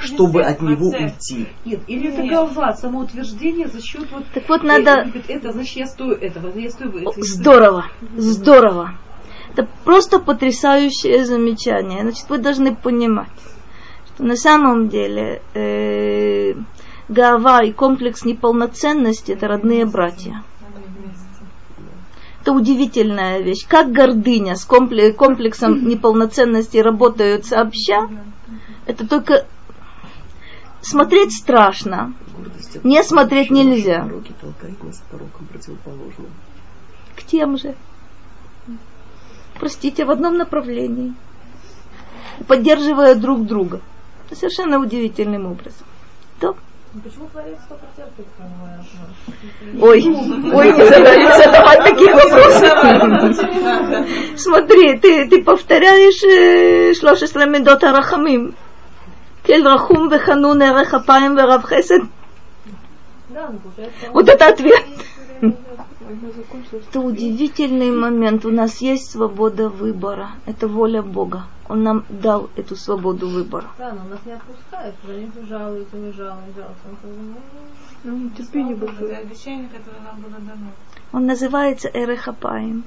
чтобы 0.00 0.42
от 0.42 0.60
него 0.60 0.88
уйти. 0.88 1.46
Нет, 1.64 1.80
или 1.86 2.12
это 2.12 2.22
голова, 2.22 2.74
самоутверждение 2.74 3.68
за 3.68 3.80
счет 3.80 4.06
вот... 4.12 4.24
Так 4.34 4.48
вот 4.48 4.62
Э, 4.66 4.66
надо... 4.66 5.12
Это, 5.28 5.52
значит, 5.52 5.76
я 5.76 5.86
стою 5.86 6.12
этого, 6.12 6.58
я 6.58 6.70
стою 6.70 6.98
этого. 6.98 7.14
Здорово, 7.16 7.86
здорово. 8.16 8.98
Это 9.52 9.68
просто 9.84 10.18
потрясающее 10.18 11.24
замечание. 11.24 12.02
Значит, 12.02 12.28
вы 12.28 12.38
должны 12.38 12.74
понимать, 12.74 13.28
что 14.06 14.24
на 14.24 14.36
самом 14.36 14.88
деле 14.88 15.40
э, 15.54 16.54
гава 17.08 17.64
и 17.64 17.72
комплекс 17.72 18.24
неполноценности 18.24 19.32
это 19.32 19.48
родные 19.48 19.86
братья. 19.86 20.42
Это 22.46 22.52
удивительная 22.52 23.40
вещь. 23.40 23.66
Как 23.66 23.90
гордыня 23.90 24.54
с 24.54 24.64
компле- 24.64 25.12
комплексом 25.12 25.88
неполноценности 25.88 26.76
работают 26.76 27.44
сообща, 27.44 28.08
это 28.86 29.04
только 29.04 29.46
смотреть 30.80 31.32
страшно. 31.32 32.14
Не 32.84 33.02
смотреть 33.02 33.50
нельзя. 33.50 34.08
К 37.16 37.22
тем 37.24 37.58
же. 37.58 37.74
Простите, 39.58 40.04
в 40.04 40.12
одном 40.12 40.36
направлении. 40.36 41.14
Поддерживая 42.46 43.16
друг 43.16 43.44
друга. 43.44 43.80
Совершенно 44.30 44.78
удивительным 44.78 45.46
образом. 45.46 45.84
То. 46.38 46.56
Ой, 49.80 50.02
ой, 50.54 50.72
не 50.72 50.84
задавай, 50.84 51.76
не 51.76 51.84
такие 51.84 52.14
вопросы. 52.14 52.66
Смотри, 54.36 54.98
ты, 54.98 55.28
ты 55.28 55.42
повторяешь 55.42 56.20
13 56.98 57.36
медот 57.46 57.84
арахамим. 57.84 58.54
Кель 59.44 59.64
рахум 59.64 60.08
веханун 60.08 60.62
эрех 60.62 60.94
апаем 60.94 61.36
верав 61.36 61.68
хесед. 61.68 62.02
Вот 64.12 64.28
это 64.28 64.48
ответ. 64.48 64.84
Это 65.40 67.00
удивительный 67.00 67.90
момент. 67.90 68.44
У 68.44 68.50
нас 68.50 68.80
есть 68.80 69.10
свобода 69.10 69.68
выбора. 69.68 70.30
Это 70.46 70.68
воля 70.68 71.02
Бога. 71.02 71.46
Он 71.68 71.82
нам 71.82 72.04
дал 72.08 72.48
эту 72.56 72.76
свободу 72.76 73.28
выбора. 73.28 73.66
Да, 73.78 73.92
но 73.92 74.08
нас 74.10 74.20
не 74.24 74.32
отпускает, 74.32 74.94
за 75.04 75.12
ним 75.14 75.32
жалуются, 75.48 75.96
не 75.96 76.12
жалуются, 76.12 76.52
жалуются. 76.54 77.06
Ну, 78.04 78.12
Ну, 78.18 78.30
терпение 78.30 78.76
большое. 78.76 79.16
обещание, 79.16 79.68
которое 79.68 80.00
нам 80.00 80.20
было 80.20 80.38
дано. 80.40 80.70
Он 81.12 81.26
называется 81.26 81.88
Эрехапаем. 81.92 82.84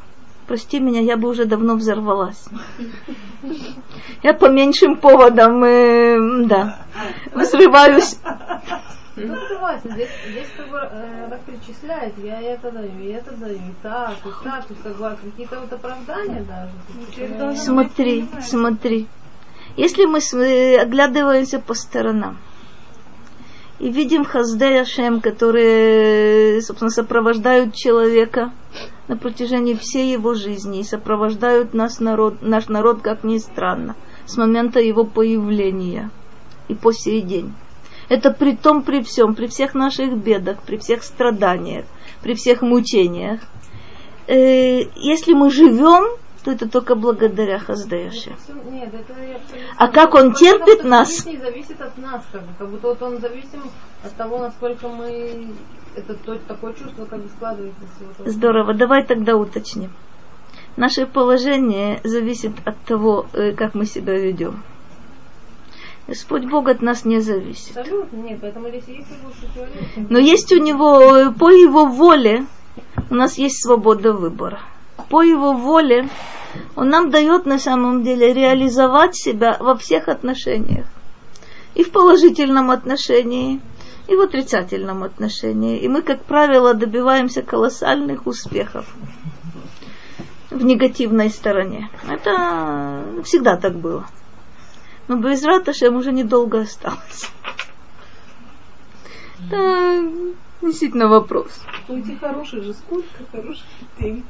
Прости 0.48 0.80
меня, 0.80 1.02
я 1.02 1.18
бы 1.18 1.28
уже 1.30 1.46
давно 1.46 1.76
взорвалась. 1.76 2.46
Я 4.24 4.34
по 4.34 4.50
меньшим 4.50 4.96
поводам, 4.96 5.64
э, 5.64 6.46
да, 6.46 6.80
взрываюсь. 7.36 8.18
Ну, 9.28 9.36
согласен, 9.48 9.92
здесь, 9.92 10.10
здесь 10.30 10.48
как 10.56 10.70
бы 10.70 10.78
э, 10.78 11.28
так 11.30 11.42
перечисляет, 11.42 12.18
я 12.20 12.40
это 12.42 12.72
даю, 12.72 13.00
и 13.00 13.08
это 13.08 13.36
даю, 13.36 13.56
и 13.58 13.74
так, 13.84 14.18
и 14.26 14.44
так, 14.44 14.66
и 14.72 14.76
согласен. 14.84 15.32
Какие-то 15.32 15.60
вот 15.60 15.74
оправдания 15.74 16.44
даже. 16.48 16.72
Ну, 17.40 17.56
Смотри, 17.56 18.26
смотри. 18.42 19.08
Если 19.78 20.06
мы 20.06 20.20
с- 20.22 20.34
э, 20.34 20.78
оглядываемся 20.82 21.60
по 21.60 21.74
сторонам 21.74 22.38
и 23.80 23.90
видим 23.90 24.26
Хаздей 24.26 24.82
Ашем, 24.82 25.22
которые, 25.22 26.62
собственно, 26.62 26.90
сопровождают 26.92 27.74
человека 27.76 28.52
на 29.08 29.18
протяжении 29.18 29.76
всей 29.76 30.12
его 30.12 30.34
жизни 30.34 30.80
и 30.80 30.84
сопровождают 30.84 31.74
нас 31.74 32.00
народ, 32.00 32.42
наш 32.42 32.68
народ, 32.68 33.02
как 33.02 33.24
ни 33.24 33.38
странно, 33.38 33.96
с 34.26 34.38
момента 34.38 34.80
его 34.80 35.04
появления 35.06 36.10
и 36.68 36.76
по 36.76 36.92
сей 36.92 37.22
день. 37.22 37.54
Это 38.10 38.32
при 38.32 38.56
том, 38.56 38.82
при 38.82 39.02
всем, 39.04 39.36
при 39.36 39.48
всех 39.48 39.76
наших 39.76 40.18
бедах, 40.18 40.62
при 40.64 40.78
всех 40.78 41.04
страданиях, 41.04 41.86
при 42.22 42.34
всех 42.34 42.62
мучениях. 42.62 43.40
Э, 44.28 44.82
если 44.96 45.34
мы 45.34 45.52
живем, 45.52 46.18
то 46.44 46.52
это 46.52 46.68
только 46.70 46.96
благодаря 46.96 47.58
абсолютно- 47.58 48.12
А 49.78 49.88
как 49.88 50.14
он 50.16 50.34
терпит 50.34 50.84
нас? 50.84 51.24
Зависит 51.24 51.82
от 51.82 51.98
нас, 51.98 52.24
как, 52.32 52.42
бы, 52.42 52.48
как 52.58 52.70
будто 52.70 52.88
вот 52.90 53.02
он 53.02 53.20
зависим 53.20 53.62
от 54.04 54.16
того, 54.16 54.40
насколько 54.40 54.88
мы 54.88 55.48
это 55.96 56.14
то- 56.16 56.40
такое 56.48 56.74
чувство 56.74 57.06
как 57.06 57.22
бы 57.22 57.30
складывается. 57.30 57.76
Здорово, 58.26 58.74
давай 58.74 59.06
тогда 59.06 59.36
уточним. 59.36 59.92
Наше 60.78 61.06
положение 61.06 62.00
зависит 62.04 62.54
от 62.66 62.78
того, 62.86 63.26
э, 63.34 63.52
как 63.52 63.76
мы 63.76 63.86
себя 63.86 64.14
ведем. 64.18 64.64
Господь 66.10 66.46
Бог 66.46 66.68
от 66.68 66.82
нас 66.82 67.06
не 67.06 67.20
зависит. 67.20 67.78
Но 70.10 70.18
есть 70.18 70.52
у 70.52 70.58
него, 70.58 71.16
э, 71.16 71.32
по 71.32 71.52
его 71.52 71.86
воле, 71.86 72.48
у 73.12 73.16
нас 73.16 73.38
есть 73.38 73.62
свобода 73.62 74.14
выбора. 74.14 74.60
По 75.10 75.22
его 75.22 75.54
воле 75.54 76.10
он 76.76 76.90
нам 76.90 77.12
дает 77.12 77.46
на 77.46 77.60
самом 77.60 78.04
деле 78.04 78.34
реализовать 78.34 79.16
себя 79.16 79.56
во 79.60 79.76
всех 79.76 80.08
отношениях. 80.08 80.88
И 81.76 81.84
в 81.84 81.92
положительном 81.92 82.72
отношении, 82.72 83.62
и 84.08 84.16
в 84.16 84.22
отрицательном 84.22 85.04
отношении. 85.04 85.78
И 85.78 85.88
мы, 85.88 86.02
как 86.02 86.24
правило, 86.24 86.74
добиваемся 86.74 87.44
колоссальных 87.44 88.26
успехов 88.26 88.88
в 90.50 90.64
негативной 90.64 91.30
стороне. 91.30 91.92
Это 92.10 93.22
всегда 93.24 93.58
так 93.58 93.76
было. 93.76 94.08
Но 95.10 95.16
без 95.18 95.44
Раташем 95.44 95.96
уже 95.96 96.12
недолго 96.12 96.62
осталось. 96.62 97.32
Это 99.48 100.08
действительно 100.62 101.08
вопрос. 101.08 101.62
Эти 101.88 102.16
хорошие 102.16 102.62
же, 102.62 102.74
сколько 102.76 103.08
хороших 103.32 103.66
детей. 103.98 104.24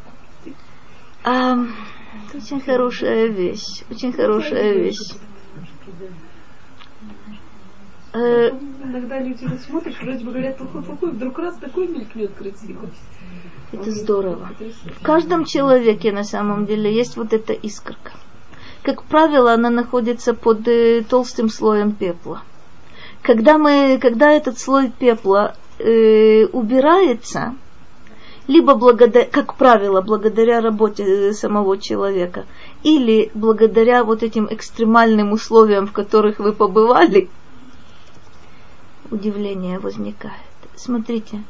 А, 1.25 1.57
это 1.57 2.38
очень 2.38 2.61
хорошая 2.61 3.27
вещь. 3.27 3.84
Очень 3.91 4.13
хорошая 4.13 4.73
вещь. 4.75 5.15
Э, 8.13 8.49
Иногда 8.82 9.19
люди 9.19 9.45
смотришь, 9.57 9.99
вроде 10.01 10.23
бы 10.23 10.32
говорят 10.32 10.57
плохой-плохой, 10.57 11.11
вдруг 11.11 11.39
раз 11.39 11.57
такой 11.57 11.89
мелькнет 11.89 12.32
красивый. 12.36 12.89
это 13.73 13.91
здорово. 13.91 14.49
В 14.97 15.03
каждом 15.03 15.43
человеке 15.43 16.13
на 16.13 16.23
самом 16.23 16.65
деле 16.65 16.95
есть 16.95 17.17
вот 17.17 17.34
эта 17.34 17.51
искорка. 17.51 18.13
Как 18.84 19.03
правило, 19.03 19.53
она 19.53 19.69
находится 19.69 20.34
под 20.34 20.67
э, 20.67 21.03
толстым 21.07 21.49
слоем 21.49 21.91
пепла. 21.91 22.41
Когда, 23.21 23.57
мы, 23.57 23.99
когда 24.01 24.32
этот 24.32 24.57
слой 24.57 24.89
пепла 24.89 25.55
э, 25.80 26.45
убирается, 26.45 27.55
либо 28.47 28.75
благодаря, 28.75 29.25
как 29.25 29.55
правило, 29.55 30.01
благодаря 30.01 30.61
работе 30.61 31.03
э, 31.03 31.34
самого 31.34 31.77
человека, 31.77 32.45
или 32.82 33.30
благодаря 33.34 34.03
вот 34.05 34.23
этим 34.23 34.47
экстремальным 34.49 35.34
условиям, 35.34 35.86
в 35.86 35.91
которых 35.91 36.39
вы 36.39 36.53
побывали, 36.53 37.30
удивление 39.11 39.77
возникает. 39.80 40.34
Смотрите, 40.75 41.43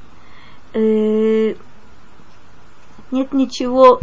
э, 0.73 1.53
нет 3.11 3.33
ничего 3.33 3.99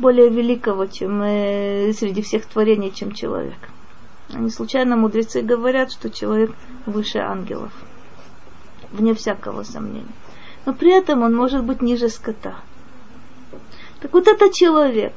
более 0.00 0.28
великого, 0.28 0.86
чем 0.86 1.22
э, 1.22 1.92
среди 1.92 2.22
всех 2.22 2.46
творений, 2.46 2.92
чем 2.92 3.12
человек. 3.12 3.58
Не 4.30 4.50
случайно 4.50 4.96
мудрецы 4.96 5.42
говорят, 5.42 5.92
что 5.92 6.10
человек 6.10 6.52
выше 6.86 7.18
ангелов. 7.18 7.72
Вне 8.92 9.14
всякого 9.14 9.62
сомнения. 9.62 10.06
Но 10.66 10.72
при 10.72 10.92
этом 10.92 11.22
он 11.22 11.34
может 11.34 11.64
быть 11.64 11.82
ниже 11.82 12.08
скота. 12.08 12.56
Так 14.00 14.12
вот 14.12 14.28
это 14.28 14.52
человек. 14.52 15.12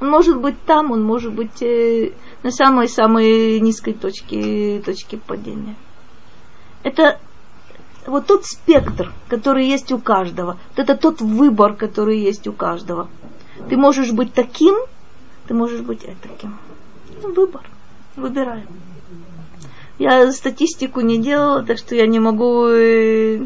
Он 0.00 0.10
может 0.10 0.40
быть 0.40 0.60
там, 0.64 0.92
он 0.92 1.02
может 1.02 1.32
быть 1.32 1.62
э, 1.62 2.12
на 2.42 2.50
самой-самой 2.50 3.60
низкой 3.60 3.92
точке, 3.92 4.80
точке 4.84 5.16
падения. 5.18 5.74
Это 6.84 7.18
вот 8.06 8.26
тот 8.26 8.46
спектр, 8.46 9.12
который 9.28 9.66
есть 9.66 9.90
у 9.92 9.98
каждого. 9.98 10.56
Вот 10.70 10.78
это 10.78 10.96
тот 10.96 11.20
выбор, 11.20 11.74
который 11.74 12.20
есть 12.20 12.46
у 12.46 12.52
каждого. 12.52 13.08
Ты 13.68 13.76
можешь 13.76 14.12
быть 14.12 14.32
таким, 14.32 14.74
ты 15.46 15.54
можешь 15.54 15.80
быть 15.80 16.06
таким. 16.22 16.58
Ну, 17.22 17.32
выбор. 17.32 17.62
Выбираем. 18.16 18.66
Я 19.98 20.30
статистику 20.32 21.00
не 21.00 21.18
делала, 21.18 21.64
так 21.64 21.78
что 21.78 21.94
я 21.94 22.06
не 22.06 22.20
могу, 22.20 22.68
э, 22.68 23.40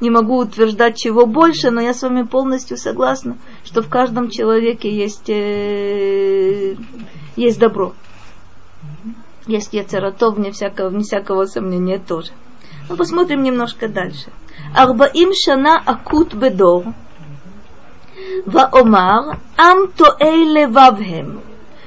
не 0.00 0.10
могу 0.10 0.38
утверждать 0.38 0.96
чего 0.96 1.26
больше, 1.26 1.70
но 1.70 1.80
я 1.80 1.92
с 1.92 2.02
вами 2.02 2.22
полностью 2.22 2.76
согласна, 2.76 3.36
что 3.64 3.82
в 3.82 3.88
каждом 3.88 4.30
человеке 4.30 4.94
есть, 4.94 5.28
э, 5.28 6.76
есть 7.36 7.58
добро. 7.58 7.94
Есть 9.48 9.72
яцератов, 9.72 10.36
вне 10.36 10.52
всякого, 10.52 10.90
вне 10.90 11.02
всякого 11.02 11.46
сомнения 11.46 11.98
тоже. 11.98 12.30
Ну, 12.88 12.96
посмотрим 12.96 13.42
немножко 13.42 13.88
дальше. 13.88 14.30
Арбаим 14.74 15.32
шана 15.34 15.76
акут 15.84 16.34
бедор. 16.34 16.84
ואומר, 18.47 19.19
עם 19.59 19.77
טועה 19.95 20.35
לבבהם, 20.55 21.39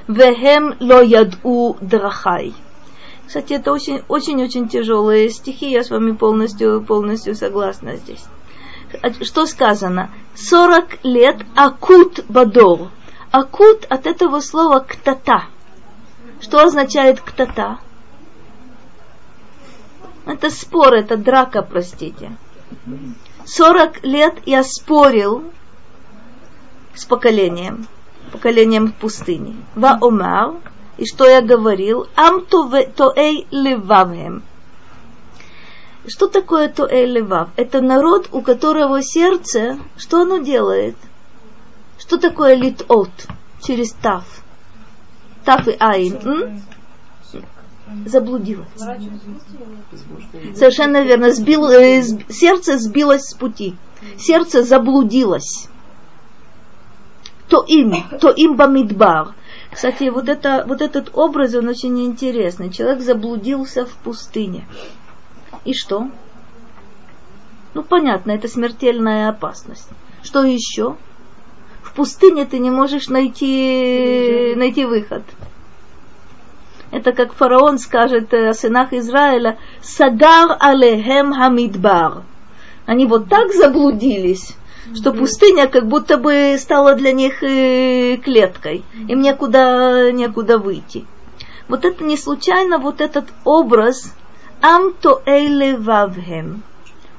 והם 0.09 0.71
לא 0.81 1.03
ידעו 1.03 1.75
דרכי. 1.83 2.53
Кстати, 3.27 3.55
это 3.55 3.73
очень-очень 3.73 4.69
тяжелые 4.69 5.31
стихи, 5.31 5.69
я 5.69 5.83
с 5.83 5.91
вами 5.91 6.13
полностью, 6.13 6.81
полностью 6.81 7.35
согласна 7.35 7.97
здесь. 7.97 8.25
Что 9.23 9.47
сказано? 9.47 10.11
40 10.37 11.05
лет 11.05 11.37
акут 11.57 12.25
бадор. 12.29 12.91
Акут 13.33 13.85
от 13.89 14.07
этого 14.07 14.39
слова 14.39 14.79
ктата. 14.79 15.47
Что 16.41 16.63
означает 16.63 17.21
ктата? 17.21 17.79
Это 20.25 20.51
спор, 20.51 20.95
это 20.95 21.17
драка, 21.17 21.63
простите. 21.63 22.33
40 23.45 24.05
лет 24.05 24.35
я 24.47 24.63
спорил 24.63 25.45
с 26.96 27.06
поколением, 27.06 27.88
поколением 28.32 28.88
в 28.88 28.94
пустыне. 28.96 29.56
Ва 29.76 29.98
омар, 30.02 30.56
и 30.98 31.06
что 31.06 31.26
я 31.26 31.42
говорил, 31.42 32.08
ам 32.16 32.46
тоэй 32.46 33.48
левавем. 33.52 34.44
Что 36.08 36.28
такое 36.28 36.68
тоэй 36.68 37.06
левав? 37.06 37.50
Это 37.56 37.82
народ, 37.82 38.30
у 38.32 38.42
которого 38.42 39.02
сердце, 39.04 39.80
что 39.98 40.22
оно 40.22 40.38
делает? 40.38 40.96
Что 42.00 42.18
такое 42.18 42.56
литот 42.56 43.12
через 43.62 43.94
тав? 43.94 44.24
Тав 45.46 45.68
и 45.68 45.76
айн. 45.80 46.18
М? 46.24 46.62
Заблудилась. 48.06 48.68
Совершенно 50.56 51.04
верно. 51.04 51.34
Сбил, 51.34 51.68
э, 51.68 52.02
сердце 52.30 52.78
сбилось 52.78 53.24
с 53.24 53.34
пути. 53.34 53.76
Сердце 54.18 54.64
заблудилось 54.64 55.68
то 57.52 57.66
им, 57.68 57.94
то 58.22 58.30
им 58.30 58.56
бамидбар. 58.56 59.36
Кстати, 59.72 60.10
вот, 60.10 60.30
это, 60.30 60.64
вот 60.66 60.82
этот 60.82 61.10
образ, 61.14 61.54
он 61.54 61.68
очень 61.68 62.02
интересный. 62.06 62.72
Человек 62.72 63.02
заблудился 63.02 63.86
в 63.86 63.94
пустыне. 63.98 64.66
И 65.66 65.74
что? 65.74 66.10
Ну, 67.74 67.84
понятно, 67.84 68.32
это 68.32 68.48
смертельная 68.48 69.28
опасность. 69.28 69.90
Что 70.24 70.44
еще? 70.44 70.96
В 71.84 71.94
пустыне 71.94 72.46
ты 72.46 72.58
не 72.60 72.72
можешь 72.72 73.10
найти, 73.10 74.54
найти 74.56 74.86
выход. 74.86 75.24
Это 76.92 77.12
как 77.12 77.34
фараон 77.34 77.80
скажет 77.80 78.34
о 78.34 78.54
сынах 78.54 78.94
Израиля, 78.94 79.58
«Сагар 79.82 80.56
алехем 80.58 81.34
хамидбар». 81.34 82.24
Они 82.86 83.06
вот 83.06 83.28
так 83.28 83.52
заблудились, 83.54 84.56
что 84.96 85.12
пустыня 85.14 85.68
как 85.68 85.88
будто 85.88 86.18
бы 86.18 86.56
стала 86.60 86.96
для 86.96 87.12
них 87.12 87.44
э, 87.44 88.18
клеткой, 88.18 88.84
им 89.08 89.22
некуда, 89.22 90.12
некуда 90.12 90.58
выйти. 90.58 91.06
Вот 91.68 91.86
это 91.86 92.04
не 92.04 92.18
случайно, 92.18 92.80
вот 92.80 93.02
этот 93.02 93.26
образ 93.46 94.14
«Амто 94.62 95.22
эйле 95.26 95.78
вавхем». 95.78 96.64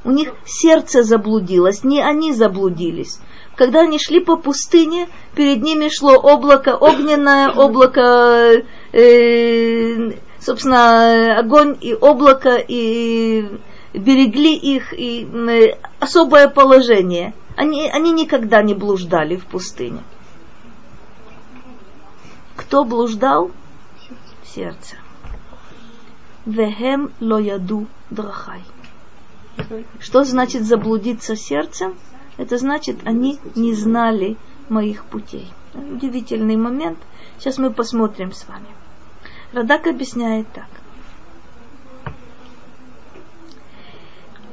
У 0.04 0.10
них 0.10 0.34
сердце 0.44 1.04
заблудилось, 1.04 1.84
не 1.84 2.02
они 2.02 2.32
заблудились. 2.32 3.20
Когда 3.54 3.82
они 3.82 3.98
шли 3.98 4.18
по 4.18 4.36
пустыне, 4.36 5.08
перед 5.36 5.62
ними 5.62 5.88
шло 5.88 6.14
облако 6.14 6.76
огненное, 6.76 7.50
облако, 7.50 8.62
э, 8.92 10.12
собственно, 10.40 11.38
огонь 11.38 11.76
и 11.80 11.94
облако, 11.94 12.56
и 12.56 13.46
берегли 13.94 14.56
их, 14.56 14.92
и 14.92 15.24
э, 15.24 15.76
особое 16.00 16.48
положение– 16.48 17.32
они, 17.56 17.88
они 17.88 18.12
никогда 18.12 18.62
не 18.62 18.74
блуждали 18.74 19.36
в 19.36 19.46
пустыне. 19.46 20.02
Кто 22.56 22.84
блуждал? 22.84 23.50
Сердце. 24.44 24.96
Вехем 26.44 27.12
лояду 27.20 27.86
драхай. 28.10 28.62
Что 30.00 30.24
значит 30.24 30.64
заблудиться 30.64 31.36
сердцем? 31.36 31.94
Это 32.36 32.58
значит, 32.58 32.98
они 33.04 33.38
не 33.54 33.74
знали 33.74 34.36
моих 34.68 35.04
путей. 35.04 35.52
Удивительный 35.74 36.56
момент. 36.56 36.98
Сейчас 37.38 37.58
мы 37.58 37.70
посмотрим 37.70 38.32
с 38.32 38.46
вами. 38.48 38.68
Радак 39.52 39.86
объясняет 39.86 40.46
так. 40.52 40.68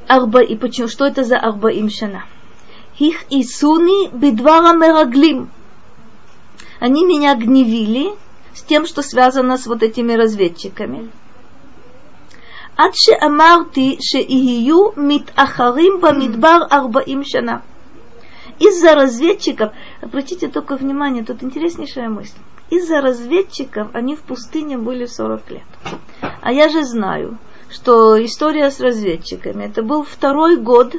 Арба, 0.08 0.42
и 0.42 0.56
почему, 0.56 0.88
что 0.88 1.06
это 1.06 1.24
за 1.24 1.38
арба 1.38 1.70
имшана? 1.70 2.24
их 3.00 3.24
и 3.30 3.42
Исуни 3.42 4.08
бедвара 4.10 4.76
мераглим. 4.76 5.50
Они 6.78 7.04
меня 7.04 7.34
гневили 7.34 8.12
с 8.54 8.62
тем, 8.62 8.86
что 8.86 9.02
связано 9.02 9.56
с 9.56 9.66
вот 9.66 9.82
этими 9.82 10.12
разведчиками. 10.12 11.10
Адше 12.76 13.12
амарти 13.20 13.98
ше 14.00 14.20
ихию 14.20 14.92
мит 14.96 15.32
ахарим 15.36 16.00
бамидбар 16.00 16.66
арбаим 16.70 17.24
шана. 17.24 17.62
Из-за 18.58 18.94
разведчиков, 18.94 19.72
обратите 20.02 20.48
только 20.48 20.76
внимание, 20.76 21.24
тут 21.24 21.42
интереснейшая 21.42 22.08
мысль. 22.08 22.38
Из-за 22.68 23.00
разведчиков 23.00 23.88
они 23.94 24.14
в 24.14 24.20
пустыне 24.22 24.76
были 24.76 25.06
40 25.06 25.50
лет. 25.50 25.62
А 26.42 26.52
я 26.52 26.68
же 26.68 26.84
знаю, 26.84 27.38
что 27.70 28.22
история 28.22 28.70
с 28.70 28.80
разведчиками, 28.80 29.64
это 29.64 29.82
был 29.82 30.04
второй 30.04 30.56
год 30.56 30.94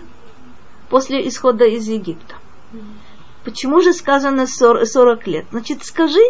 после 0.91 1.27
исхода 1.27 1.65
из 1.65 1.87
Египта. 1.87 2.35
Почему 3.43 3.81
же 3.81 3.93
сказано 3.93 4.45
40 4.45 5.27
лет? 5.27 5.45
Значит, 5.49 5.83
скажи, 5.83 6.21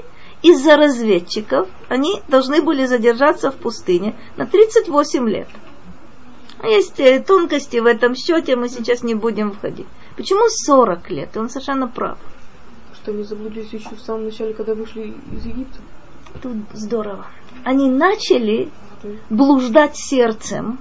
из-за 0.43 0.77
разведчиков 0.77 1.67
они 1.89 2.21
должны 2.29 2.61
были 2.61 2.85
задержаться 2.85 3.51
в 3.51 3.55
пустыне 3.55 4.15
на 4.37 4.45
38 4.45 5.27
лет. 5.29 5.49
А 6.59 6.67
есть 6.67 6.99
э, 6.99 7.19
тонкости 7.19 7.77
в 7.77 7.87
этом 7.87 8.15
счете, 8.15 8.55
мы 8.55 8.69
сейчас 8.69 9.01
не 9.03 9.15
будем 9.15 9.51
входить. 9.51 9.87
Почему 10.15 10.47
40 10.47 11.09
лет? 11.09 11.35
И 11.35 11.39
он 11.39 11.49
совершенно 11.49 11.87
прав. 11.87 12.19
Что 12.93 13.11
они 13.11 13.23
заблудились 13.23 13.73
еще 13.73 13.95
в 13.95 13.99
самом 13.99 14.25
начале, 14.25 14.53
когда 14.53 14.75
вышли 14.75 15.15
из 15.35 15.43
Египта? 15.43 15.79
Тут 16.41 16.57
здорово. 16.73 17.25
Они 17.65 17.89
начали 17.89 18.69
блуждать 19.29 19.97
сердцем, 19.97 20.77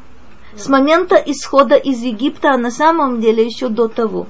с 0.57 0.69
момента 0.69 1.17
исхода 1.17 1.77
из 1.77 2.01
Египта, 2.03 2.53
а 2.53 2.59
на 2.59 2.71
самом 2.71 3.21
деле 3.21 3.45
еще 3.45 3.69
до 3.69 3.89
того. 3.89 4.27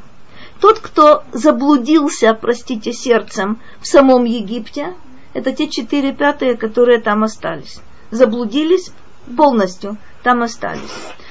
Тот, 0.60 0.78
кто 0.78 1.24
заблудился, 1.32 2.34
простите, 2.34 2.92
сердцем 2.92 3.58
в 3.80 3.86
самом 3.86 4.24
Египте, 4.24 4.94
это 5.32 5.52
те 5.52 5.68
четыре 5.68 6.12
пятые, 6.12 6.56
которые 6.56 7.00
там 7.00 7.24
остались. 7.24 7.80
Заблудились 8.10 8.92
полностью, 9.36 9.96
там 10.22 10.42
остались. 10.42 10.80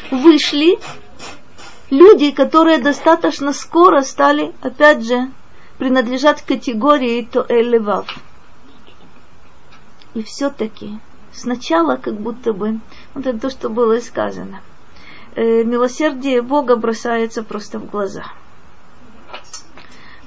Вышли 0.09 0.79
люди, 1.89 2.31
которые 2.31 2.79
достаточно 2.79 3.53
скоро 3.53 4.01
стали, 4.01 4.53
опять 4.61 5.05
же, 5.05 5.29
принадлежать 5.77 6.41
категории 6.41 7.27
то 7.29 7.45
элевав. 7.47 8.07
И 10.13 10.23
все-таки 10.23 10.99
сначала 11.31 11.95
как 11.97 12.19
будто 12.19 12.53
бы, 12.53 12.79
вот 13.13 13.25
это 13.27 13.39
то, 13.39 13.49
что 13.49 13.69
было 13.69 13.99
сказано, 13.99 14.61
э, 15.39 15.63
милосердие 15.63 16.41
Бога 16.41 16.75
бросается 16.75 17.43
просто 17.43 17.79
в 17.79 17.89
глаза. 17.89 18.25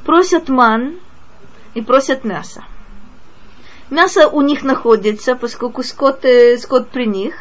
Просят 0.04 0.48
ман, 0.48 0.98
и 1.74 1.80
просят 1.80 2.24
мяса. 2.24 2.64
Мясо 3.90 4.28
у 4.28 4.40
них 4.40 4.62
находится, 4.62 5.34
поскольку 5.34 5.82
скот, 5.82 6.24
э, 6.24 6.56
скот 6.58 6.88
при 6.90 7.06
них. 7.06 7.34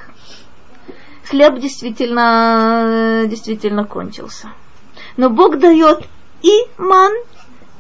Хлеб 1.30 1.60
действительно, 1.60 3.24
действительно 3.28 3.86
кончился. 3.86 4.52
Но 5.18 5.30
Бог 5.30 5.60
дает 5.60 6.04
и 6.42 6.52
ман, 6.78 7.14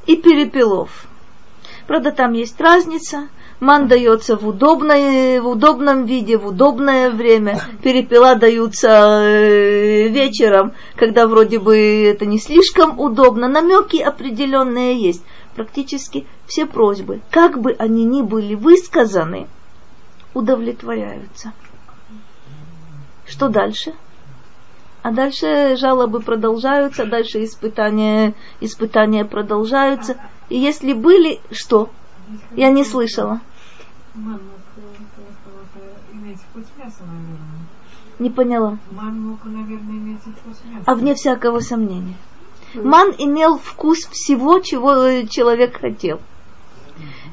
и 0.05 0.15
перепелов. 0.15 1.05
Правда, 1.87 2.11
там 2.11 2.33
есть 2.33 2.59
разница. 2.61 3.29
Ман 3.61 3.87
дается 3.87 4.37
в, 4.37 4.47
удобной, 4.47 5.39
в 5.39 5.47
удобном 5.47 6.05
виде, 6.05 6.35
в 6.35 6.47
удобное 6.47 7.11
время. 7.11 7.61
Перепела 7.83 8.33
даются 8.33 9.21
э, 9.21 10.07
вечером, 10.07 10.73
когда 10.95 11.27
вроде 11.27 11.59
бы 11.59 11.77
это 11.77 12.25
не 12.25 12.39
слишком 12.39 12.99
удобно. 12.99 13.47
Намеки 13.47 13.97
определенные 13.97 14.99
есть. 14.99 15.23
Практически 15.55 16.25
все 16.47 16.65
просьбы, 16.65 17.21
как 17.29 17.61
бы 17.61 17.75
они 17.77 18.03
ни 18.03 18.23
были 18.23 18.55
высказаны, 18.55 19.47
удовлетворяются. 20.33 21.53
Что 23.27 23.47
дальше? 23.47 23.93
А 25.03 25.11
дальше 25.11 25.75
жалобы 25.77 26.21
продолжаются, 26.21 27.05
дальше 27.05 27.43
испытания, 27.43 28.33
испытания 28.59 29.23
продолжаются. 29.23 30.17
И 30.49 30.57
если 30.57 30.93
были, 30.93 31.39
что? 31.51 31.91
Я 32.55 32.71
не 32.71 32.83
слышала. 32.83 33.39
Не 38.19 38.29
поняла. 38.29 38.77
А 40.85 40.95
вне 40.95 41.15
всякого 41.15 41.59
сомнения. 41.59 42.15
Ман 42.73 43.13
имел 43.17 43.57
вкус 43.57 43.99
всего, 44.05 44.59
чего 44.59 44.93
э, 44.93 45.27
человек 45.27 45.79
хотел. 45.79 46.19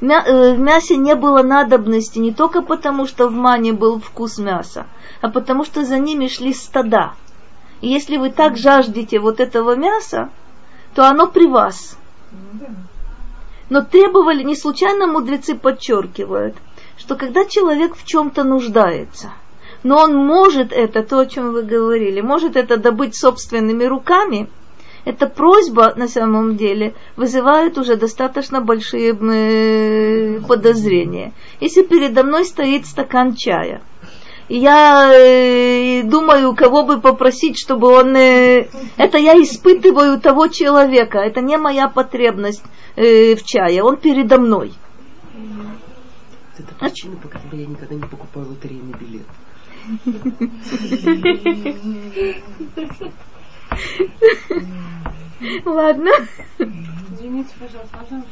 Э, 0.00 0.54
в 0.54 0.58
мясе 0.58 0.96
не 0.96 1.14
было 1.14 1.42
надобности 1.42 2.18
не 2.18 2.32
только 2.32 2.62
потому, 2.62 3.06
что 3.06 3.28
в 3.28 3.32
мане 3.32 3.72
был 3.72 4.00
вкус 4.00 4.38
мяса, 4.38 4.86
а 5.20 5.28
потому 5.28 5.64
что 5.64 5.84
за 5.84 5.98
ними 5.98 6.28
шли 6.28 6.52
стада. 6.52 7.14
И 7.80 7.88
если 7.88 8.16
вы 8.16 8.30
так 8.30 8.56
жаждете 8.56 9.20
вот 9.20 9.40
этого 9.40 9.76
мяса, 9.76 10.30
то 10.94 11.08
оно 11.08 11.26
при 11.26 11.46
вас. 11.46 11.96
Но 13.70 13.82
требовали, 13.82 14.42
не 14.42 14.56
случайно 14.56 15.06
мудрецы 15.06 15.54
подчеркивают, 15.54 16.56
что 17.08 17.16
когда 17.16 17.46
человек 17.46 17.96
в 17.96 18.04
чем-то 18.04 18.44
нуждается, 18.44 19.32
но 19.82 19.96
он 19.96 20.14
может 20.14 20.72
это, 20.74 21.02
то, 21.02 21.20
о 21.20 21.26
чем 21.26 21.52
вы 21.54 21.62
говорили, 21.62 22.20
может 22.20 22.54
это 22.54 22.76
добыть 22.76 23.16
собственными 23.16 23.84
руками, 23.84 24.50
эта 25.06 25.26
просьба 25.26 25.94
на 25.96 26.06
самом 26.06 26.58
деле 26.58 26.94
вызывает 27.16 27.78
уже 27.78 27.96
достаточно 27.96 28.60
большие 28.60 29.14
подозрения. 30.46 31.32
Если 31.60 31.82
передо 31.82 32.24
мной 32.24 32.44
стоит 32.44 32.84
стакан 32.84 33.34
чая, 33.34 33.80
я 34.50 35.10
э, 35.10 36.02
думаю, 36.02 36.54
кого 36.54 36.82
бы 36.82 37.00
попросить, 37.00 37.58
чтобы 37.58 37.88
он... 37.88 38.14
Э, 38.16 38.68
это 38.98 39.16
я 39.16 39.32
испытываю 39.42 40.20
того 40.20 40.48
человека, 40.48 41.20
это 41.20 41.40
не 41.40 41.56
моя 41.56 41.88
потребность 41.88 42.62
э, 42.96 43.34
в 43.34 43.44
чае, 43.44 43.82
он 43.82 43.96
передо 43.96 44.36
мной. 44.36 44.74
Это 46.58 46.74
причина, 46.74 47.16
по 47.16 47.28
которой 47.28 47.60
я 47.60 47.66
никогда 47.66 47.94
не 47.94 48.02
покупаю 48.02 48.48
лотерейный 48.48 48.94
билет. 48.94 49.26
Ладно. 55.64 56.10
Извините, 56.58 57.54
пожалуйста, 57.60 57.98
можно? 58.00 58.24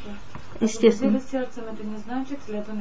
Естественно. 0.59 1.21
сердцем, 1.21 1.63
это 1.71 1.85
не 1.85 1.97
значит 1.97 2.39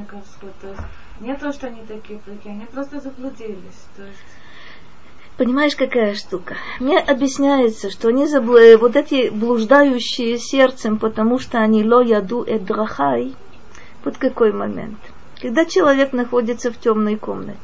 кашху. 0.09 0.47
То 0.61 0.69
есть 0.69 0.81
не 1.21 1.37
то, 1.37 1.53
что 1.53 1.67
они 1.69 1.83
такие 1.87 2.19
плохие, 2.21 2.55
они 2.55 2.65
просто 2.67 3.01
заблудились. 3.01 3.87
То 3.97 4.05
есть 4.05 4.19
Понимаешь, 5.37 5.77
какая 5.77 6.15
штука? 6.15 6.57
Мне 6.81 6.99
объясняется, 6.99 7.91
что 7.91 8.09
они 8.09 8.27
забл... 8.27 8.57
Э, 8.57 8.79
вот 8.79 8.97
эти 8.97 9.29
блуждающие 9.29 10.39
сердцем, 10.39 10.99
потому 10.99 11.39
что 11.39 11.59
они 11.59 11.85
ло 11.85 12.01
яду 12.03 12.43
эдрахай, 12.47 13.35
вот 14.03 14.17
какой 14.17 14.53
момент. 14.53 14.99
Когда 15.41 15.65
человек 15.65 16.13
находится 16.13 16.71
в 16.71 16.79
темной 16.79 17.17
комнате, 17.17 17.59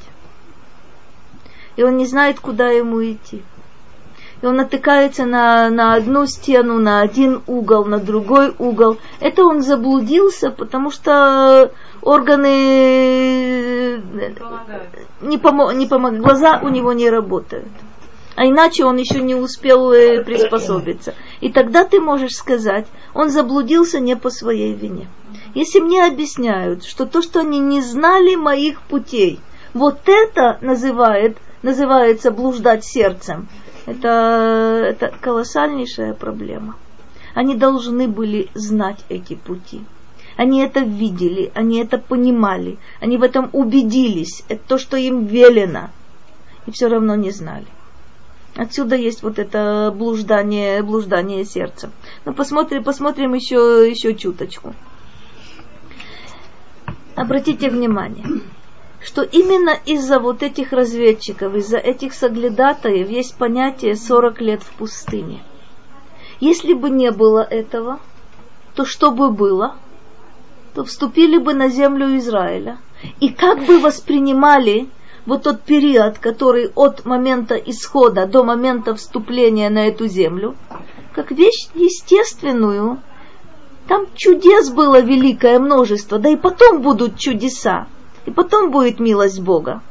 и 1.76 1.82
он 1.82 1.96
не 1.96 2.06
знает, 2.06 2.38
куда 2.38 2.68
ему 2.68 3.02
идти 3.02 3.42
и 4.42 4.46
он 4.46 4.56
натыкается 4.56 5.24
на, 5.24 5.70
на 5.70 5.94
одну 5.94 6.26
стену, 6.26 6.80
на 6.80 7.00
один 7.00 7.42
угол, 7.46 7.84
на 7.84 7.98
другой 7.98 8.52
угол. 8.58 8.98
Это 9.20 9.44
он 9.44 9.62
заблудился, 9.62 10.50
потому 10.50 10.90
что 10.90 11.70
органы 12.02 14.02
не 15.20 15.38
помогают, 15.38 15.76
не 15.76 15.86
помог, 15.86 16.16
глаза 16.16 16.60
у 16.62 16.68
него 16.68 16.92
не 16.92 17.08
работают. 17.08 17.68
А 18.34 18.46
иначе 18.46 18.84
он 18.84 18.96
еще 18.96 19.20
не 19.20 19.34
успел 19.34 19.92
э, 19.92 20.24
приспособиться. 20.24 21.14
И 21.40 21.52
тогда 21.52 21.84
ты 21.84 22.00
можешь 22.00 22.32
сказать, 22.32 22.86
он 23.14 23.30
заблудился 23.30 24.00
не 24.00 24.16
по 24.16 24.30
своей 24.30 24.72
вине. 24.72 25.06
Если 25.54 25.80
мне 25.80 26.06
объясняют, 26.06 26.84
что 26.84 27.04
то, 27.04 27.20
что 27.20 27.40
они 27.40 27.58
не 27.58 27.82
знали 27.82 28.36
моих 28.36 28.80
путей, 28.82 29.38
вот 29.74 30.00
это 30.06 30.58
называет, 30.62 31.36
называется 31.62 32.30
блуждать 32.30 32.84
сердцем, 32.84 33.48
это, 33.84 34.86
это 34.88 35.12
колоссальнейшая 35.20 36.14
проблема. 36.14 36.76
Они 37.34 37.54
должны 37.54 38.08
были 38.08 38.48
знать 38.54 39.04
эти 39.10 39.34
пути. 39.34 39.82
Они 40.36 40.62
это 40.62 40.80
видели, 40.80 41.52
они 41.54 41.80
это 41.80 41.98
понимали, 41.98 42.78
они 43.00 43.18
в 43.18 43.22
этом 43.22 43.50
убедились. 43.52 44.44
Это 44.48 44.62
то, 44.66 44.78
что 44.78 44.96
им 44.96 45.26
велено. 45.26 45.90
И 46.66 46.70
все 46.70 46.88
равно 46.88 47.14
не 47.14 47.30
знали. 47.30 47.66
Отсюда 48.56 48.96
есть 48.96 49.22
вот 49.22 49.38
это 49.38 49.92
блуждание, 49.94 50.82
блуждание 50.82 51.44
сердца. 51.44 51.90
Но 52.24 52.32
посмотрим, 52.32 52.84
посмотрим 52.84 53.34
еще, 53.34 53.90
еще 53.90 54.14
чуточку. 54.14 54.74
Обратите 57.16 57.68
внимание 57.68 58.26
что 59.04 59.22
именно 59.22 59.76
из-за 59.84 60.20
вот 60.20 60.42
этих 60.42 60.72
разведчиков, 60.72 61.54
из-за 61.56 61.78
этих 61.78 62.14
соглядатаев 62.14 63.08
есть 63.10 63.34
понятие 63.34 63.96
40 63.96 64.40
лет 64.40 64.62
в 64.62 64.72
пустыне. 64.74 65.42
Если 66.40 66.72
бы 66.72 66.90
не 66.90 67.10
было 67.10 67.40
этого, 67.40 68.00
то 68.74 68.84
что 68.84 69.10
бы 69.10 69.30
было? 69.30 69.76
То 70.74 70.84
вступили 70.84 71.38
бы 71.38 71.54
на 71.54 71.68
землю 71.68 72.16
Израиля. 72.16 72.78
И 73.20 73.30
как 73.30 73.64
бы 73.64 73.80
воспринимали 73.80 74.88
вот 75.26 75.42
тот 75.42 75.62
период, 75.62 76.18
который 76.18 76.70
от 76.74 77.04
момента 77.04 77.56
исхода 77.56 78.26
до 78.26 78.44
момента 78.44 78.94
вступления 78.94 79.70
на 79.70 79.88
эту 79.88 80.06
землю, 80.06 80.54
как 81.12 81.32
вещь 81.32 81.68
естественную. 81.74 83.00
Там 83.88 84.06
чудес 84.14 84.70
было 84.70 85.00
великое 85.00 85.58
множество, 85.58 86.18
да 86.18 86.28
и 86.28 86.36
потом 86.36 86.82
будут 86.82 87.18
чудеса 87.18 87.86
и 88.26 88.30
потом 88.30 88.70
будет 88.70 89.00
милость 89.00 89.40
Бога. 89.40 89.82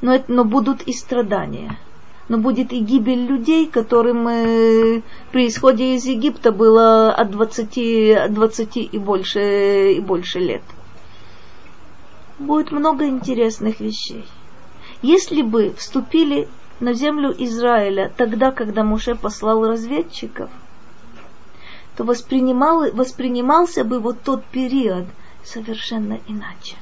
Но, 0.00 0.14
это, 0.14 0.30
но 0.30 0.44
будут 0.44 0.82
и 0.82 0.92
страдания. 0.92 1.78
Но 2.28 2.38
будет 2.38 2.72
и 2.72 2.80
гибель 2.80 3.24
людей, 3.24 3.66
которым 3.66 4.26
э, 4.28 5.02
при 5.30 5.48
исходе 5.48 5.94
из 5.94 6.04
Египта 6.04 6.52
было 6.52 7.12
от 7.12 7.30
20, 7.30 8.16
от 8.16 8.34
20 8.34 8.76
и, 8.76 8.98
больше, 8.98 9.92
и 9.92 10.00
больше 10.00 10.40
лет. 10.40 10.62
Будет 12.38 12.72
много 12.72 13.06
интересных 13.06 13.80
вещей. 13.80 14.24
Если 15.02 15.42
бы 15.42 15.72
вступили 15.78 16.48
на 16.80 16.92
землю 16.92 17.34
Израиля 17.38 18.12
тогда, 18.16 18.50
когда 18.50 18.82
Муше 18.82 19.14
послал 19.14 19.66
разведчиков, 19.66 20.50
то 21.96 22.04
воспринимал, 22.04 22.90
воспринимался 22.92 23.82
бы 23.82 24.00
вот 24.00 24.22
тот 24.22 24.44
период 24.44 25.06
совершенно 25.44 26.20
иначе. 26.26 26.76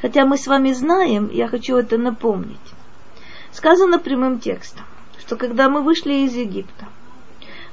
Хотя 0.00 0.24
мы 0.24 0.38
с 0.38 0.46
вами 0.46 0.72
знаем, 0.72 1.30
я 1.32 1.48
хочу 1.48 1.76
это 1.76 1.98
напомнить. 1.98 2.58
Сказано 3.52 3.98
прямым 3.98 4.38
текстом, 4.38 4.84
что 5.18 5.36
когда 5.36 5.68
мы 5.68 5.82
вышли 5.82 6.12
из 6.26 6.34
Египта, 6.34 6.86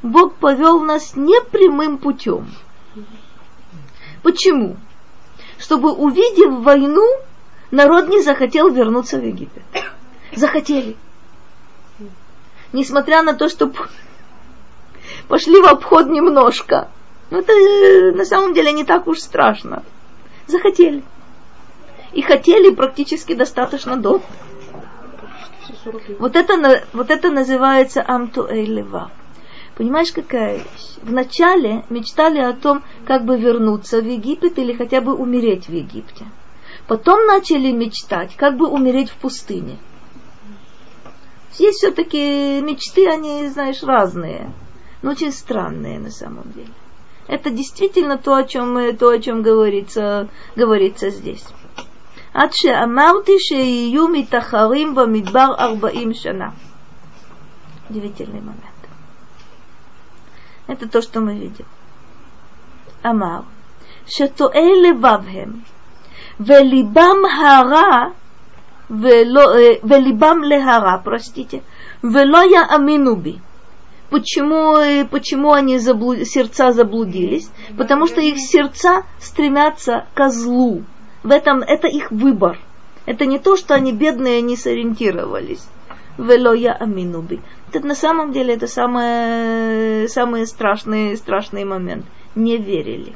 Бог 0.02 0.36
повел 0.36 0.82
нас 0.82 1.16
не 1.16 1.40
прямым 1.42 1.98
путем. 1.98 2.48
Почему? 4.24 4.78
Чтобы, 5.60 5.92
увидев 5.92 6.64
войну, 6.64 7.06
народ 7.70 8.08
не 8.08 8.22
захотел 8.22 8.70
вернуться 8.70 9.20
в 9.20 9.24
Египет. 9.24 9.64
Захотели. 10.36 10.96
Несмотря 12.74 13.22
на 13.22 13.34
то, 13.34 13.50
что 13.50 13.72
пошли 15.32 15.62
в 15.62 15.66
обход 15.66 16.08
немножко. 16.08 16.90
Но 17.30 17.40
это 17.40 17.54
э, 17.54 18.12
на 18.12 18.26
самом 18.26 18.54
деле 18.54 18.74
не 18.74 18.84
так 18.84 19.08
уж 19.08 19.20
страшно. 19.20 19.84
Захотели 20.46 21.04
и 22.12 22.22
хотели 22.22 22.76
практически 22.76 23.34
достаточно 23.34 23.96
долго. 23.96 24.26
Вот 26.20 26.36
это, 26.36 26.84
вот 26.92 27.10
это 27.10 27.30
называется 27.30 28.04
амту 28.06 28.46
эйлева. 28.46 29.10
Понимаешь, 29.78 30.12
какая 30.12 30.58
вещь? 30.58 30.98
Вначале 31.02 31.86
мечтали 31.90 32.40
о 32.40 32.52
том, 32.52 32.84
как 33.06 33.24
бы 33.24 33.40
вернуться 33.40 34.02
в 34.02 34.06
Египет 34.06 34.60
или 34.60 34.74
хотя 34.74 35.00
бы 35.00 35.16
умереть 35.16 35.70
в 35.70 35.72
Египте. 35.72 36.26
Потом 36.88 37.26
начали 37.26 37.72
мечтать, 37.72 38.36
как 38.36 38.58
бы 38.58 38.68
умереть 38.68 39.10
в 39.10 39.16
пустыне. 39.16 39.78
Есть 41.58 41.78
все-таки 41.78 42.60
мечты, 42.60 43.08
они, 43.08 43.48
знаешь, 43.48 43.82
разные, 43.82 44.52
но 45.03 45.11
очень 45.11 45.33
странные 45.33 45.99
на 45.99 46.11
самом 46.11 46.51
деле. 46.53 46.73
Это 47.29 47.51
действительно 47.51 48.19
то, 48.19 48.35
о 48.35 48.45
чем, 48.45 48.97
то, 48.97 49.11
о 49.11 49.19
чем 49.19 49.43
говорится, 49.43 50.29
говорится 50.55 51.11
здесь. 51.11 51.45
עד 52.35 52.51
שאמרתי 52.53 53.33
שיהיו 53.39 54.09
מתחרים 54.09 54.95
במדבר 54.95 55.55
ארבעים 55.59 56.15
שנה. 56.15 56.51
Удивительный 57.91 58.41
момент. 58.41 58.81
Это 60.67 60.89
то, 60.89 61.01
что 61.01 61.21
мы 61.21 61.35
видим. 61.35 61.67
אמר, 63.07 63.41
שטועי 64.07 64.83
לבב 64.83 65.21
הם, 65.29 65.61
וליבם 66.41 67.17
הרע, 67.39 68.05
ולא, 68.91 69.43
וליבם 69.85 70.39
להרע, 70.43 70.97
простите, 71.05 71.59
ולא 72.05 72.39
יאמינו 72.53 73.17
בי. 73.17 73.39
Почему, 74.12 75.08
почему 75.10 75.54
они 75.54 75.80
заблуд... 75.80 76.28
сердца 76.28 76.74
заблудились? 76.74 77.50
Потому 77.78 78.08
что 78.08 78.20
их 78.20 78.40
сердца 78.40 79.04
стремятся 79.20 80.06
к 80.14 80.30
злу. 80.30 80.84
В 81.24 81.32
этом 81.32 81.62
это 81.62 81.88
их 81.88 82.12
выбор. 82.12 82.60
Это 83.06 83.26
не 83.26 83.40
то, 83.40 83.56
что 83.56 83.74
они 83.74 83.94
бедные 83.94 84.42
не 84.42 84.58
сориентировались. 84.58 85.66
Вело 86.18 86.54
я 86.54 86.74
аминуби. 86.74 87.40
Это 87.72 87.88
на 87.88 87.96
самом 87.96 88.34
деле 88.34 88.56
это 88.56 88.68
самый, 88.68 90.10
самый 90.10 90.46
страшный, 90.46 91.16
страшный 91.16 91.64
момент. 91.64 92.06
Не 92.36 92.58
верили. 92.58 93.16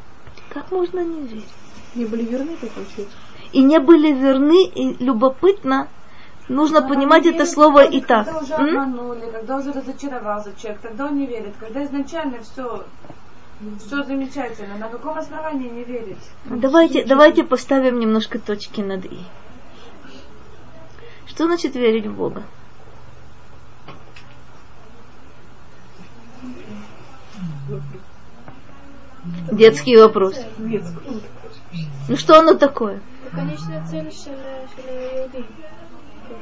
Как 0.50 0.72
можно 0.72 1.02
не 1.02 1.28
верить? 1.28 1.54
Не 1.94 2.06
были 2.06 2.24
верны, 2.24 2.56
как 2.62 2.70
получается? 2.70 3.18
И 3.52 3.62
не 3.62 3.80
были 3.80 4.14
верны, 4.14 4.66
и 4.66 5.04
любопытно, 5.04 5.90
нужно 6.48 6.82
когда 6.82 6.96
понимать 6.96 7.26
это 7.26 7.46
слово 7.46 7.86
и 7.86 8.02
так. 8.02 8.26
Когда 8.26 8.40
уже 8.40 8.54
обманули, 8.54 9.32
когда 9.32 9.58
уже 9.58 9.72
разочаровался 9.72 10.52
человек, 10.60 10.82
тогда 10.82 11.06
он 11.06 11.18
не 11.18 11.26
верит. 11.26 11.54
Когда 11.60 11.84
изначально 11.84 12.40
все 12.42 12.86
все 13.80 14.04
замечательно. 14.04 14.78
На 14.78 14.90
каком 14.90 15.18
основании 15.18 15.70
не 15.70 15.84
верить? 15.84 16.18
Давайте, 16.46 17.06
давайте 17.06 17.44
поставим 17.44 18.00
немножко 18.00 18.38
точки 18.40 18.82
над 18.82 19.06
«и». 19.06 19.20
Что 21.26 21.46
значит 21.46 21.76
верить 21.76 22.06
в 22.06 22.14
Бога? 22.14 22.44
Детский 29.52 29.98
вопрос. 29.98 30.36
Ну 32.08 32.18
что 32.18 32.40
оно 32.40 32.54
такое? 32.54 33.02
Конечная 33.32 33.86
цель 33.88 34.12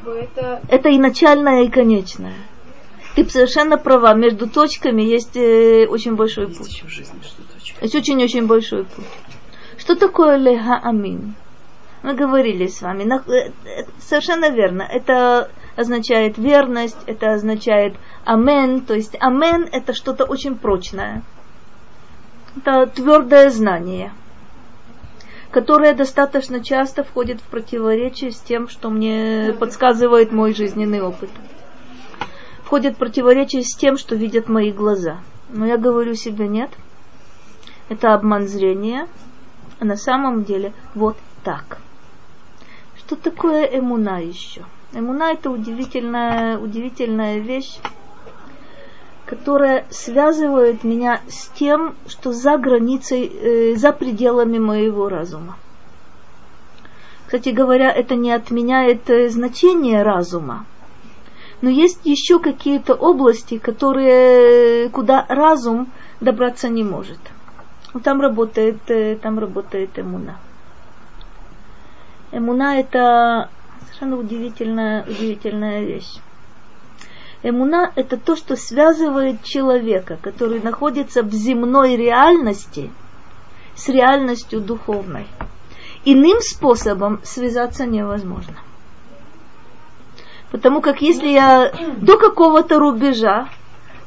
это... 0.06 0.62
это 0.68 0.90
и 0.90 0.98
начальное, 0.98 1.64
и 1.64 1.70
конечное. 1.70 2.36
Ты 3.16 3.30
совершенно 3.30 3.78
права. 3.78 4.14
Между 4.14 4.50
точками 4.50 5.04
есть 5.04 5.38
э, 5.38 5.86
очень 5.88 6.16
большой 6.16 6.48
есть 6.48 6.58
путь. 6.58 6.84
Есть 7.82 7.96
очень-очень 7.96 8.48
большой 8.48 8.86
путь. 8.86 9.06
Что 9.78 9.96
такое 9.96 10.38
леха 10.38 10.80
амин? 10.84 11.36
Мы 12.02 12.16
говорили 12.16 12.68
с 12.68 12.82
вами. 12.82 13.04
Э, 13.04 13.52
э, 13.66 13.86
совершенно 14.00 14.50
верно. 14.50 14.82
Это 14.82 15.52
означает 15.76 16.38
верность, 16.38 16.98
это 17.06 17.34
означает 17.34 17.96
амен. 18.26 18.82
То 18.82 18.96
есть 18.96 19.16
амен 19.20 19.68
это 19.72 19.94
что-то 19.94 20.26
очень 20.26 20.56
прочное 20.56 21.24
это 22.58 22.88
твердое 22.88 23.50
знание, 23.50 24.14
которое 25.54 25.94
достаточно 25.94 26.64
часто 26.64 27.04
входит 27.04 27.40
в 27.40 27.44
противоречие 27.44 28.32
с 28.32 28.40
тем, 28.40 28.68
что 28.68 28.90
мне 28.90 29.56
подсказывает 29.60 30.32
мой 30.32 30.56
жизненный 30.56 31.00
опыт. 31.00 31.30
Входит 32.64 32.96
в 32.96 32.98
противоречие 32.98 33.62
с 33.62 33.76
тем, 33.76 33.98
что 33.98 34.16
видят 34.16 34.50
мои 34.50 34.72
глаза. 34.72 35.20
Но 35.50 35.68
я 35.68 35.78
говорю 35.78 36.16
себе 36.16 36.48
нет. 36.48 36.72
Это 37.88 38.16
обман 38.16 38.48
зрения. 38.48 39.08
А 39.80 39.86
на 39.86 39.96
самом 39.96 40.44
деле 40.44 40.74
вот 40.96 41.18
так. 41.44 41.78
Что 42.98 43.16
такое 43.16 43.66
эмуна 43.66 44.18
еще? 44.18 44.66
Эмуна 44.92 45.34
это 45.34 45.52
удивительная, 45.52 46.58
удивительная 46.58 47.38
вещь, 47.38 47.78
которая 49.34 49.86
связывает 49.90 50.84
меня 50.84 51.22
с 51.28 51.48
тем, 51.48 51.96
что 52.08 52.34
за 52.34 52.56
границей, 52.58 53.26
э, 53.26 53.76
за 53.76 53.92
пределами 53.92 54.60
моего 54.60 55.10
разума. 55.10 55.58
Кстати 57.26 57.50
говоря, 57.50 57.92
это 57.92 58.16
не 58.16 58.32
отменяет 58.32 59.10
э, 59.10 59.30
значение 59.30 60.04
разума. 60.04 60.68
Но 61.62 61.70
есть 61.72 62.02
еще 62.04 62.38
какие-то 62.38 62.94
области, 62.94 63.58
которые, 63.58 64.90
куда 64.90 65.26
разум 65.28 65.92
добраться 66.22 66.70
не 66.70 66.84
может. 66.84 67.20
Там 68.04 68.22
работает, 68.22 68.82
э, 68.92 69.16
там 69.16 69.40
работает 69.40 69.98
эмуна. 69.98 70.38
Эмуна 72.32 72.80
это 72.80 73.50
совершенно 73.86 74.18
удивительная, 74.18 75.04
удивительная 75.06 75.84
вещь. 75.84 76.20
Эмуна– 77.44 77.92
это 77.96 78.18
то, 78.18 78.38
что 78.38 78.56
связывает 78.56 79.44
человека, 79.44 80.18
который 80.22 80.62
находится 80.62 81.24
в 81.24 81.34
земной 81.34 81.98
реальности, 81.98 82.90
с 83.76 83.90
реальностью 83.90 84.62
духовной. 84.62 85.28
Иным 86.06 86.40
способом 86.40 87.20
связаться 87.24 87.86
невозможно. 87.86 88.56
Потому 90.52 90.82
как 90.82 91.02
если 91.02 91.28
я 91.30 91.74
до 91.98 92.18
какого-то 92.18 92.80
рубежа, 92.80 93.50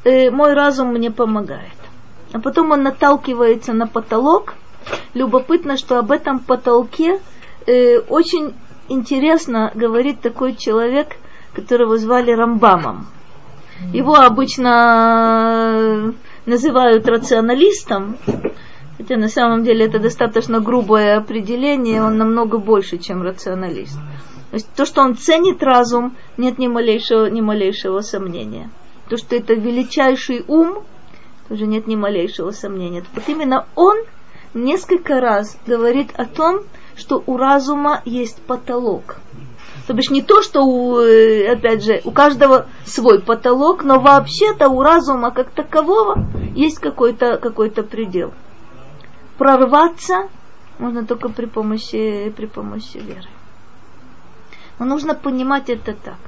э, 0.04 0.30
мой 0.30 0.54
разум 0.54 0.88
мне 0.88 1.10
помогает. 1.10 1.76
А 2.32 2.40
потом 2.40 2.70
он 2.70 2.84
наталкивается 2.84 3.74
на 3.74 3.86
потолок. 3.86 4.54
Любопытно, 5.12 5.76
что 5.76 5.98
об 5.98 6.10
этом 6.10 6.38
потолке 6.38 7.20
э, 7.66 7.98
очень 7.98 8.54
интересно 8.88 9.72
говорит 9.74 10.20
такой 10.20 10.54
человек, 10.54 11.16
которого 11.52 11.98
звали 11.98 12.30
Рамбамом. 12.30 13.08
Его 13.92 14.14
обычно 14.14 16.14
называют 16.44 17.08
рационалистом, 17.08 18.16
хотя 18.96 19.16
на 19.16 19.28
самом 19.28 19.64
деле 19.64 19.86
это 19.86 19.98
достаточно 19.98 20.60
грубое 20.60 21.18
определение, 21.18 22.02
он 22.02 22.18
намного 22.18 22.58
больше, 22.58 22.98
чем 22.98 23.22
рационалист. 23.22 23.98
То 24.50 24.54
есть 24.54 24.72
то, 24.74 24.84
что 24.84 25.02
он 25.02 25.16
ценит 25.16 25.62
разум, 25.62 26.16
нет 26.36 26.58
ни 26.58 26.68
малейшего, 26.68 27.26
ни 27.26 27.40
малейшего 27.40 28.00
сомнения. 28.00 28.70
То, 29.08 29.16
что 29.16 29.36
это 29.36 29.54
величайший 29.54 30.44
ум, 30.46 30.84
тоже 31.48 31.66
нет 31.66 31.86
ни 31.86 31.96
малейшего 31.96 32.50
сомнения. 32.50 33.04
Вот 33.14 33.24
именно 33.28 33.66
он 33.74 33.98
несколько 34.54 35.20
раз 35.20 35.56
говорит 35.66 36.10
о 36.14 36.24
том, 36.24 36.60
что 36.96 37.22
у 37.26 37.36
разума 37.36 38.02
есть 38.04 38.40
потолок. 38.42 39.18
То 39.86 39.94
бишь 39.94 40.10
не 40.10 40.22
то, 40.22 40.42
что, 40.42 40.62
у, 40.62 40.98
э, 40.98 41.52
опять 41.52 41.84
же, 41.84 42.00
у 42.04 42.10
каждого 42.10 42.66
свой 42.84 43.20
потолок, 43.20 43.84
но 43.84 44.00
вообще-то 44.00 44.68
у 44.68 44.82
разума 44.82 45.30
как 45.30 45.50
такового 45.50 46.26
есть 46.54 46.80
какой-то 46.80 47.38
какой 47.38 47.70
предел. 47.70 48.32
Прорваться 49.38 50.28
можно 50.78 51.06
только 51.06 51.28
при 51.28 51.46
помощи, 51.46 52.32
при 52.36 52.46
помощи 52.46 52.96
веры. 52.96 53.28
Но 54.78 54.86
нужно 54.86 55.14
понимать 55.14 55.70
это 55.70 55.94
так. 55.94 56.18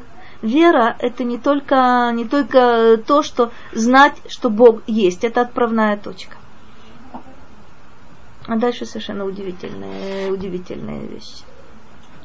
Вера– 0.40 0.94
это 1.00 1.24
не 1.24 1.36
только, 1.36 2.12
не 2.14 2.24
только 2.24 2.96
то, 3.04 3.22
что 3.22 3.50
знать, 3.72 4.16
что 4.28 4.50
Бог 4.50 4.82
есть. 4.86 5.24
Это 5.24 5.40
отправная 5.40 5.96
точка. 5.96 6.36
А 8.46 8.56
дальше 8.56 8.86
совершенно 8.86 9.24
удивительная, 9.24 10.30
удивительная 10.30 11.00
вещь. 11.00 11.42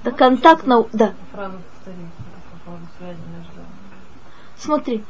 Да 0.04 0.12
контакт 0.12 0.66
на... 0.66 0.84
Да. 0.92 1.14
Смотри. 4.58 5.04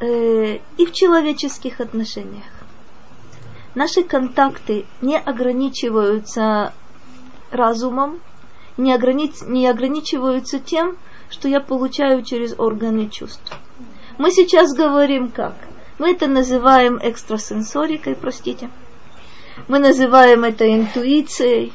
Э, 0.00 0.58
и 0.76 0.86
в 0.86 0.92
человеческих 0.92 1.80
отношениях. 1.80 2.44
Наши 3.74 4.02
контакты 4.02 4.86
не 5.00 5.16
ограничиваются 5.16 6.72
разумом, 7.50 8.20
не, 8.76 8.92
ограни... 8.92 9.32
не 9.46 9.66
ограничиваются 9.68 10.58
тем, 10.58 10.96
что 11.30 11.48
я 11.48 11.60
получаю 11.60 12.22
через 12.22 12.58
органы 12.58 13.08
чувств. 13.08 13.52
Мы 14.18 14.30
сейчас 14.30 14.72
говорим 14.74 15.30
как? 15.30 15.54
Мы 15.98 16.12
это 16.12 16.26
называем 16.26 16.98
экстрасенсорикой, 17.02 18.14
простите. 18.14 18.70
Мы 19.66 19.80
называем 19.80 20.44
это 20.44 20.72
интуицией. 20.72 21.72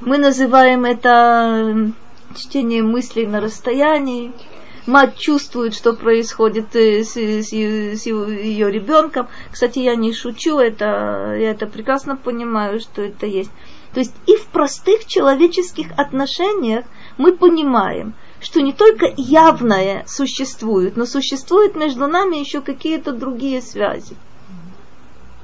Мы 0.00 0.18
называем 0.18 0.84
это 0.84 1.92
чтение 2.36 2.82
мыслей 2.82 3.26
на 3.26 3.40
расстоянии. 3.40 4.32
мать 4.86 5.16
чувствует, 5.16 5.74
что 5.74 5.94
происходит 5.94 6.76
э, 6.76 7.04
с, 7.04 7.16
с, 7.16 7.48
с 7.52 8.06
ее 8.06 8.70
ребенком. 8.70 9.28
Кстати, 9.50 9.78
я 9.78 9.96
не 9.96 10.12
шучу, 10.12 10.58
это, 10.58 11.34
я 11.38 11.50
это 11.50 11.66
прекрасно 11.66 12.16
понимаю, 12.16 12.80
что 12.80 13.02
это 13.02 13.26
есть. 13.26 13.50
То 13.94 14.00
есть 14.00 14.14
и 14.26 14.36
в 14.36 14.46
простых 14.46 15.06
человеческих 15.06 15.86
отношениях 15.96 16.84
мы 17.16 17.36
понимаем, 17.36 18.14
что 18.40 18.60
не 18.60 18.72
только 18.72 19.06
явное 19.16 20.04
существует, 20.06 20.96
но 20.96 21.06
существуют 21.06 21.76
между 21.76 22.06
нами 22.08 22.36
еще 22.36 22.60
какие-то 22.60 23.12
другие 23.12 23.62
связи. 23.62 24.16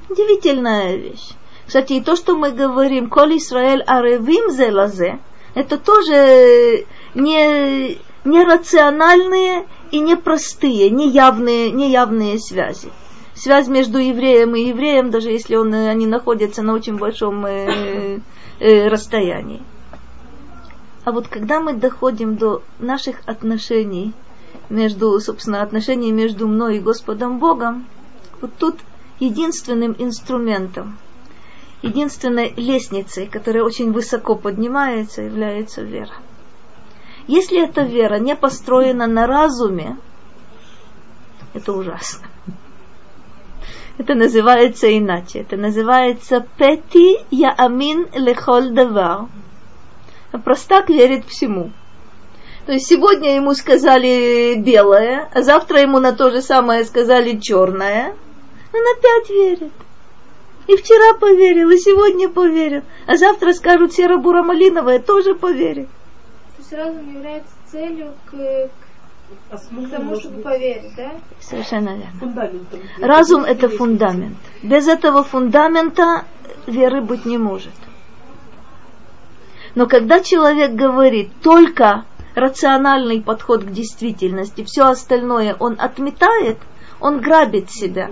Удивительная 0.08 0.96
вещь. 0.96 1.30
Кстати, 1.70 1.92
и 1.92 2.00
то, 2.00 2.16
что 2.16 2.36
мы 2.36 2.50
говорим, 2.50 3.08
«Коль 3.08 3.36
Исраэль 3.36 3.84
аревим 3.86 4.50
зелазе», 4.50 5.20
это 5.54 5.78
тоже 5.78 6.84
не, 7.14 7.96
не 8.24 8.44
рациональные 8.44 9.68
и 9.92 10.00
не 10.00 10.16
простые, 10.16 10.90
не 10.90 11.08
явные, 11.10 11.70
не 11.70 11.92
явные 11.92 12.40
связи. 12.40 12.88
Связь 13.34 13.68
между 13.68 13.98
евреем 13.98 14.56
и 14.56 14.62
евреем, 14.62 15.12
даже 15.12 15.30
если 15.30 15.54
он, 15.54 15.72
они 15.72 16.06
находятся 16.08 16.62
на 16.62 16.74
очень 16.74 16.96
большом 16.96 17.46
э, 17.46 18.18
э, 18.58 18.88
расстоянии. 18.88 19.62
А 21.04 21.12
вот 21.12 21.28
когда 21.28 21.60
мы 21.60 21.74
доходим 21.74 22.34
до 22.34 22.62
наших 22.80 23.20
отношений 23.26 24.12
между, 24.70 25.20
собственно, 25.20 25.62
отношений 25.62 26.10
между 26.10 26.48
мной 26.48 26.78
и 26.78 26.80
Господом 26.80 27.38
Богом, 27.38 27.86
вот 28.40 28.50
тут 28.58 28.74
единственным 29.20 29.94
инструментом– 29.96 30.98
единственной 31.82 32.52
лестницей, 32.56 33.26
которая 33.26 33.64
очень 33.64 33.92
высоко 33.92 34.34
поднимается, 34.34 35.22
является 35.22 35.82
вера. 35.82 36.14
Если 37.26 37.62
эта 37.62 37.82
вера 37.82 38.18
не 38.18 38.34
построена 38.36 39.06
на 39.06 39.26
разуме, 39.26 39.96
это 41.54 41.72
ужасно. 41.72 42.28
Это 43.98 44.14
называется 44.14 44.96
иначе. 44.96 45.40
Это 45.40 45.56
называется 45.56 46.46
пети 46.56 47.18
я 47.30 47.50
амин 47.50 48.08
лехоль 48.14 48.70
давар. 48.70 49.26
Простак 50.44 50.88
верит 50.88 51.26
всему. 51.26 51.70
То 52.66 52.72
есть 52.72 52.86
сегодня 52.86 53.34
ему 53.34 53.52
сказали 53.54 54.54
белое, 54.56 55.28
а 55.34 55.42
завтра 55.42 55.80
ему 55.80 55.98
на 55.98 56.12
то 56.12 56.30
же 56.30 56.40
самое 56.40 56.84
сказали 56.84 57.38
черное. 57.38 58.14
Он 58.72 58.80
опять 58.96 59.30
верит. 59.30 59.72
И 60.70 60.76
вчера 60.76 61.14
поверил, 61.14 61.70
и 61.70 61.78
сегодня 61.78 62.28
поверил. 62.28 62.82
А 63.08 63.16
завтра 63.16 63.52
скажут 63.52 63.92
серо-бура 63.92 64.44
малиновая, 64.44 65.00
тоже 65.00 65.34
поверит. 65.34 65.88
То 65.88 66.58
есть 66.58 66.72
разум 66.72 67.12
является 67.12 67.52
целью 67.72 68.12
к, 68.26 68.30
к, 68.30 69.56
к 69.56 69.90
тому, 69.90 70.14
чтобы 70.14 70.42
поверить, 70.42 70.94
да? 70.96 71.10
Совершенно 71.40 71.96
верно. 71.96 72.52
Разум 73.00 73.42
это 73.42 73.68
фундамент. 73.68 74.36
Без 74.62 74.86
этого 74.86 75.24
фундамента 75.24 76.24
веры 76.68 77.00
быть 77.00 77.24
не 77.24 77.36
может. 77.36 77.74
Но 79.74 79.86
когда 79.86 80.20
человек 80.20 80.70
говорит 80.70 81.32
только 81.42 82.04
рациональный 82.36 83.20
подход 83.20 83.64
к 83.64 83.72
действительности, 83.72 84.62
все 84.62 84.84
остальное 84.84 85.56
он 85.58 85.74
отметает, 85.80 86.58
он 87.00 87.20
грабит 87.20 87.70
себя. 87.70 88.10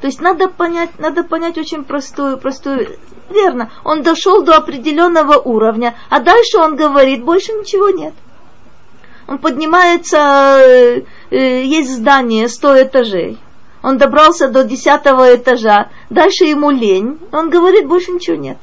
То 0.00 0.06
есть 0.06 0.20
надо 0.20 0.48
понять, 0.48 0.98
надо 0.98 1.24
понять 1.24 1.58
очень 1.58 1.84
простую, 1.84 2.38
простую, 2.38 2.98
верно, 3.28 3.70
он 3.84 4.02
дошел 4.02 4.42
до 4.42 4.56
определенного 4.56 5.38
уровня, 5.38 5.94
а 6.08 6.20
дальше 6.20 6.58
он 6.58 6.76
говорит, 6.76 7.24
больше 7.24 7.52
ничего 7.52 7.90
нет. 7.90 8.14
Он 9.26 9.38
поднимается, 9.38 10.58
э, 10.58 11.02
э, 11.30 11.64
есть 11.64 11.90
здание, 11.90 12.48
сто 12.48 12.80
этажей. 12.80 13.38
Он 13.82 13.98
добрался 13.98 14.48
до 14.48 14.64
десятого 14.64 15.34
этажа, 15.36 15.90
дальше 16.08 16.44
ему 16.44 16.70
лень, 16.70 17.18
он 17.30 17.50
говорит, 17.50 17.86
больше 17.86 18.12
ничего 18.12 18.36
нет. 18.36 18.58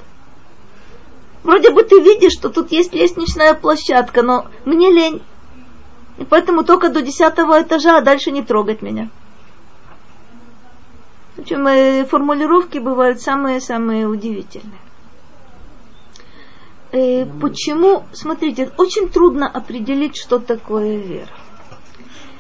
Вроде 1.43 1.69
бы 1.69 1.83
ты 1.83 1.99
видишь, 1.99 2.33
что 2.33 2.49
тут 2.49 2.71
есть 2.71 2.93
лестничная 2.93 3.53
площадка, 3.53 4.23
но 4.23 4.47
мне 4.65 4.91
лень. 4.91 5.21
И 6.17 6.25
поэтому 6.25 6.63
только 6.63 6.89
до 6.89 7.03
десятого 7.03 7.61
этажа, 7.61 7.97
а 7.97 8.01
дальше 8.01 8.31
не 8.31 8.41
трогать 8.41 8.81
меня. 8.81 9.09
Причем 11.35 11.67
э, 11.67 12.05
формулировки 12.05 12.77
бывают 12.77 13.21
самые-самые 13.21 14.07
удивительные. 14.07 14.79
Э, 16.91 17.25
почему, 17.41 18.03
смотрите, 18.13 18.71
очень 18.77 19.09
трудно 19.09 19.47
определить, 19.47 20.15
что 20.15 20.39
такое 20.39 20.97
вера. 20.97 21.29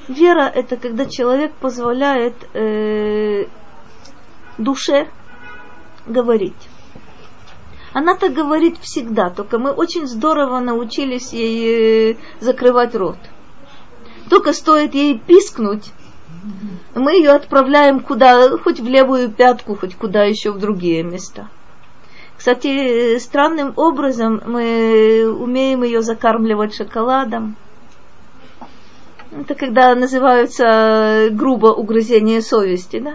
Вера 0.07 0.43
это 0.43 0.77
когда 0.77 1.05
человек 1.05 1.53
позволяет 1.55 2.35
э, 2.53 3.45
душе 4.57 5.09
говорить. 6.05 6.69
Она 7.91 8.15
так 8.15 8.33
говорит 8.33 8.77
всегда, 8.79 9.29
только 9.29 9.57
мы 9.57 9.71
очень 9.71 10.07
здорово 10.07 10.59
научились 10.59 11.33
ей 11.33 12.11
э, 12.11 12.15
закрывать 12.39 12.95
рот. 12.95 13.17
Только 14.29 14.53
стоит 14.53 14.93
ей 14.95 15.19
пискнуть, 15.19 15.91
мы 16.93 17.13
ее 17.13 17.31
отправляем 17.31 17.99
куда, 17.99 18.57
хоть 18.57 18.79
в 18.79 18.87
левую 18.87 19.31
пятку, 19.31 19.75
хоть 19.75 19.95
куда 19.95 20.23
еще 20.23 20.51
в 20.51 20.59
другие 20.59 21.03
места. 21.03 21.47
Кстати, 22.37 23.17
странным 23.19 23.73
образом 23.75 24.41
мы 24.45 25.25
умеем 25.27 25.83
ее 25.83 26.01
закармливать 26.01 26.75
шоколадом. 26.75 27.55
Это 29.31 29.55
когда 29.55 29.95
называются 29.95 31.29
грубо 31.31 31.67
угрызение 31.67 32.41
совести, 32.41 32.99
да? 32.99 33.13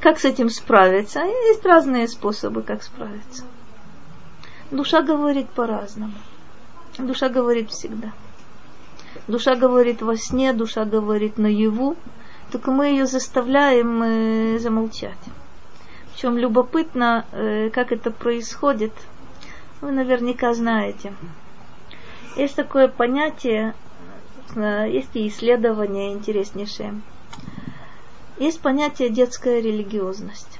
Как 0.00 0.18
с 0.18 0.24
этим 0.24 0.48
справиться? 0.48 1.20
Есть 1.20 1.64
разные 1.64 2.08
способы, 2.08 2.62
как 2.62 2.82
справиться. 2.82 3.44
Душа 4.70 5.02
говорит 5.02 5.48
по-разному. 5.50 6.14
Душа 6.98 7.28
говорит 7.28 7.70
всегда. 7.70 8.12
Душа 9.28 9.54
говорит 9.54 10.02
во 10.02 10.16
сне, 10.16 10.52
душа 10.52 10.84
говорит 10.84 11.38
наяву, 11.38 11.96
только 12.50 12.70
мы 12.70 12.88
ее 12.88 13.06
заставляем 13.06 14.02
э, 14.02 14.58
замолчать. 14.58 15.18
Причем 16.12 16.36
любопытно, 16.36 17.24
э, 17.32 17.70
как 17.70 17.92
это 17.92 18.10
происходит, 18.10 18.92
вы 19.80 19.92
наверняка 19.92 20.52
знаете. 20.54 21.14
Есть 22.36 22.56
такое 22.56 22.88
понятие, 22.88 23.74
есть 24.56 25.14
и 25.14 25.28
исследования 25.28 26.12
интереснейшие. 26.12 27.00
Есть 28.38 28.60
понятие 28.60 29.10
детская 29.10 29.60
религиозность. 29.60 30.58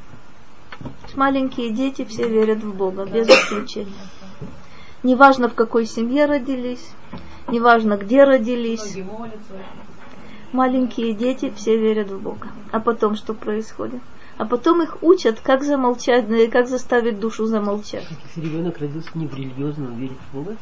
Маленькие 1.15 1.71
дети 1.71 2.05
все 2.05 2.29
верят 2.29 2.63
в 2.63 2.75
Бога, 2.75 3.05
без 3.07 3.29
исключения. 3.29 3.93
Неважно, 5.03 5.49
в 5.49 5.55
какой 5.55 5.87
семье 5.87 6.27
родились, 6.27 6.91
неважно, 7.49 7.97
где 7.97 8.25
родились. 8.25 8.99
Маленькие 10.53 11.15
дети 11.15 11.53
все 11.57 11.77
верят 11.77 12.11
в 12.11 12.21
Бога. 12.21 12.49
А 12.71 12.79
потом 12.79 13.17
что 13.17 13.35
происходит? 13.35 14.01
А 14.39 14.45
потом 14.45 14.83
их 14.83 14.99
учат, 15.03 15.41
как 15.41 15.65
замолчать, 15.65 16.29
ну 16.29 16.37
как 16.51 16.69
заставить 16.69 17.19
душу 17.19 17.47
замолчать. 17.47 18.07
Если 18.25 18.41
ребенок 18.49 18.79
родился 18.79 19.11
не 19.15 19.27
в 19.27 19.35
религиозном, 19.35 19.93
он 19.93 19.99
верит 19.99 20.17
в 20.31 20.37
Бога? 20.37 20.57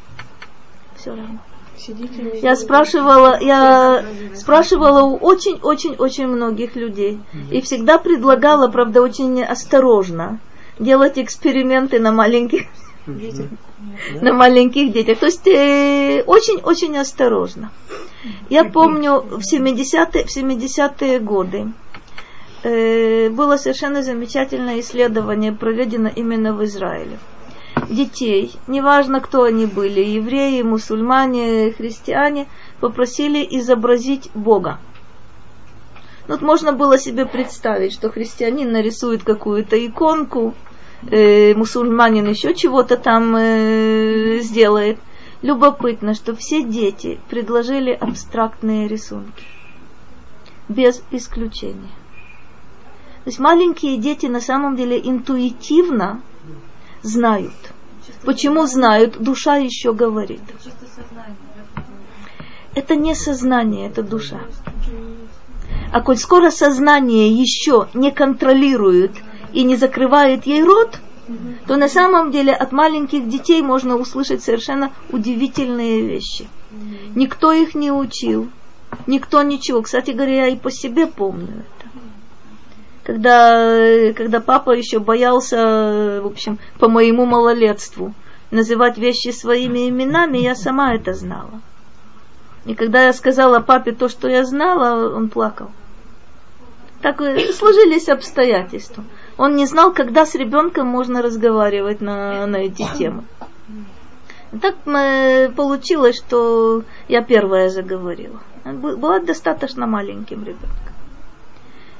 Все 0.95 1.11
равно. 1.11 1.39
Я 2.41 2.55
спрашивала, 2.55 3.39
я 3.41 4.05
спрашивала 4.35 5.01
у 5.03 5.15
очень-очень-очень 5.15 6.27
многих 6.27 6.75
людей. 6.75 7.19
И 7.49 7.61
всегда 7.61 7.97
предлагала, 7.97 8.67
правда, 8.67 9.01
очень 9.01 9.43
осторожно 9.43 10.39
делать 10.79 11.17
эксперименты 11.17 11.99
на 11.99 12.11
маленьких 12.11 12.67
детях 13.07 13.47
на 14.21 14.33
маленьких 14.33 14.91
детях. 14.91 15.19
То 15.19 15.25
есть 15.25 15.47
очень-очень 16.27 16.95
э, 16.95 17.01
осторожно. 17.01 17.71
Я 18.49 18.63
помню 18.65 19.21
в 19.21 19.41
70-е, 19.41 20.25
в 20.25 20.31
70 20.31 21.23
годы 21.23 21.73
э, 22.63 23.29
было 23.29 23.57
совершенно 23.57 24.03
замечательное 24.03 24.79
исследование, 24.79 25.51
проведено 25.51 26.09
именно 26.15 26.53
в 26.53 26.63
Израиле. 26.65 27.17
Детей, 27.89 28.53
неважно 28.67 29.21
кто 29.21 29.43
они 29.43 29.65
были, 29.65 30.01
евреи, 30.01 30.61
мусульмане, 30.61 31.71
христиане, 31.71 32.47
попросили 32.79 33.45
изобразить 33.49 34.29
Бога. 34.33 34.79
Вот 36.27 36.41
можно 36.41 36.71
было 36.71 36.97
себе 36.97 37.25
представить, 37.25 37.93
что 37.93 38.09
христианин 38.09 38.71
нарисует 38.71 39.23
какую-то 39.23 39.83
иконку, 39.85 40.53
э, 41.09 41.53
мусульманин 41.55 42.27
еще 42.27 42.53
чего-то 42.53 42.97
там 42.97 43.35
э, 43.35 44.39
сделает. 44.41 44.99
Любопытно, 45.41 46.13
что 46.13 46.35
все 46.35 46.63
дети 46.63 47.19
предложили 47.29 47.91
абстрактные 47.91 48.87
рисунки. 48.87 49.43
Без 50.69 51.03
исключения. 51.09 51.89
То 53.23 53.29
есть 53.29 53.39
маленькие 53.39 53.97
дети 53.97 54.27
на 54.27 54.39
самом 54.39 54.75
деле 54.75 54.99
интуитивно 54.99 56.21
знают. 57.01 57.53
Почему 58.23 58.65
знают? 58.67 59.17
Душа 59.17 59.57
еще 59.57 59.93
говорит. 59.93 60.41
это 62.75 62.95
не 62.95 63.15
сознание, 63.15 63.87
это 63.87 64.03
душа. 64.03 64.41
А 65.91 66.01
коль 66.01 66.17
скоро 66.17 66.51
сознание 66.51 67.29
еще 67.29 67.89
не 67.93 68.11
контролирует 68.11 69.11
и 69.53 69.63
не 69.63 69.75
закрывает 69.75 70.45
ей 70.45 70.63
рот, 70.63 70.99
то 71.67 71.77
на 71.77 71.87
самом 71.87 72.31
деле 72.31 72.53
от 72.53 72.71
маленьких 72.71 73.29
детей 73.29 73.61
можно 73.61 73.95
услышать 73.95 74.43
совершенно 74.43 74.91
удивительные 75.09 76.01
вещи. 76.01 76.47
Никто 77.15 77.51
их 77.51 77.75
не 77.75 77.91
учил, 77.91 78.49
никто 79.07 79.41
ничего. 79.41 79.81
Кстати 79.81 80.11
говоря, 80.11 80.45
я 80.45 80.47
и 80.47 80.55
по 80.57 80.71
себе 80.71 81.07
помню 81.07 81.47
это. 81.47 81.89
Когда, 83.03 84.13
когда 84.13 84.39
папа 84.39 84.71
еще 84.71 84.99
боялся, 84.99 86.21
в 86.23 86.27
общем, 86.27 86.59
по 86.79 86.87
моему 86.87 87.25
малолетству, 87.25 88.13
называть 88.51 88.97
вещи 88.97 89.31
своими 89.31 89.89
именами, 89.89 90.37
я 90.37 90.55
сама 90.55 90.93
это 90.93 91.13
знала. 91.13 91.61
И 92.65 92.75
когда 92.75 93.05
я 93.05 93.13
сказала 93.13 93.59
папе 93.59 93.91
то, 93.91 94.07
что 94.07 94.27
я 94.27 94.45
знала, 94.45 95.15
он 95.15 95.29
плакал. 95.29 95.71
Так 97.01 97.17
сложились 97.17 98.07
обстоятельства. 98.07 99.03
Он 99.41 99.55
не 99.55 99.65
знал, 99.65 99.91
когда 99.91 100.27
с 100.27 100.35
ребенком 100.35 100.85
можно 100.85 101.23
разговаривать 101.23 101.99
на, 101.99 102.45
на 102.45 102.57
эти 102.57 102.85
темы. 102.95 103.23
Так 104.61 104.75
получилось, 105.55 106.17
что 106.17 106.83
я 107.07 107.23
первая 107.23 107.69
заговорила. 107.69 108.39
Была 108.65 109.17
достаточно 109.19 109.87
маленьким 109.87 110.43
ребенком. 110.43 110.93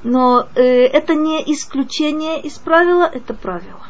Но 0.04 0.46
э, 0.54 0.84
это 0.84 1.16
не 1.16 1.42
исключение 1.52 2.40
из 2.40 2.58
правила, 2.58 3.10
это 3.12 3.34
правило. 3.34 3.88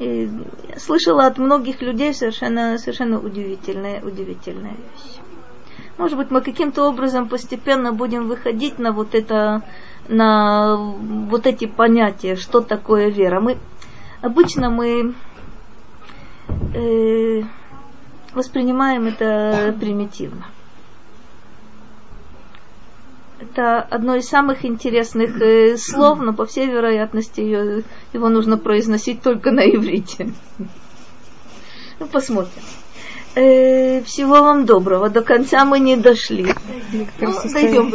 И 0.00 0.28
слышала 0.76 1.26
от 1.26 1.38
многих 1.38 1.82
людей 1.82 2.12
совершенно, 2.14 2.78
совершенно 2.78 3.20
удивительные, 3.20 4.02
удивительные 4.02 4.74
вещи. 4.74 5.20
Может 6.00 6.16
быть, 6.16 6.30
мы 6.30 6.40
каким-то 6.40 6.88
образом 6.88 7.28
постепенно 7.28 7.92
будем 7.92 8.26
выходить 8.26 8.78
на 8.78 8.90
вот 8.90 9.14
это, 9.14 9.60
на 10.08 10.76
вот 10.76 11.46
эти 11.46 11.66
понятия, 11.66 12.36
что 12.36 12.62
такое 12.62 13.10
вера. 13.10 13.38
Мы 13.38 13.58
обычно 14.22 14.70
мы 14.70 15.12
э, 16.74 17.42
воспринимаем 18.32 19.08
это 19.08 19.76
примитивно. 19.78 20.46
Это 23.38 23.82
одно 23.82 24.14
из 24.14 24.26
самых 24.26 24.64
интересных 24.64 25.38
э, 25.38 25.76
слов, 25.76 26.18
но 26.18 26.32
по 26.32 26.46
всей 26.46 26.66
вероятности 26.66 27.42
ее, 27.42 27.84
его 28.14 28.30
нужно 28.30 28.56
произносить 28.56 29.20
только 29.20 29.50
на 29.50 29.68
иврите. 29.68 30.32
Ну, 31.98 32.06
посмотрим. 32.06 32.62
Э, 33.34 34.02
всего 34.02 34.42
вам 34.42 34.66
доброго. 34.66 35.08
До 35.08 35.22
конца 35.22 35.64
мы 35.64 35.78
не 35.78 35.96
дошли. 35.96 36.52
Ну, 37.20 37.34
дойдем. 37.52 37.92